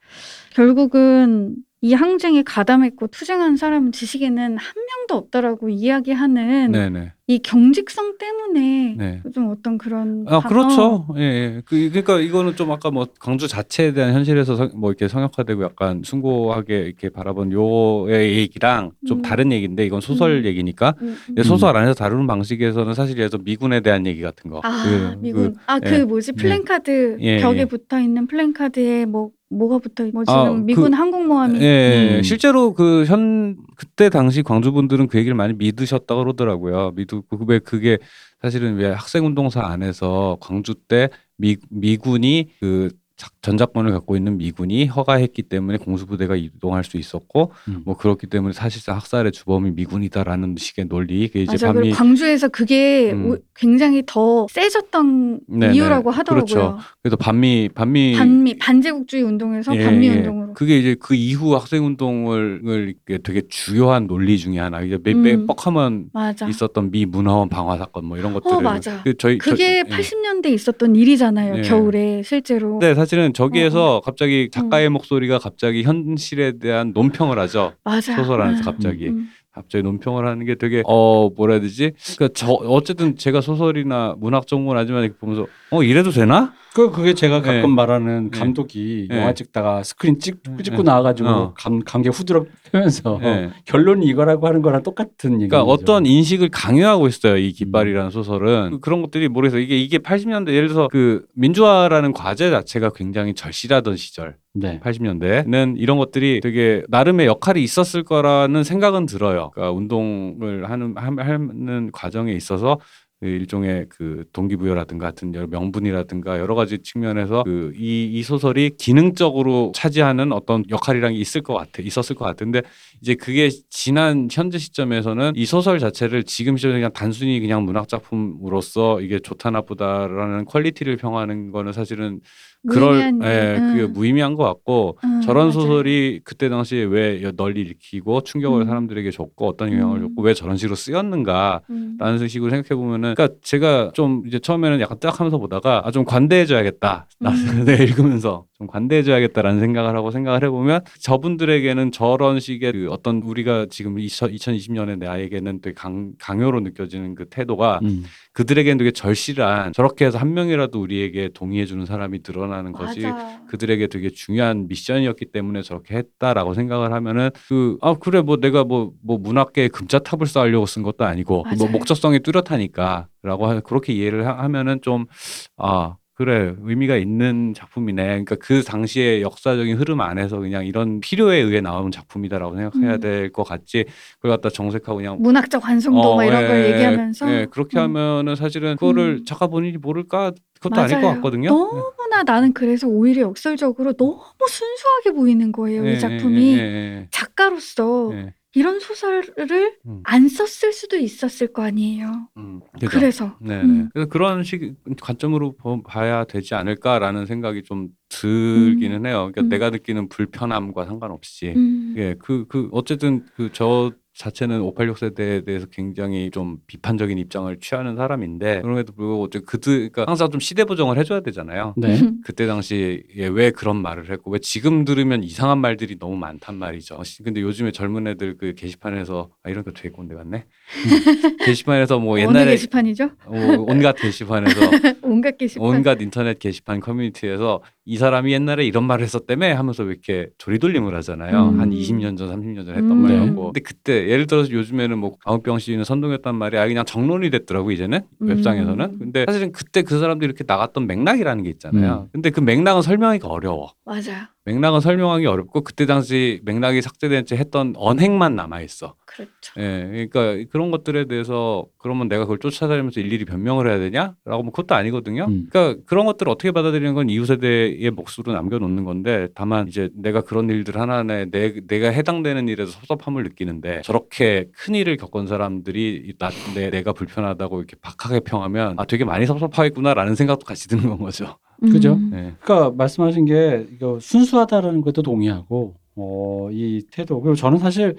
[0.54, 7.12] 결국은 이 항쟁에 가담했고 투쟁한 사람은 지식인은 한 명도 없다라고 이야기하는 네네.
[7.26, 9.22] 이 경직성 때문에 네.
[9.34, 11.06] 좀 어떤 그런 아 바- 그렇죠.
[11.08, 11.62] 어, 예, 예.
[11.64, 16.02] 그 그러니까 이거는 좀 아까 뭐 광주 자체에 대한 현실에서 성- 뭐 이렇게 성역화되고 약간
[16.04, 19.22] 숭고하게 이렇게 바라본 요의 얘기랑 좀 음.
[19.22, 20.44] 다른 얘기인데 이건 소설 음.
[20.44, 21.42] 얘기니까 음, 음.
[21.42, 24.60] 소설 안에서 다루는 방식에서는 사실 들어 미군에 대한 얘기 같은 거.
[24.62, 26.04] 아 그- 미군 아그 예.
[26.04, 27.64] 뭐지 플랜카드 예, 벽에 예.
[27.64, 32.16] 붙어 있는 플랜카드에 뭐 뭐가 붙어 있- 뭐 지금 아, 미군 그- 항공모함이 예, 예.
[32.18, 32.22] 음.
[32.22, 36.92] 실제로 그 현 그때 당시 광주 분들은 그 얘기를 많이 믿으셨다 고 그러더라고요.
[36.96, 37.98] 믿고 왜 그게
[38.40, 43.01] 사실은 왜 학생 운동사 안에서 광주 때 미, 미군이 그 작-
[43.42, 47.82] 전작권을 갖고 있는 미군이 허가했기 때문에 공수부대가 이동할 수 있었고 음.
[47.84, 51.72] 뭐 그렇기 때문에 사실상 학살의 주범이 미군이다라는 식의 논리 그게 이제 맞아.
[51.72, 53.30] 반미 광주에서 그게 음.
[53.30, 55.74] 오- 굉장히 더 세졌던 네네.
[55.74, 56.44] 이유라고 하더라고요.
[56.46, 56.78] 그렇죠.
[57.02, 60.16] 그래서 반미 반미 반미 반제국주의 운동에서 예, 반미 예.
[60.16, 60.54] 운동으로.
[60.54, 64.80] 그게 이제 그 이후 학생 운동을 되게 주요한 논리 중에 하나.
[64.82, 65.46] 이제 매, 음.
[65.46, 66.10] 뻑하면.
[66.48, 69.02] 있었던 미 문화원 방화 사건 뭐 이런 것들을 맞아.
[69.02, 69.98] 그 저희 그게 저, 예.
[69.98, 71.58] 80년대 있었던 일이잖아요.
[71.58, 71.62] 예.
[71.62, 72.78] 겨울에 실제로.
[72.80, 77.72] 네, 사실은 저기에서 어, 갑자기 작가의 목소리가 갑자기 현실에 대한 논평을 하죠.
[77.82, 78.14] 맞아.
[78.14, 79.08] 소설 안에서 음, 갑자기.
[79.08, 79.28] 음.
[79.52, 81.92] 갑자기 논평을 하는 게 되게 어 뭐라 해야 되지?
[82.16, 86.54] 그러니까 저 어쨌든 제가 소설이나 문학 전공을 하지만 이렇게 보면서 어 이래도 되나?
[86.74, 87.66] 그 그게 제가 가끔 네.
[87.66, 88.38] 말하는 네.
[88.38, 89.18] 감독이 네.
[89.18, 90.82] 영화 찍다가 스크린 찍 찍고 네.
[90.84, 91.54] 나와가지고 어.
[91.54, 93.50] 감 감개 후드럽 펴면서 네.
[93.66, 95.48] 결론이 이거라고 하는 거랑 똑같은 얘기죠.
[95.50, 97.36] 그러니까 어떤 인식을 강요하고 있어요.
[97.36, 99.60] 이 깃발이라는 소설은 그- 그런 것들이 모르겠어요.
[99.60, 104.80] 이게 이게 80년대 예를 들어서 그 민주화라는 과제 자체가 굉장히 절실하던 시절 네.
[104.82, 109.50] 80년대는 이런 것들이 되게 나름의 역할이 있었을 거라는 생각은 들어요.
[109.54, 112.82] 그러니까 운동을 하는 함- 하는 과정에 있어서 그
[113.26, 120.32] 일종의 그 동기부여라든가 같은 여러 명분이라든가 여러 가지 측면에서 그 이 이 소설이 기능적으로 차지하는
[120.32, 122.62] 어떤 역할이란 게 있을 것 같아 있었을 것 같은데
[123.00, 129.00] 이제 그게 지난 현재 시점에서는 이 소설 자체를 지금 시점에 그냥 단순히 그냥 문학 작품으로서
[129.00, 132.20] 이게 좋다 나쁘다라는 퀄리티를 평하는 거는 사실은
[132.68, 133.60] 그럴 예, 일.
[133.72, 133.92] 그게 음.
[133.92, 135.52] 무의미한 것 같고 음, 저런 맞아요.
[135.52, 138.66] 소설이 그때 당시에 왜 널리 읽히고 충격을 음.
[138.66, 140.08] 사람들에게 줬고 어떤 영향을 음.
[140.08, 141.96] 줬고 왜 저런 식으로 쓰였는가 음.
[141.98, 146.46] 라는 식으로 생각해 보면은 그러니까 제가 좀 이제 처음에는 약간 뜨악하면서 보다가 아 좀 관대해
[146.46, 147.64] 줘야겠다 나 음.
[147.64, 153.66] 내가 읽으면서 좀 관대해 줘야겠다라는 생각을 하고 생각을 해보면 저분들에게는 저런 식의 그 어떤 우리가
[153.70, 158.04] 지금 2020년에 나에게는 되게 강, 강요로 느껴지는 그 태도가 음.
[158.32, 163.16] 그들에게는 되게 절실한 저렇게 해서 한 명이라도 우리에게 동의해 주는 사람이 늘어나 는 것이 맞아.
[163.46, 168.92] 그들에게 되게 중요한 미션이었기 때문에 저렇게 했다라고 생각을 하면은 그 아 그래 뭐 내가 뭐
[169.02, 171.70] 뭐 문학계에 금자탑을 쌓으려고 쓴 것도 아니고 뭐 맞아요.
[171.70, 178.04] 목적성이 뚜렷하니까라고 하- 그렇게 이해를 하- 하면은 좀아 그래 의미가 있는 작품이네.
[178.04, 183.00] 그러니까 그 당시의 역사적인 흐름 안에서 그냥 이런 필요에 의해 나온 작품이다라고 생각해야 음.
[183.00, 183.86] 될것 같지.
[184.20, 187.76] 그걸 갖다 정색하고 그냥 문학적 완성도 어, 막 이런 예, 걸 예, 얘기하면서 예, 그렇게
[187.80, 187.82] 음.
[187.96, 189.24] 하면은 사실은 그거를 음.
[189.24, 191.14] 작가 본인이 모를까 그것도 아닐 것 맞아요.
[191.16, 191.48] 같거든요.
[191.48, 195.84] 너무나 나는 그래서 오히려 역설적으로 너무 순수하게 보이는 거예요.
[195.88, 198.34] 예, 이 작품이 예, 예, 작가로서 예, 예.
[198.54, 200.00] 이런 소설을 음.
[200.04, 202.28] 안 썼을 수도 있었을 거 아니에요.
[202.36, 202.88] 음, 그죠.
[202.90, 203.78] 그래서 네, 음.
[203.84, 203.88] 네.
[203.94, 209.30] 그래서 그런 식 관점으로 보- 봐야 되지 않을까라는 생각이 좀 들기는 해요.
[209.32, 209.48] 그러니까 음.
[209.48, 211.52] 내가 느끼는 불편함과 상관없이.
[211.56, 211.94] 음.
[211.96, 217.96] 예, 그, 그, 어쨌든 그 저 자체는 586 세대에 대해서 굉장히 좀 비판적인 입장을 취하는
[217.96, 221.74] 사람인데 그럼에도 불구하고 어쨌든 그들, 그러니까 항상 좀 시대 보정을 해줘야 되잖아요.
[221.78, 221.98] 네.
[222.24, 223.02] 그때 당시에
[223.32, 227.00] 왜 그런 말을 했고 왜 지금 들으면 이상한 말들이 너무 많단 말이죠.
[227.24, 230.44] 근데 요즘에 젊은 애들 그 게시판에서 아 이런 거 되게 꼰대 같네.
[231.44, 233.10] 게시판에서 뭐 어느 옛날에 게시판이죠?
[233.26, 233.36] 어,
[233.66, 234.60] 온갖 게시판에서
[235.02, 235.66] 온갖 게시판.
[235.66, 241.48] 온갖 인터넷 게시판 커뮤니티에서 이 사람이 옛날에 이런 말을 했었다며 하면서 왜 이렇게 조리돌림을 하잖아요.
[241.48, 241.60] 음.
[241.60, 243.02] 한 20년 전, 30년 전 했던 음.
[243.02, 243.44] 말이고.
[243.46, 248.00] 근데 그때 예를 들어서 요즘에는 뭐 강욱병 씨는 선동했단 말이 아예 그냥 정론이 됐더라고 이제는
[248.20, 248.28] 음.
[248.28, 248.98] 웹상에서는.
[248.98, 252.02] 근데 사실은 그때 그 사람들이 이렇게 나갔던 맥락이라는 게 있잖아요.
[252.06, 252.08] 음.
[252.12, 253.72] 근데 그 맥락은 설명하기가 어려워.
[253.84, 254.31] 맞아요.
[254.44, 258.94] 맥락은 설명하기 어렵고 그때 당시 맥락이 삭제된 채 했던 언행만 남아 있어.
[259.06, 259.30] 그렇죠.
[259.58, 264.74] 예, 그러니까 그런 것들에 대해서 그러면 내가 그걸 쫓아다니면서 일일이 변명을 해야 되냐?라고 뭐 그것도
[264.74, 265.26] 아니거든요.
[265.28, 265.46] 음.
[265.50, 270.48] 그러니까 그런 것들을 어떻게 받아들이는 건 이후 세대의 몫으로 남겨놓는 건데 다만 이제 내가 그런
[270.50, 276.70] 일들 하나하나에 내, 내가 해당되는 일에서 섭섭함을 느끼는데 저렇게 큰 일을 겪은 사람들이 나, 내,
[276.70, 281.38] 내가 불편하다고 이렇게 박하게 평하면 아 되게 많이 섭섭하겠구나라는 생각도 같이 드는 건 거죠.
[281.70, 281.94] 그죠?
[281.94, 282.10] 음.
[282.14, 282.34] 예.
[282.40, 287.96] 그러니까 말씀하신 게 이거 순수하다라는 것도 동의하고 어, 이 태도 그리고 저는 사실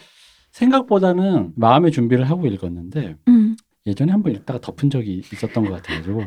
[0.51, 3.55] 생각보다는 마음의 준비를 하고 읽었는데 음.
[3.86, 6.24] 예전에 한번 읽다가 덮은 적이 있었던 것 같아가지고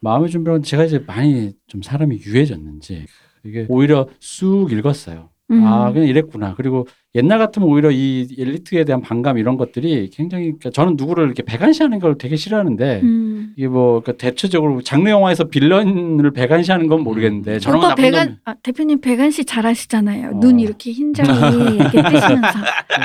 [0.00, 3.06] 마음의 준비는 제가 이제 많이 좀 사람이 유해졌는지
[3.44, 5.31] 이게 오히려 쑥 읽었어요.
[5.52, 5.64] 음.
[5.66, 6.54] 아 그냥 이랬구나.
[6.56, 11.42] 그리고 옛날 같으면 오히려 이 엘리트에 대한 반감 이런 것들이 굉장히 그러니까 저는 누구를 이렇게
[11.42, 13.52] 배관시하는 걸 되게 싫어하는데 음.
[13.56, 18.28] 이게 뭐 그러니까 대체적으로 장르 영화에서 빌런을 배관시하는 건 모르겠는데 저런 거 오빠 나쁜 배관
[18.28, 20.28] 놈 아, 대표님 배관 씨 잘하시잖아요.
[20.28, 20.40] 어.
[20.40, 21.28] 눈 이렇게 흰자리
[21.76, 22.58] 이렇게 뜨시면서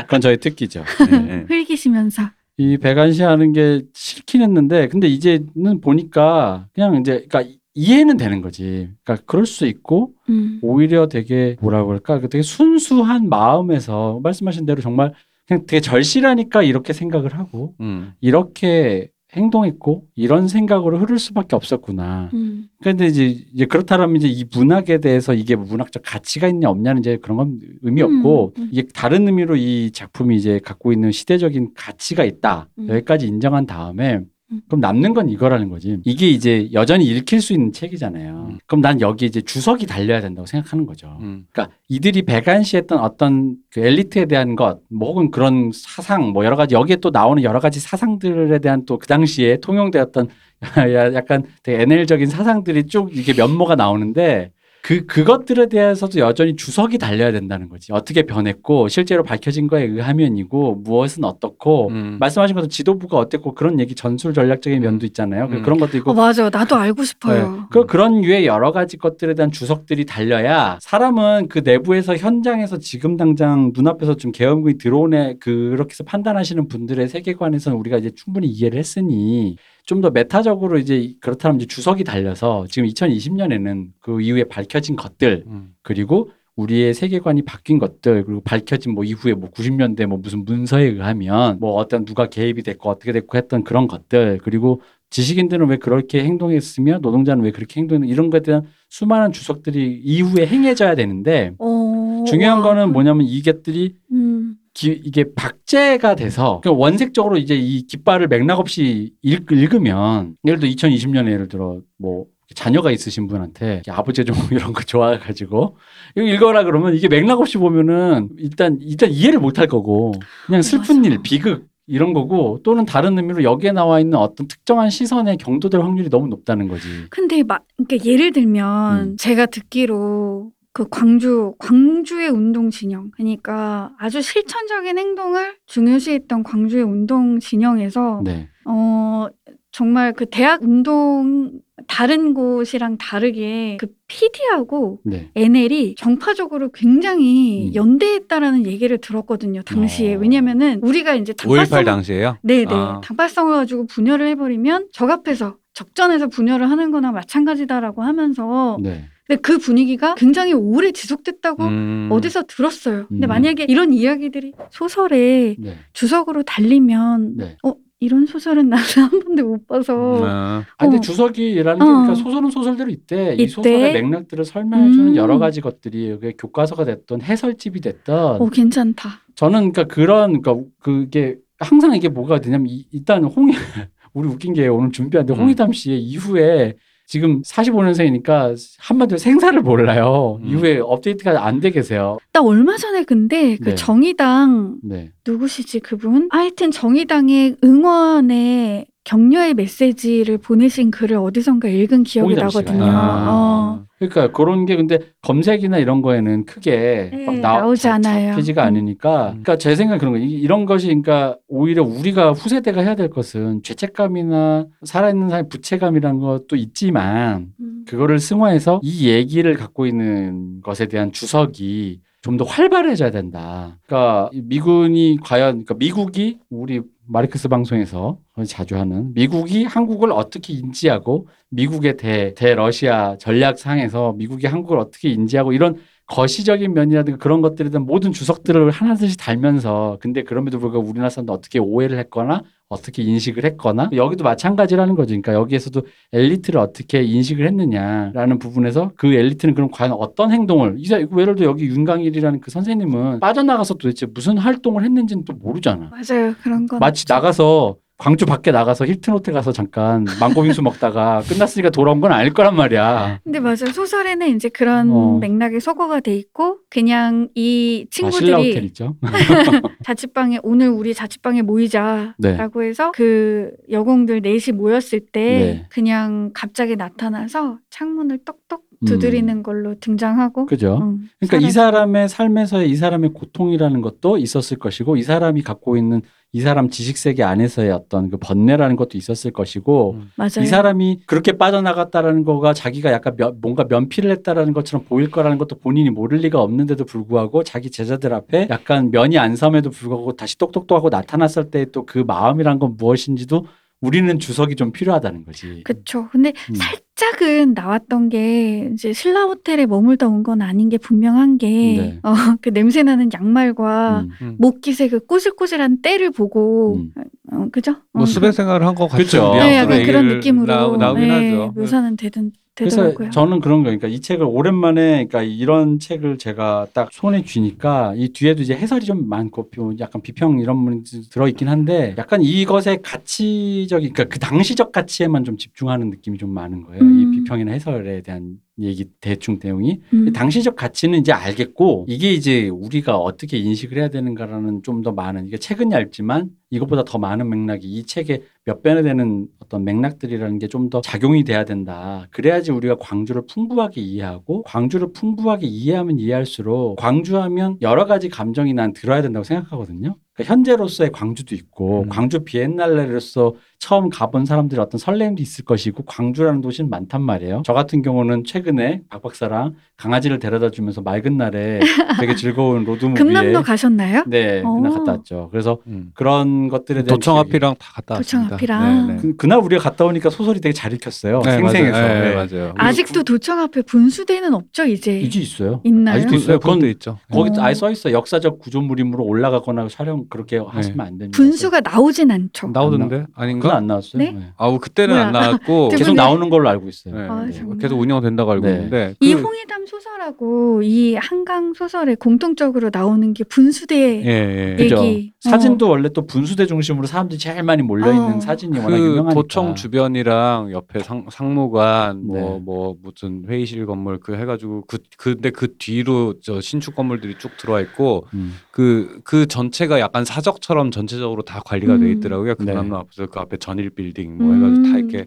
[0.04, 0.84] 그건 저의 특기죠.
[1.12, 1.46] 예, 예.
[1.48, 2.24] 흘기시면서
[2.60, 8.90] 이 배관시하는 게 싫긴 했는데 근데 이제는 보니까 그냥 이제 그러니까 이해는 되는 거지.
[9.04, 10.60] 그러니까 그럴 수 있고 음.
[10.64, 15.14] 오히려 되게 뭐라고 할까 그 되게 순수한 마음에서 말씀하신 대로 정말
[15.48, 18.14] 그냥 되게 절실하니까 이렇게 생각을 하고 음.
[18.20, 22.32] 이렇게 행동했고 이런 생각으로 흐를 수밖에 없었구나.
[22.34, 22.68] 음.
[22.82, 27.38] 근데 이제, 이제 그렇다면 이제 이 문학에 대해서 이게 문학적 가치가 있냐 없냐는 이제 그런
[27.38, 28.70] 건 의미 음, 없고 음.
[28.72, 32.70] 이게 다른 의미로 이 작품이 이제 갖고 있는 시대적인 가치가 있다.
[32.80, 32.90] 음.
[32.90, 34.26] 여기까지 인정한 다음에 음.
[34.68, 35.98] 그럼 남는 건 이거라는 거지.
[36.06, 38.48] 이게 이제 여전히 읽힐 수 있는 책이잖아요.
[38.52, 38.58] 음.
[38.66, 41.18] 그럼 난 여기 이제 주석이 달려야 된다고 생각하는 거죠.
[41.20, 41.46] 음.
[41.52, 46.76] 그러니까 이들이 배관시했던 어떤 그 엘리트에 대한 것, 뭐 혹은 그런 사상, 뭐 여러 가지
[46.76, 50.28] 여기에 또 나오는 여러 가지 사상들에 대한 또 그 당시에 통용되었던
[50.96, 54.52] 야- 약간 되게 NL적인 사상들이 쭉 이게 면모가 나오는데
[54.88, 57.92] 그 그것들에 대해서도 여전히 주석이 달려야 된다는 거지.
[57.92, 62.16] 어떻게 변했고 실제로 밝혀진 거에 의하면이고 무엇은 어떻고 음.
[62.22, 65.50] 말씀하신 것처럼 지도부가 어땠고 그런 얘기 전술 전략적인 면도 있잖아요.
[65.52, 65.62] 음.
[65.62, 67.06] 그런 것도 있고 어 맞아 나도 알고 네.
[67.06, 67.68] 싶어요.
[67.70, 73.74] 그 그런 유의 여러 가지 것들에 대한 주석들이 달려야 사람은 그 내부에서 현장에서 지금 당장
[73.76, 79.58] 눈앞에서 좀 계엄군이 들어오네 그렇게 해서 판단하시는 분들의 세계관에서는 우리가 이제 충분히 이해를 했으니
[79.88, 85.74] 좀 더 메타적으로 이제 그렇다면 이제 주석이 달려서 지금 2020년에는 그 이후에 밝혀진 것들 음.
[85.82, 91.60] 그리고 우리의 세계관이 바뀐 것들 그리고 밝혀진 뭐 이후에 뭐 90년대 뭐 무슨 문서에 의하면
[91.60, 97.00] 뭐 어떤 누가 개입이 됐고 어떻게 됐고 했던 그런 것들 그리고 지식인들은 왜 그렇게 행동했으며
[97.00, 102.64] 노동자는 왜 그렇게 행동했는 이런 것에 대한 수많은 주석들이 이후에 행해져야 되는데 어, 중요한 와.
[102.64, 104.56] 거는 뭐냐면 이것들이 음.
[104.78, 110.70] 기- 이게 박제가 돼서 그러니까 원색적으로 이제 이 깃발을 맥락 없이 읽, 읽으면 예를 들어
[110.72, 112.26] 2020년에 예를 들어 뭐
[112.56, 115.78] 자녀가 있으신 분한테 아버지 좀 이런 거 좋아가지고
[116.16, 120.14] 이거 읽어라 그러면 이게 맥락 없이 보면은 일단 일단 이해를 못 할 거고
[120.46, 121.10] 그냥 슬픈 맞아.
[121.10, 126.10] 일 비극 이런 거고 또는 다른 의미로 여기에 나와 있는 어떤 특정한 시선에 경도될 확률이
[126.10, 126.88] 너무 높다는 거지.
[127.10, 129.18] 근데 막 그러니까 예를 들면 음.
[129.18, 138.22] 제가 듣기로 그 광주 광주의 운동 진영 그러니까 아주 실천적인 행동을 중요시했던 광주의 운동 진영에서
[138.24, 138.48] 네.
[138.64, 139.26] 어
[139.72, 141.54] 정말 그 대학 운동
[141.88, 145.32] 다른 곳이랑 다르게 그 PD하고 네.
[145.34, 147.74] NL이 정파적으로 굉장히 음.
[147.74, 150.20] 연대했다라는 얘기를 들었거든요 당시에 어.
[150.20, 152.38] 왜냐면은 우리가 이제 5.18 단발성 당시에요?
[152.44, 153.02] 네네 아.
[153.04, 159.06] 단발성을 가지고 분열을 해버리면 적 앞에서 적전에서 분열을 하는 거나 마찬가지다라고 하면서 네.
[159.28, 162.10] 근데 그 분위기가 굉장히 오래 지속됐다고 음.
[162.12, 163.30] 어디서 들었어요 근데 음.
[163.30, 165.78] 만약에 이런 이야기들이 소설에 네.
[165.94, 167.58] 주석으로 달리면 네.
[167.64, 170.64] 어 이런 소설은 나는 한 번도 못 봐서 아.
[170.78, 171.02] 아, 근데 어.
[171.02, 171.86] 주석이라는 게 어.
[171.88, 173.32] 그러니까 소설은 소설대로 있대.
[173.38, 173.48] 이 있대.
[173.48, 175.16] 소설의 맥락들을 설명해주는 음.
[175.16, 181.38] 여러 가지 것들이 그게 교과서가 됐던 해설집이 됐던 어 괜찮다 저는 그러니까 그런 그러니까 그게
[181.60, 183.48] 항상 이게 뭐가 되냐면 이- 일단 홍
[184.14, 185.40] 우리 웃긴 게 오늘 준비한데 음.
[185.40, 186.76] 홍희담 씨의 이후에
[187.08, 190.40] 지금 45년생이니까 한마디로 생사를 몰라요.
[190.44, 190.48] 음.
[190.50, 192.18] 이후에 업데이트가 안 돼 계세요.
[192.34, 193.76] 나 얼마 전에 근데 그 네.
[193.76, 195.12] 정의당 네.
[195.26, 196.28] 누구시지 그분?
[196.32, 202.48] 하여튼 정의당의 응원의 격려의 메시지를 보내신 글을 어디선가 읽은 기억이 홍의담?
[202.48, 202.84] 나거든요.
[202.92, 203.26] 아.
[203.30, 203.88] 어.
[204.00, 208.32] 그러니까 그런 게 근데 검색이나 이런 거에는 크게 네, 막 나, 나오지 자- 않아요.
[208.34, 208.68] 잡히지가 음.
[208.68, 213.10] 않으니까 그러니까 제 생각은 그런 거 이- 이런 것이 그러니까 오히려 우리가 후세대가 해야 될
[213.10, 217.86] 것은 죄책감이나 살아있는 사람의 부채감이라는 것도 있지만 음.
[217.88, 223.78] 그거를 승화해서 이 얘기를 갖고 있는 것에 대한 주석이 좀 더 활발해져야 된다.
[223.86, 231.28] 그러니까 이 미군이 과연 그러니까 미국이 우리 마르크스 방송에서 자주 하는 미국이 한국을 어떻게 인지하고
[231.50, 235.78] 미국의 대, 대 러시아 전략상에서 미국이 한국을 어떻게 인지하고 이런
[236.08, 241.60] 거시적인 면이라든가 그런 것들에 대한 모든 주석들을 하나씩 달면서 근데 그럼에도 불구하고 우리나라 사람들 어떻게
[241.60, 245.10] 오해를 했거나 어떻게 인식을 했거나 여기도 마찬가지라는 거죠.
[245.10, 245.82] 그러니까 여기에서도
[246.14, 251.66] 엘리트를 어떻게 인식을 했느냐라는 부분에서 그 엘리트는 그럼 과연 어떤 행동을 이사 예를 들어 여기
[251.66, 255.92] 윤강일이라는 그 선생님은 빠져나가서 도대체 무슨 활동을 했는지는 또 모르잖아.
[255.92, 256.34] 맞아요.
[256.42, 257.14] 그런 건 마치 없죠.
[257.14, 262.56] 나가서 광주 밖에 나가서 힐튼 호텔 가서 잠깐 망고빙수 먹다가 끝났으니까 돌아온 건 아닐 거란
[262.56, 263.22] 말이야.
[263.24, 263.72] 근데 맞아요.
[263.74, 265.18] 소설에는 이제 그런 어.
[265.20, 268.96] 맥락에 소거가 돼 있고 그냥 이 아, 신라 호텔 친구들이 있죠.
[269.84, 275.66] 자취방에 오늘 우리 자취방에 모이자라고 해서 그 여공들 넷이 모였을 때 네.
[275.70, 278.86] 그냥 갑자기 나타나서 창문을 똑똑 음.
[278.86, 280.78] 두드리는 걸로 등장하고 그죠.
[280.82, 281.52] 음, 그러니까 이 사라지고.
[281.52, 286.04] 사람의 삶에서의 이 사람의 고통이라는 것도 있었을 것이고 이 사람이 갖고 있는
[286.34, 290.12] 이 사람 지식 세계 안에서의 어떤 그 번뇌라는 것도 있었을 것이고 음.
[290.18, 290.42] 맞아요.
[290.42, 295.58] 이 사람이 그렇게 빠져나갔다라는 거가 자기가 약간 면- 뭔가 면피를 했다라는 것처럼 보일 거라는 것도
[295.60, 300.90] 본인이 모를 리가 없는데도 불구하고 자기 제자들 앞에 약간 면이 안 섬에도 불구하고 다시 똑똑똑하고
[300.90, 303.46] 나타났을 때 또 그 마음이란 건 무엇인지도
[303.82, 305.62] 우리는 주석이 좀 필요하다는 거지.
[305.64, 306.10] 그쵸.
[306.12, 306.56] 근데 음.
[306.56, 312.00] 살짝은 나왔던 게 이제 신라 호텔에 머물다 온 건 아닌 게 분명한 게 네.
[312.04, 314.10] 어, 그 냄새 나는 양말과 음.
[314.22, 314.36] 음.
[314.40, 316.92] 목깃의 그 꼬실꼬실한 때를 보고 음.
[317.32, 317.76] 어, 그죠?
[317.94, 319.34] 뭐 어, 수배 생활을 한것 그쵸.
[319.36, 321.54] 뉘앙스로 네, 약간 그런 느낌으로 나, 나오긴 네, 하죠.
[321.56, 323.10] 묘사는 되든 되더라고요.
[323.12, 328.10] 저는 그런 거 그러니까 이 책을 오랜만에 그러니까 이런 책을 제가 딱 손에 쥐니까 이
[328.10, 332.82] 뒤에도 이제 해설이 좀 많고 비- 약간 비평 이런 문이 들어 있긴 한데 약간 이것의
[332.84, 336.82] 가치적인 그러니까 그 당시적 가치에만 좀 집중하는 느낌이 좀 많은 거예요.
[336.82, 337.00] 음.
[337.14, 340.12] 이 비평이나 해설에 대한 얘기 대충 내용이 음.
[340.14, 345.38] 당시적 가치는 이제 알겠고 이게 이제 우리가 어떻게 인식을 해야 되는가라는 좀 더 많은 이게
[345.38, 350.70] 책은 얇지만 이것보다 더 많은 맥락이 이 책에 몇 배나 되는 어떤 맥락들이라는 게 좀
[350.70, 352.08] 더 작용이 돼야 된다.
[352.12, 359.02] 그래야지 우리가 광주를 풍부하게 이해하고 광주를 풍부하게 이해하면 이해할수록 광주하면 여러 가지 감정이 난 들어야
[359.02, 359.96] 된다고 생각하거든요.
[360.18, 361.90] 그러니까 현재로서의 광주도 있고 음.
[361.90, 367.44] 광주 비엔날레로서 처음 가본 사람들의 어떤 설렘도 있을 것이고 광주라는 도시는 많단 말이에요.
[367.46, 371.60] 저 같은 경우는 최근에 박 박사랑 강아지를 데려다 주면서 맑은 날에
[372.00, 374.04] 되게 즐거운 로드무비에 금남로 가셨나요?
[374.08, 374.74] 네, 그날 오.
[374.74, 375.30] 갔다 왔죠.
[375.32, 375.92] 그래서 음.
[375.94, 378.36] 그런 것들에 대한 도청 앞이랑 다 갔다 도청 왔습니다.
[378.36, 378.88] 앞이랑.
[378.88, 379.02] 네, 네.
[379.02, 381.22] 그, 그날 우리가 갔다 오니까 소설이 되게 잘 읽혔어요.
[381.24, 381.80] 네, 생생해서.
[381.80, 381.94] 맞아요.
[382.02, 382.16] 네, 네.
[382.16, 382.54] 맞아요.
[382.58, 385.62] 아직도 도청 앞에 분수대는 없죠 이제 이제 있어요.
[385.64, 385.98] 있나요?
[385.98, 386.40] 아직도 있어요.
[386.40, 387.00] 그건 그건 있죠.
[387.12, 387.44] 거기 어.
[387.44, 387.92] 아예 써 있어.
[387.92, 391.16] 역사적 구조물임으로 올라가거나 촬영 그렇게 하시면 안 됩니다.
[391.18, 392.48] 분수가 나오진 않죠.
[392.50, 393.56] 나오던데 아닌가?
[393.56, 394.02] 안 나왔어요.
[394.04, 394.12] 네?
[394.12, 394.28] 네.
[394.38, 395.08] 아우 그때는 뭐야.
[395.08, 396.96] 안 나왔고 두 계속 분이- 나오는 걸로 알고 있어요.
[396.96, 397.32] 네, 아, 네.
[397.32, 397.58] 정말.
[397.58, 398.54] 계속 운영된다고 알고 네.
[398.56, 404.56] 있는데 이 그- 홍해담 소설하고 이 한강 소설에 공통적으로 나오는 게 분수대 예, 예.
[404.58, 404.84] 그죠.
[404.84, 405.14] 얘기.
[405.20, 408.20] 사진도 원래 또 분수대 중심으로 사람들이 제일 많이 몰려 있는 어.
[408.20, 409.14] 사진이 워낙 그 유명하니까.
[409.14, 412.40] 도청 주변이랑 옆에 상, 상무관 뭐 네.
[412.44, 417.60] 뭐 무슨 회의실 건물 그 해가지고 그 근데 그 뒤로 저 신축 건물들이 쭉 들어와
[417.62, 418.36] 있고 음.
[418.58, 421.92] 그 그 전체가 약간 사적처럼 전체적으로 다 관리가 돼 음.
[421.92, 422.34] 있더라고요.
[422.34, 422.46] 네.
[422.46, 424.78] 금남로 앞에서 그 앞에 전일 빌딩 뭐 해가지고 다 음.
[424.80, 425.06] 이렇게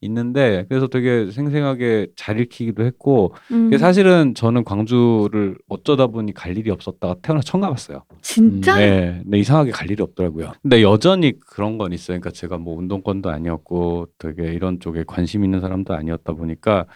[0.00, 3.68] 있는데 그래서 되게 생생하게 잘 읽히기도 했고 음.
[3.68, 8.02] 이게 사실은 저는 광주를 어쩌다 보니 갈 일이 없었다가 태어나 처음 가봤어요.
[8.20, 10.52] 진짜 네, 근데 이상하게 갈 일이 없더라고요.
[10.60, 12.18] 근데 여전히 그런 건 있어요.
[12.18, 16.86] 그러니까 제가 뭐 운동권도 아니었고 되게 이런 쪽에 관심 있는 사람도 아니었다 보니까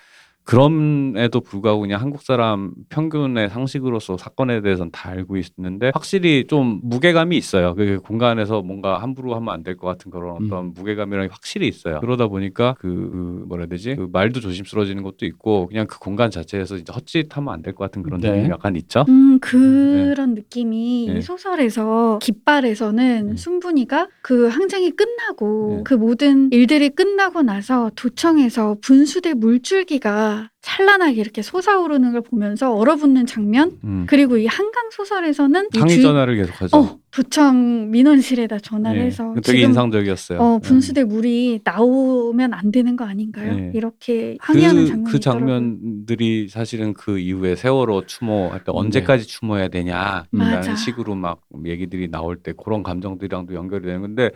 [0.44, 7.36] 그럼에도 불구하고 그냥 한국 사람 평균의 상식으로서 사건에 대해서는 다 알고 있는데 확실히 좀 무게감이
[7.36, 7.74] 있어요.
[7.74, 10.46] 그 공간에서 뭔가 함부로 하면 안 될 것 같은 그런 음.
[10.46, 12.00] 어떤 무게감이랑 확실히 있어요.
[12.00, 13.94] 그러다 보니까 그, 그 뭐라 해야 되지?
[13.96, 18.02] 그 말도 조심스러워지는 것도 있고 그냥 그 공간 자체에서 이제 헛짓하면 안 될 것 같은
[18.02, 18.30] 그런 네.
[18.30, 19.04] 느낌이 약간 있죠.
[19.08, 21.18] 음 그런 느낌이 네.
[21.18, 23.36] 이 소설에서 깃발에서는 네.
[23.36, 25.82] 순분이가 그 항쟁이 끝나고 네.
[25.84, 30.31] 그 모든 일들이 끝나고 나서 도청에서 분수대 물줄기가
[30.62, 34.06] 찬란하게 이렇게 솟아오르는 걸 보면서 얼어붙는 장면 음.
[34.08, 36.76] 그리고 이 한강 소설에서는 이 항의 주- 전화를 계속하죠.
[36.76, 39.06] 어 도청 민원실에다 전화를 네.
[39.06, 40.38] 해서 되게 지금 인상적이었어요.
[40.40, 40.66] 어, 네.
[40.68, 43.54] 분수대 물이 나오면 안 되는 거 아닌가요?
[43.54, 43.72] 네.
[43.74, 45.46] 이렇게 항의하는 그, 장면이 그 있더라고요.
[45.46, 50.74] 장면들이 사실은 그 이후에 세월호 추모할 때 언제까지 추모해야 되냐라는 맞아.
[50.76, 54.30] 식으로 막 얘기들이 나올 때 그런 감정들이랑도 연결이 되는 건데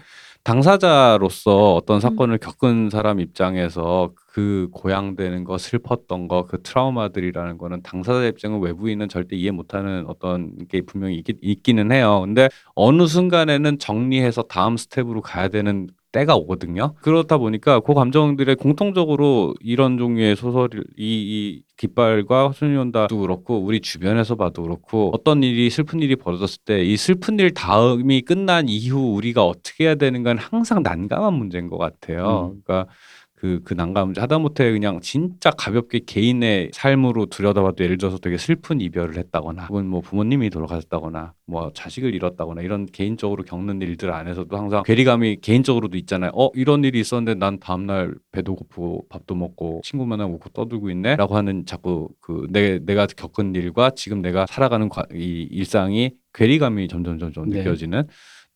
[0.47, 8.25] 당사자로서 어떤 사건을 겪은 사람 입장에서 그 고양되는 거 슬펐던 거 그 트라우마들이라는 거는 당사자
[8.27, 12.21] 입장은 외부인은 절대 이해 못하는 어떤 게 분명히 있기, 있기는 해요.
[12.25, 16.95] 근데 어느 순간에는 정리해서 다음 스텝으로 가야 되는 때가 오거든요.
[17.03, 24.35] 그렇다 보니까 그 감정들의 공통적으로 이런 종류의 소설이 이, 이 깃발과 소년다도 그렇고 우리 주변에서
[24.35, 29.45] 봐도 그렇고 어떤 일이 슬픈 일이 벌어졌을 때 이 슬픈 일 다음이 끝난 이후 우리가
[29.45, 32.53] 어떻게 해야 되는 건 항상 난감한 문제인 것 같아요.
[32.55, 32.63] 음.
[32.65, 32.91] 그러니까
[33.37, 39.19] 그, 그 난감, 하다못해 그냥 진짜 가볍게 개인의 삶으로 들여다봐도 예를 들어서 되게 슬픈 이별을
[39.19, 45.37] 했다거나, 혹은 뭐 부모님이 돌아가셨다거나, 뭐 자식을 잃었다거나, 이런 개인적으로 겪는 일들 안에서도 항상 괴리감이
[45.43, 46.31] 개인적으로도 있잖아요.
[46.35, 51.17] 어, 이런 일이 있었는데 난 다음날 배도 고프고 밥도 먹고 친구 만나고 웃고 떠들고 있네?
[51.17, 56.89] 라고 하는 자꾸 그 내, 내가 겪은 일과 지금 내가 살아가는 과- 이 일상이 괴리감이
[56.89, 57.59] 점점 점점 네.
[57.59, 58.05] 느껴지는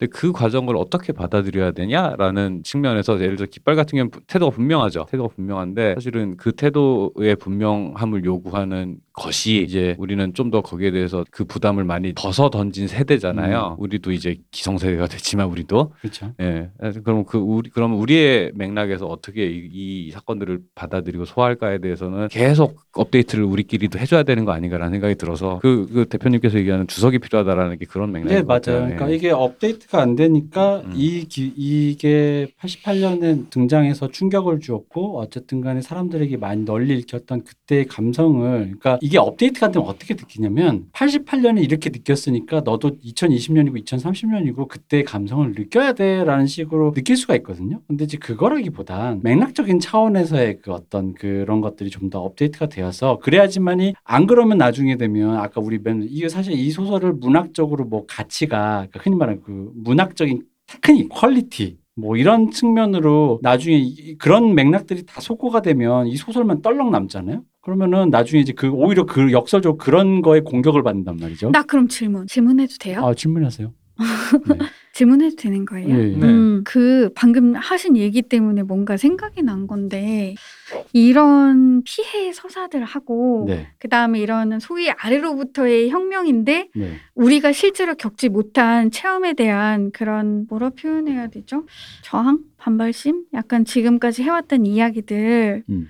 [0.01, 5.07] 근데 그 과정을 어떻게 받아들여야 되냐라는 측면에서 예를 들어 깃발 같은 경우는 부- 태도가 분명하죠.
[5.11, 11.45] 태도가 분명한데 사실은 그 태도의 분명함을 요구하는 것이 이제 우리는 좀 더 거기에 대해서 그
[11.45, 13.77] 부담을 많이 벗어 던진 세대잖아요.
[13.79, 16.33] 우리도 이제 기성세대가 됐지만 우리도 그렇죠.
[16.41, 16.71] 예.
[17.05, 23.45] 그럼 그 우리 그럼 우리의 맥락에서 어떻게 이, 이 사건들을 받아들이고 소화할까에 대해서는 계속 업데이트를
[23.45, 28.11] 우리끼리도 해줘야 되는 거 아닌가라는 생각이 들어서 그, 그 대표님께서 얘기하는 주석이 필요하다라는 게 그런
[28.11, 28.61] 맥락인 네것 맞아요.
[28.61, 28.81] 같아요.
[28.81, 29.15] 그러니까 예.
[29.15, 30.93] 이게 업데이트가 안 되니까 음.
[30.97, 38.51] 이 기, 이게 88년에 등장해서 충격을 주었고 어쨌든 간에 사람들에게 많이 널리 읽혔던 그때의 감성을
[38.51, 45.53] 그러니까 이게 업데이트가 안 되면 어떻게 느끼냐면 88년에 이렇게 느꼈으니까 너도 2020년이고 2030년이고 그때의 감성을
[45.53, 47.83] 느껴야 돼라는 식으로 느낄 수가 있거든요.
[47.89, 54.27] 근데 이제 그거라기보단 맥락적인 차원에서의 그 어떤 그런 것들이 좀 더 업데이트가 되어서 그래야지만이 안
[54.27, 59.17] 그러면 나중에 되면 아까 우리 맨 이게 사실 이 소설을 문학적으로 뭐 가치가 그러니까 흔히
[59.17, 66.07] 말하는 그 문학적인 테크닉, 퀄리티 뭐 이런 측면으로 나중에 이- 그런 맥락들이 다 소거가 되면
[66.07, 67.43] 이 소설만 떨렁 남잖아요.
[67.63, 71.51] 그러면은 나중에 이제 그 오히려 그 역설적으로 그런 거에 공격을 받는단 말이죠.
[71.51, 72.27] 나 그럼 질문.
[72.27, 73.05] 질문해도 돼요?
[73.05, 73.73] 아 질문하세요.
[74.49, 74.59] 네.
[75.01, 75.89] 질문해도 되는 거예요?
[75.89, 76.17] 예, 예.
[76.17, 76.27] 네.
[76.27, 80.35] 음, 그 방금 하신 얘기 때문에 뭔가 생각이 난 건데
[80.93, 88.29] 이런 피해 서사들 하고 네, 그 다음에 이런 소위 아래로부터의 혁명인데 네, 우리가 실제로 겪지
[88.29, 91.65] 못한 체험에 대한 그런 뭐라 표현해야 되죠?
[92.03, 95.89] 저항, 반발심, 약간 지금까지 해왔던 이야기들을 음.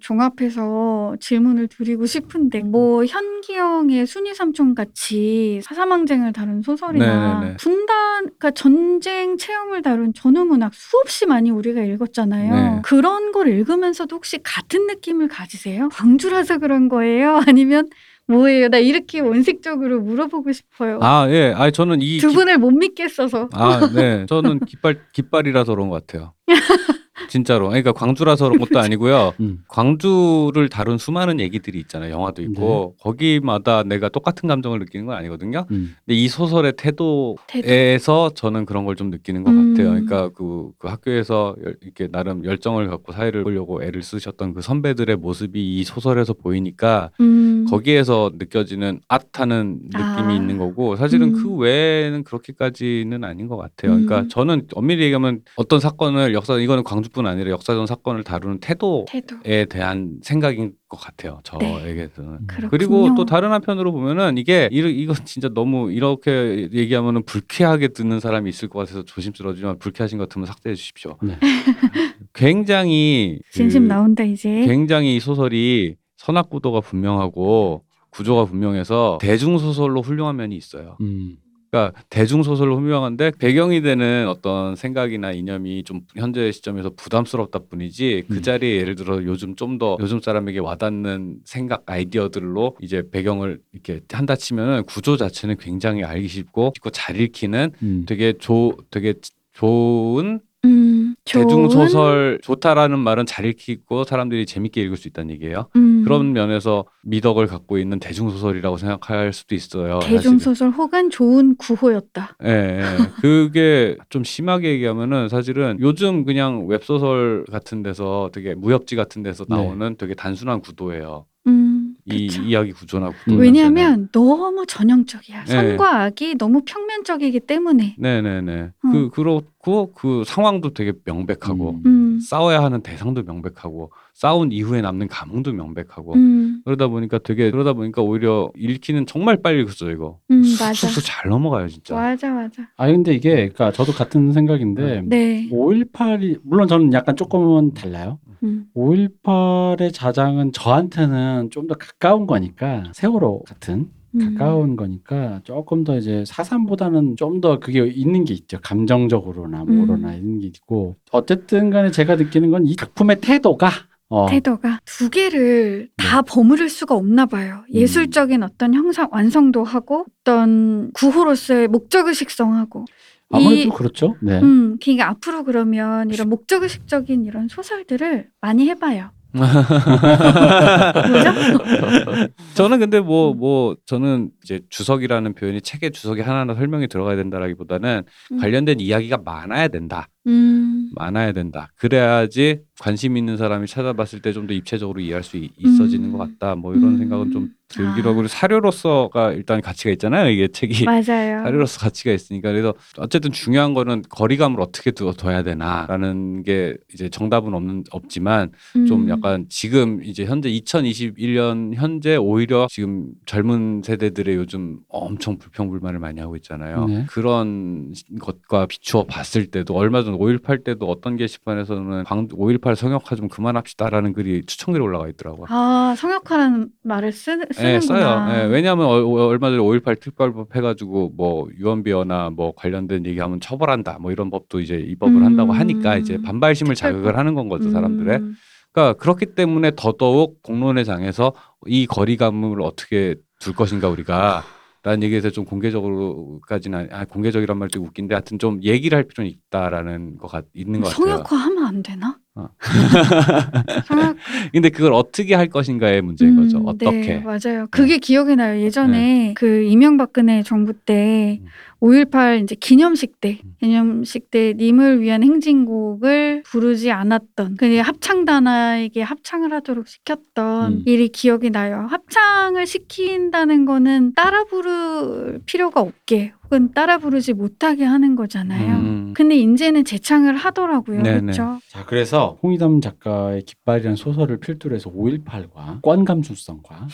[0.00, 7.56] 종합해서 질문을 드리고 싶은데 뭐 현기영의 순위 삼촌 같이 사사망쟁을 다룬 소설이나 네네네.
[7.56, 12.54] 분단, 그러니까 전쟁 체험을 다룬 전후문학 수없이 많이 우리가 읽었잖아요.
[12.54, 12.80] 네.
[12.82, 15.88] 그런 걸 읽으면서도 혹시 같은 느낌을 가지세요?
[15.92, 17.40] 광주라서 그런 거예요?
[17.48, 17.88] 아니면
[18.26, 18.68] 뭐예요?
[18.68, 20.98] 나 이렇게 원색적으로 물어보고 싶어요.
[21.02, 21.54] 아, 예.
[21.56, 23.48] 아, 저는 이두 깃- 분을 못 믿겠어서.
[23.52, 24.26] 아, 네.
[24.28, 26.34] 저는 깃발 깃발이라서 그런 것 같아요.
[27.28, 27.68] 진짜로.
[27.68, 29.32] 그러니까 광주라서 그런 것도 아니고요.
[29.40, 29.58] 음.
[29.68, 32.12] 광주를 다룬 수많은 얘기들이 있잖아요.
[32.12, 33.02] 영화도 있고 네.
[33.02, 35.66] 거기마다 내가 똑같은 감정을 느끼는 건 아니거든요.
[35.70, 35.94] 음.
[36.04, 39.74] 근데 이 소설의 태도에서 저는 그런 걸 좀 느끼는 것 음.
[39.74, 39.90] 같아요.
[39.90, 45.14] 그러니까 그, 그 학교에서 열- 이렇게 나름 열정을 갖고 사회를 보려고 애를 쓰셨던 그 선배들의
[45.18, 47.64] 모습이 이 소설에서 보이니까 음.
[47.70, 50.32] 거기에서 느껴지는 앗하는 느낌이 아.
[50.34, 51.32] 있는 거고 사실은 음.
[51.34, 53.92] 그 외에는 그렇게까지는 아닌 것 같아요.
[53.92, 54.28] 그러니까 음.
[54.28, 59.36] 저는 엄밀히 얘기하면 어떤 사건을 역사 이거는 광주 뿐 아니라 역사적 사건을 다루는 태도에 태도.
[59.68, 61.40] 대한 생각인 것 같아요.
[61.42, 62.46] 저에게서는.
[62.46, 62.70] 그렇군요.
[62.70, 68.68] 그리고 또 다른 한편으로 보면은 이게 이거 진짜 너무 이렇게 얘기하면은 불쾌하게 듣는 사람이 있을
[68.68, 71.16] 것 같아서 조심스러우지만 불쾌하신 것 같으면 삭제해 주십시오.
[71.20, 71.36] 네.
[72.34, 74.64] 굉장히 진심 그 나온다 이제.
[74.66, 80.96] 굉장히 이 소설이 선악구도가 분명하고 구조가 분명해서 대중 소설로 훌륭한 면이 있어요.
[81.00, 81.36] 음.
[81.70, 88.36] 그러니까 대중 소설로 훌륭한데 배경이 되는 어떤 생각이나 이념이 좀 현재 시점에서 부담스럽다 뿐이지 그
[88.36, 88.42] 음.
[88.42, 94.34] 자리에 예를 들어 요즘 좀 더 요즘 사람에게 와닿는 생각 아이디어들로 이제 배경을 이렇게 한다
[94.34, 98.04] 치면은 구조 자체는 굉장히 알기 쉽고 쉽고 잘 읽히는 음.
[98.08, 99.14] 되게 조 되게
[99.52, 105.68] 좋은 음, 대중 좋은, 소설 좋다라는 말은 잘 읽히고 사람들이 재밌게 읽을 수 있다는 얘기예요.
[105.76, 110.00] 음, 그런 면에서 미덕을 갖고 있는 대중 소설이라고 생각할 수도 있어요.
[110.00, 110.38] 대중 사실은.
[110.38, 112.36] 소설 혹은 좋은 구호였다.
[112.44, 112.82] 예, 예.
[113.20, 119.54] 그게 좀 심하게 얘기하면은 사실은 요즘 그냥 웹소설 같은 데서 되게 무협지 같은 데서 네.
[119.54, 121.26] 나오는 되게 단순한 구도예요.
[121.46, 122.42] 음, 이 그쵸.
[122.42, 123.36] 이야기 구조나 구도.
[123.36, 123.40] 음.
[123.40, 125.44] 왜냐하면 너무 전형적이야.
[125.44, 125.52] 네.
[125.52, 127.96] 선과 악이 너무 평면적이기 때문에.
[127.98, 128.60] 네네네.
[128.62, 128.92] 어.
[128.92, 131.82] 그 그렇 고 그 상황도 되게 명백하고 음.
[131.86, 137.72] 음, 싸워야 하는 대상도 명백하고 싸운 이후에 남는 감흥도 명백하고 음, 그러다 보니까 되게 그러다
[137.74, 140.18] 보니까 오히려 읽기는 정말 빨리 읽었어요 이거.
[140.30, 140.72] 음, 맞아.
[140.72, 141.94] 쑥쑥 잘 넘어가요 진짜.
[141.94, 142.62] 맞아, 맞아.
[142.76, 145.48] 아 근데 이게 그러니까 저도 같은 생각인데 네.
[145.50, 148.18] 5.18이 물론 저는 약간 조금은 달라요.
[148.42, 153.90] 음, 5.18의 자장은 저한테는 좀 더 가까운 거니까 세월호 같은 음.
[154.18, 158.58] 가까운 거니까 조금 더 이제 사삼보다는 좀 더 그게 있는 게 있죠.
[158.62, 160.14] 감정적으로나 뭐로나 음.
[160.14, 163.70] 있는 게 있고 어쨌든 간에 제가 느끼는 건 이 작품의 태도가
[164.10, 167.62] 어, 태도가 두 개를 다 버무릴 수가 없나 봐요.
[167.68, 167.74] 음.
[167.74, 172.86] 예술적인 어떤 형상 완성도 하고 어떤 구호로서의 목적의식성하고
[173.30, 174.16] 아무래도 이- 그렇죠.
[174.22, 174.40] 네.
[174.40, 179.10] 음, 그러니까 앞으로 그러면 이런 목적의식적인 이런 소설들을 많이 해봐요.
[179.32, 179.44] 뭐죠?
[182.54, 188.38] 저는 근데 뭐뭐 저는 이제 주석이라는 표현이 책에 주석이 하나하나 설명이 들어가야 된다라기보다는 음.
[188.38, 190.08] 관련된 이야기가 많아야 된다.
[190.28, 191.68] 음, 많아야 된다.
[191.76, 196.12] 그래야지 관심 있는 사람이 찾아봤을 때 좀 더 입체적으로 이해할 수 있- 있어지는 음.
[196.12, 196.54] 것 같다.
[196.54, 196.98] 뭐 이런 음.
[196.98, 198.12] 생각은 좀 들기도 아.
[198.12, 200.30] 하고 그리고 사료로서가 일단 가치가 있잖아요.
[200.30, 201.42] 이게 책이 맞아요.
[201.42, 207.52] 사료로서 가치가 있으니까 그래서 어쨌든 중요한 거는 거리감을 어떻게 두- 둬야 되나라는 게 이제 정답은
[207.54, 208.52] 없는 없지만
[208.86, 209.08] 좀 음.
[209.10, 216.36] 약간 지금 이제 현재 2021년 현재 오히려 지금 젊은 세대들의 요즘 엄청 불평불만을 많이 하고
[216.36, 216.86] 있잖아요.
[216.86, 217.04] 네.
[217.08, 224.44] 그런 것과 비추어 봤을 때도 얼마 전5.18 때도 어떤 게시판에서는 5.18 성역화 좀 그만합시다라는 글이
[224.46, 225.46] 추천글이 올라가 있더라고요.
[225.48, 227.30] 아 성역화라는 말을 쓰,
[227.60, 228.28] 예, 쓰는구나.
[228.28, 228.38] 써요.
[228.42, 233.98] 예, 왜냐하면 어- 어- 얼마 전에 5.18 특별법 해가지고 뭐 유언비어나 뭐 관련된 얘기하면 처벌한다
[234.00, 235.24] 뭐 이런 법도 이제 입법을 음.
[235.24, 236.96] 한다고 하니까 이제 반발심을 특별법.
[237.02, 238.16] 자극을 하는 건 거죠 사람들의.
[238.18, 238.34] 음.
[238.72, 241.32] 그러니까 그렇기 때문에 더더욱 공론의 장에서
[241.66, 244.42] 이 거리감을 어떻게 둘 것인가 우리가
[244.88, 250.16] 라는 얘기에 대해서 좀 공개적으로까지는 아 공개적이란 말도 웃긴데 하여튼 좀 얘기를 할 필요는 있다라는
[250.16, 251.16] 것 같, 있는 것 같아요.
[251.16, 252.16] 성역화 하면 안 되나?
[252.34, 252.48] 어.
[253.84, 254.16] 성역
[254.50, 256.56] 근데 그걸 어떻게 할 것인가의 문제인 거죠.
[256.56, 257.00] 음, 어떻게.
[257.00, 257.66] 네, 맞아요.
[257.70, 258.62] 그게 기억이 나요.
[258.62, 261.46] 예전에 그 이명박근혜 정부 때 음.
[261.80, 263.54] 5.18 이제 기념식 때, 음.
[263.60, 270.82] 기념식 때 님을 위한 행진곡을 부르지 않았던, 그 합창단에게 합창을 하도록 시켰던 음.
[270.86, 271.86] 일이 기억이 나요.
[271.88, 278.76] 합창을 시킨다는 거는 따라 부를 필요가 없게, 혹은 따라 부르지 못하게 하는 거잖아요.
[278.76, 279.14] 음.
[279.14, 281.02] 근데 이제는 재창을 하더라고요.
[281.02, 281.20] 네네.
[281.20, 281.58] 그렇죠?
[281.68, 286.88] 자, 그래서 홍의담 작가의 깃발이라는 소설을 필두로 해서 5.18과 권 감수성과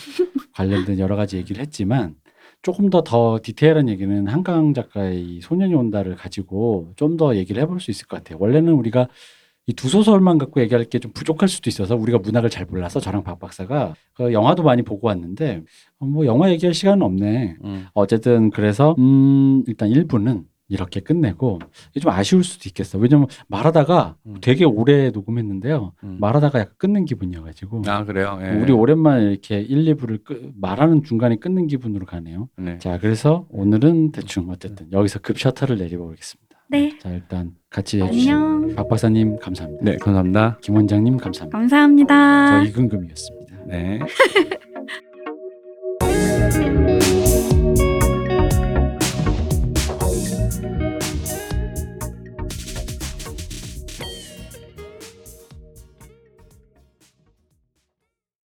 [0.52, 2.16] 관련된 여러 가지 얘기를 했지만
[2.65, 7.78] 조금 더 더 디테일한 얘기는 한강 작가의 이 소년이 온다를 가지고 좀 더 얘기를 해볼
[7.81, 8.39] 수 있을 것 같아요.
[8.41, 9.09] 원래는 우리가
[9.66, 13.23] 이 두 소설만 갖고 얘기할 게 좀 부족할 수도 있어서 우리가 문학을 잘 몰라서 저랑
[13.24, 15.62] 박 박사가 그 영화도 많이 보고 왔는데
[16.01, 17.57] 어, 뭐 영화 얘기할 시간은 없네.
[17.65, 17.86] 음.
[17.95, 21.59] 어쨌든 그래서 음 일단 1부는 이렇게 끝내고
[21.91, 22.99] 이게 좀 아쉬울 수도 있겠어.
[22.99, 24.36] 왜냐면 말하다가 음.
[24.41, 25.93] 되게 오래 녹음했는데요.
[26.05, 26.16] 음.
[26.20, 28.39] 말하다가 약간 끊는 기분이어가지고 아 그래요.
[28.43, 28.51] 예.
[28.51, 32.49] 우리 오랜만에 이렇게 1, 2부를 끄, 말하는 중간에 끊는 기분으로 가네요.
[32.57, 32.78] 네.
[32.78, 36.45] 자 그래서 오늘은 대충 어쨌든 여기서 급 셔터를 내려보겠습니다.
[36.70, 36.99] 네.
[36.99, 38.74] 자 일단 같이 해주신.
[38.74, 39.85] 박 박사님 감사합니다.
[39.85, 40.59] 네, 감사합니다.
[40.62, 41.59] 김 원장님 감사합니다.
[41.59, 42.62] 감사합니다.
[42.65, 43.57] 저 이근금이었습니다.
[43.66, 44.01] 네.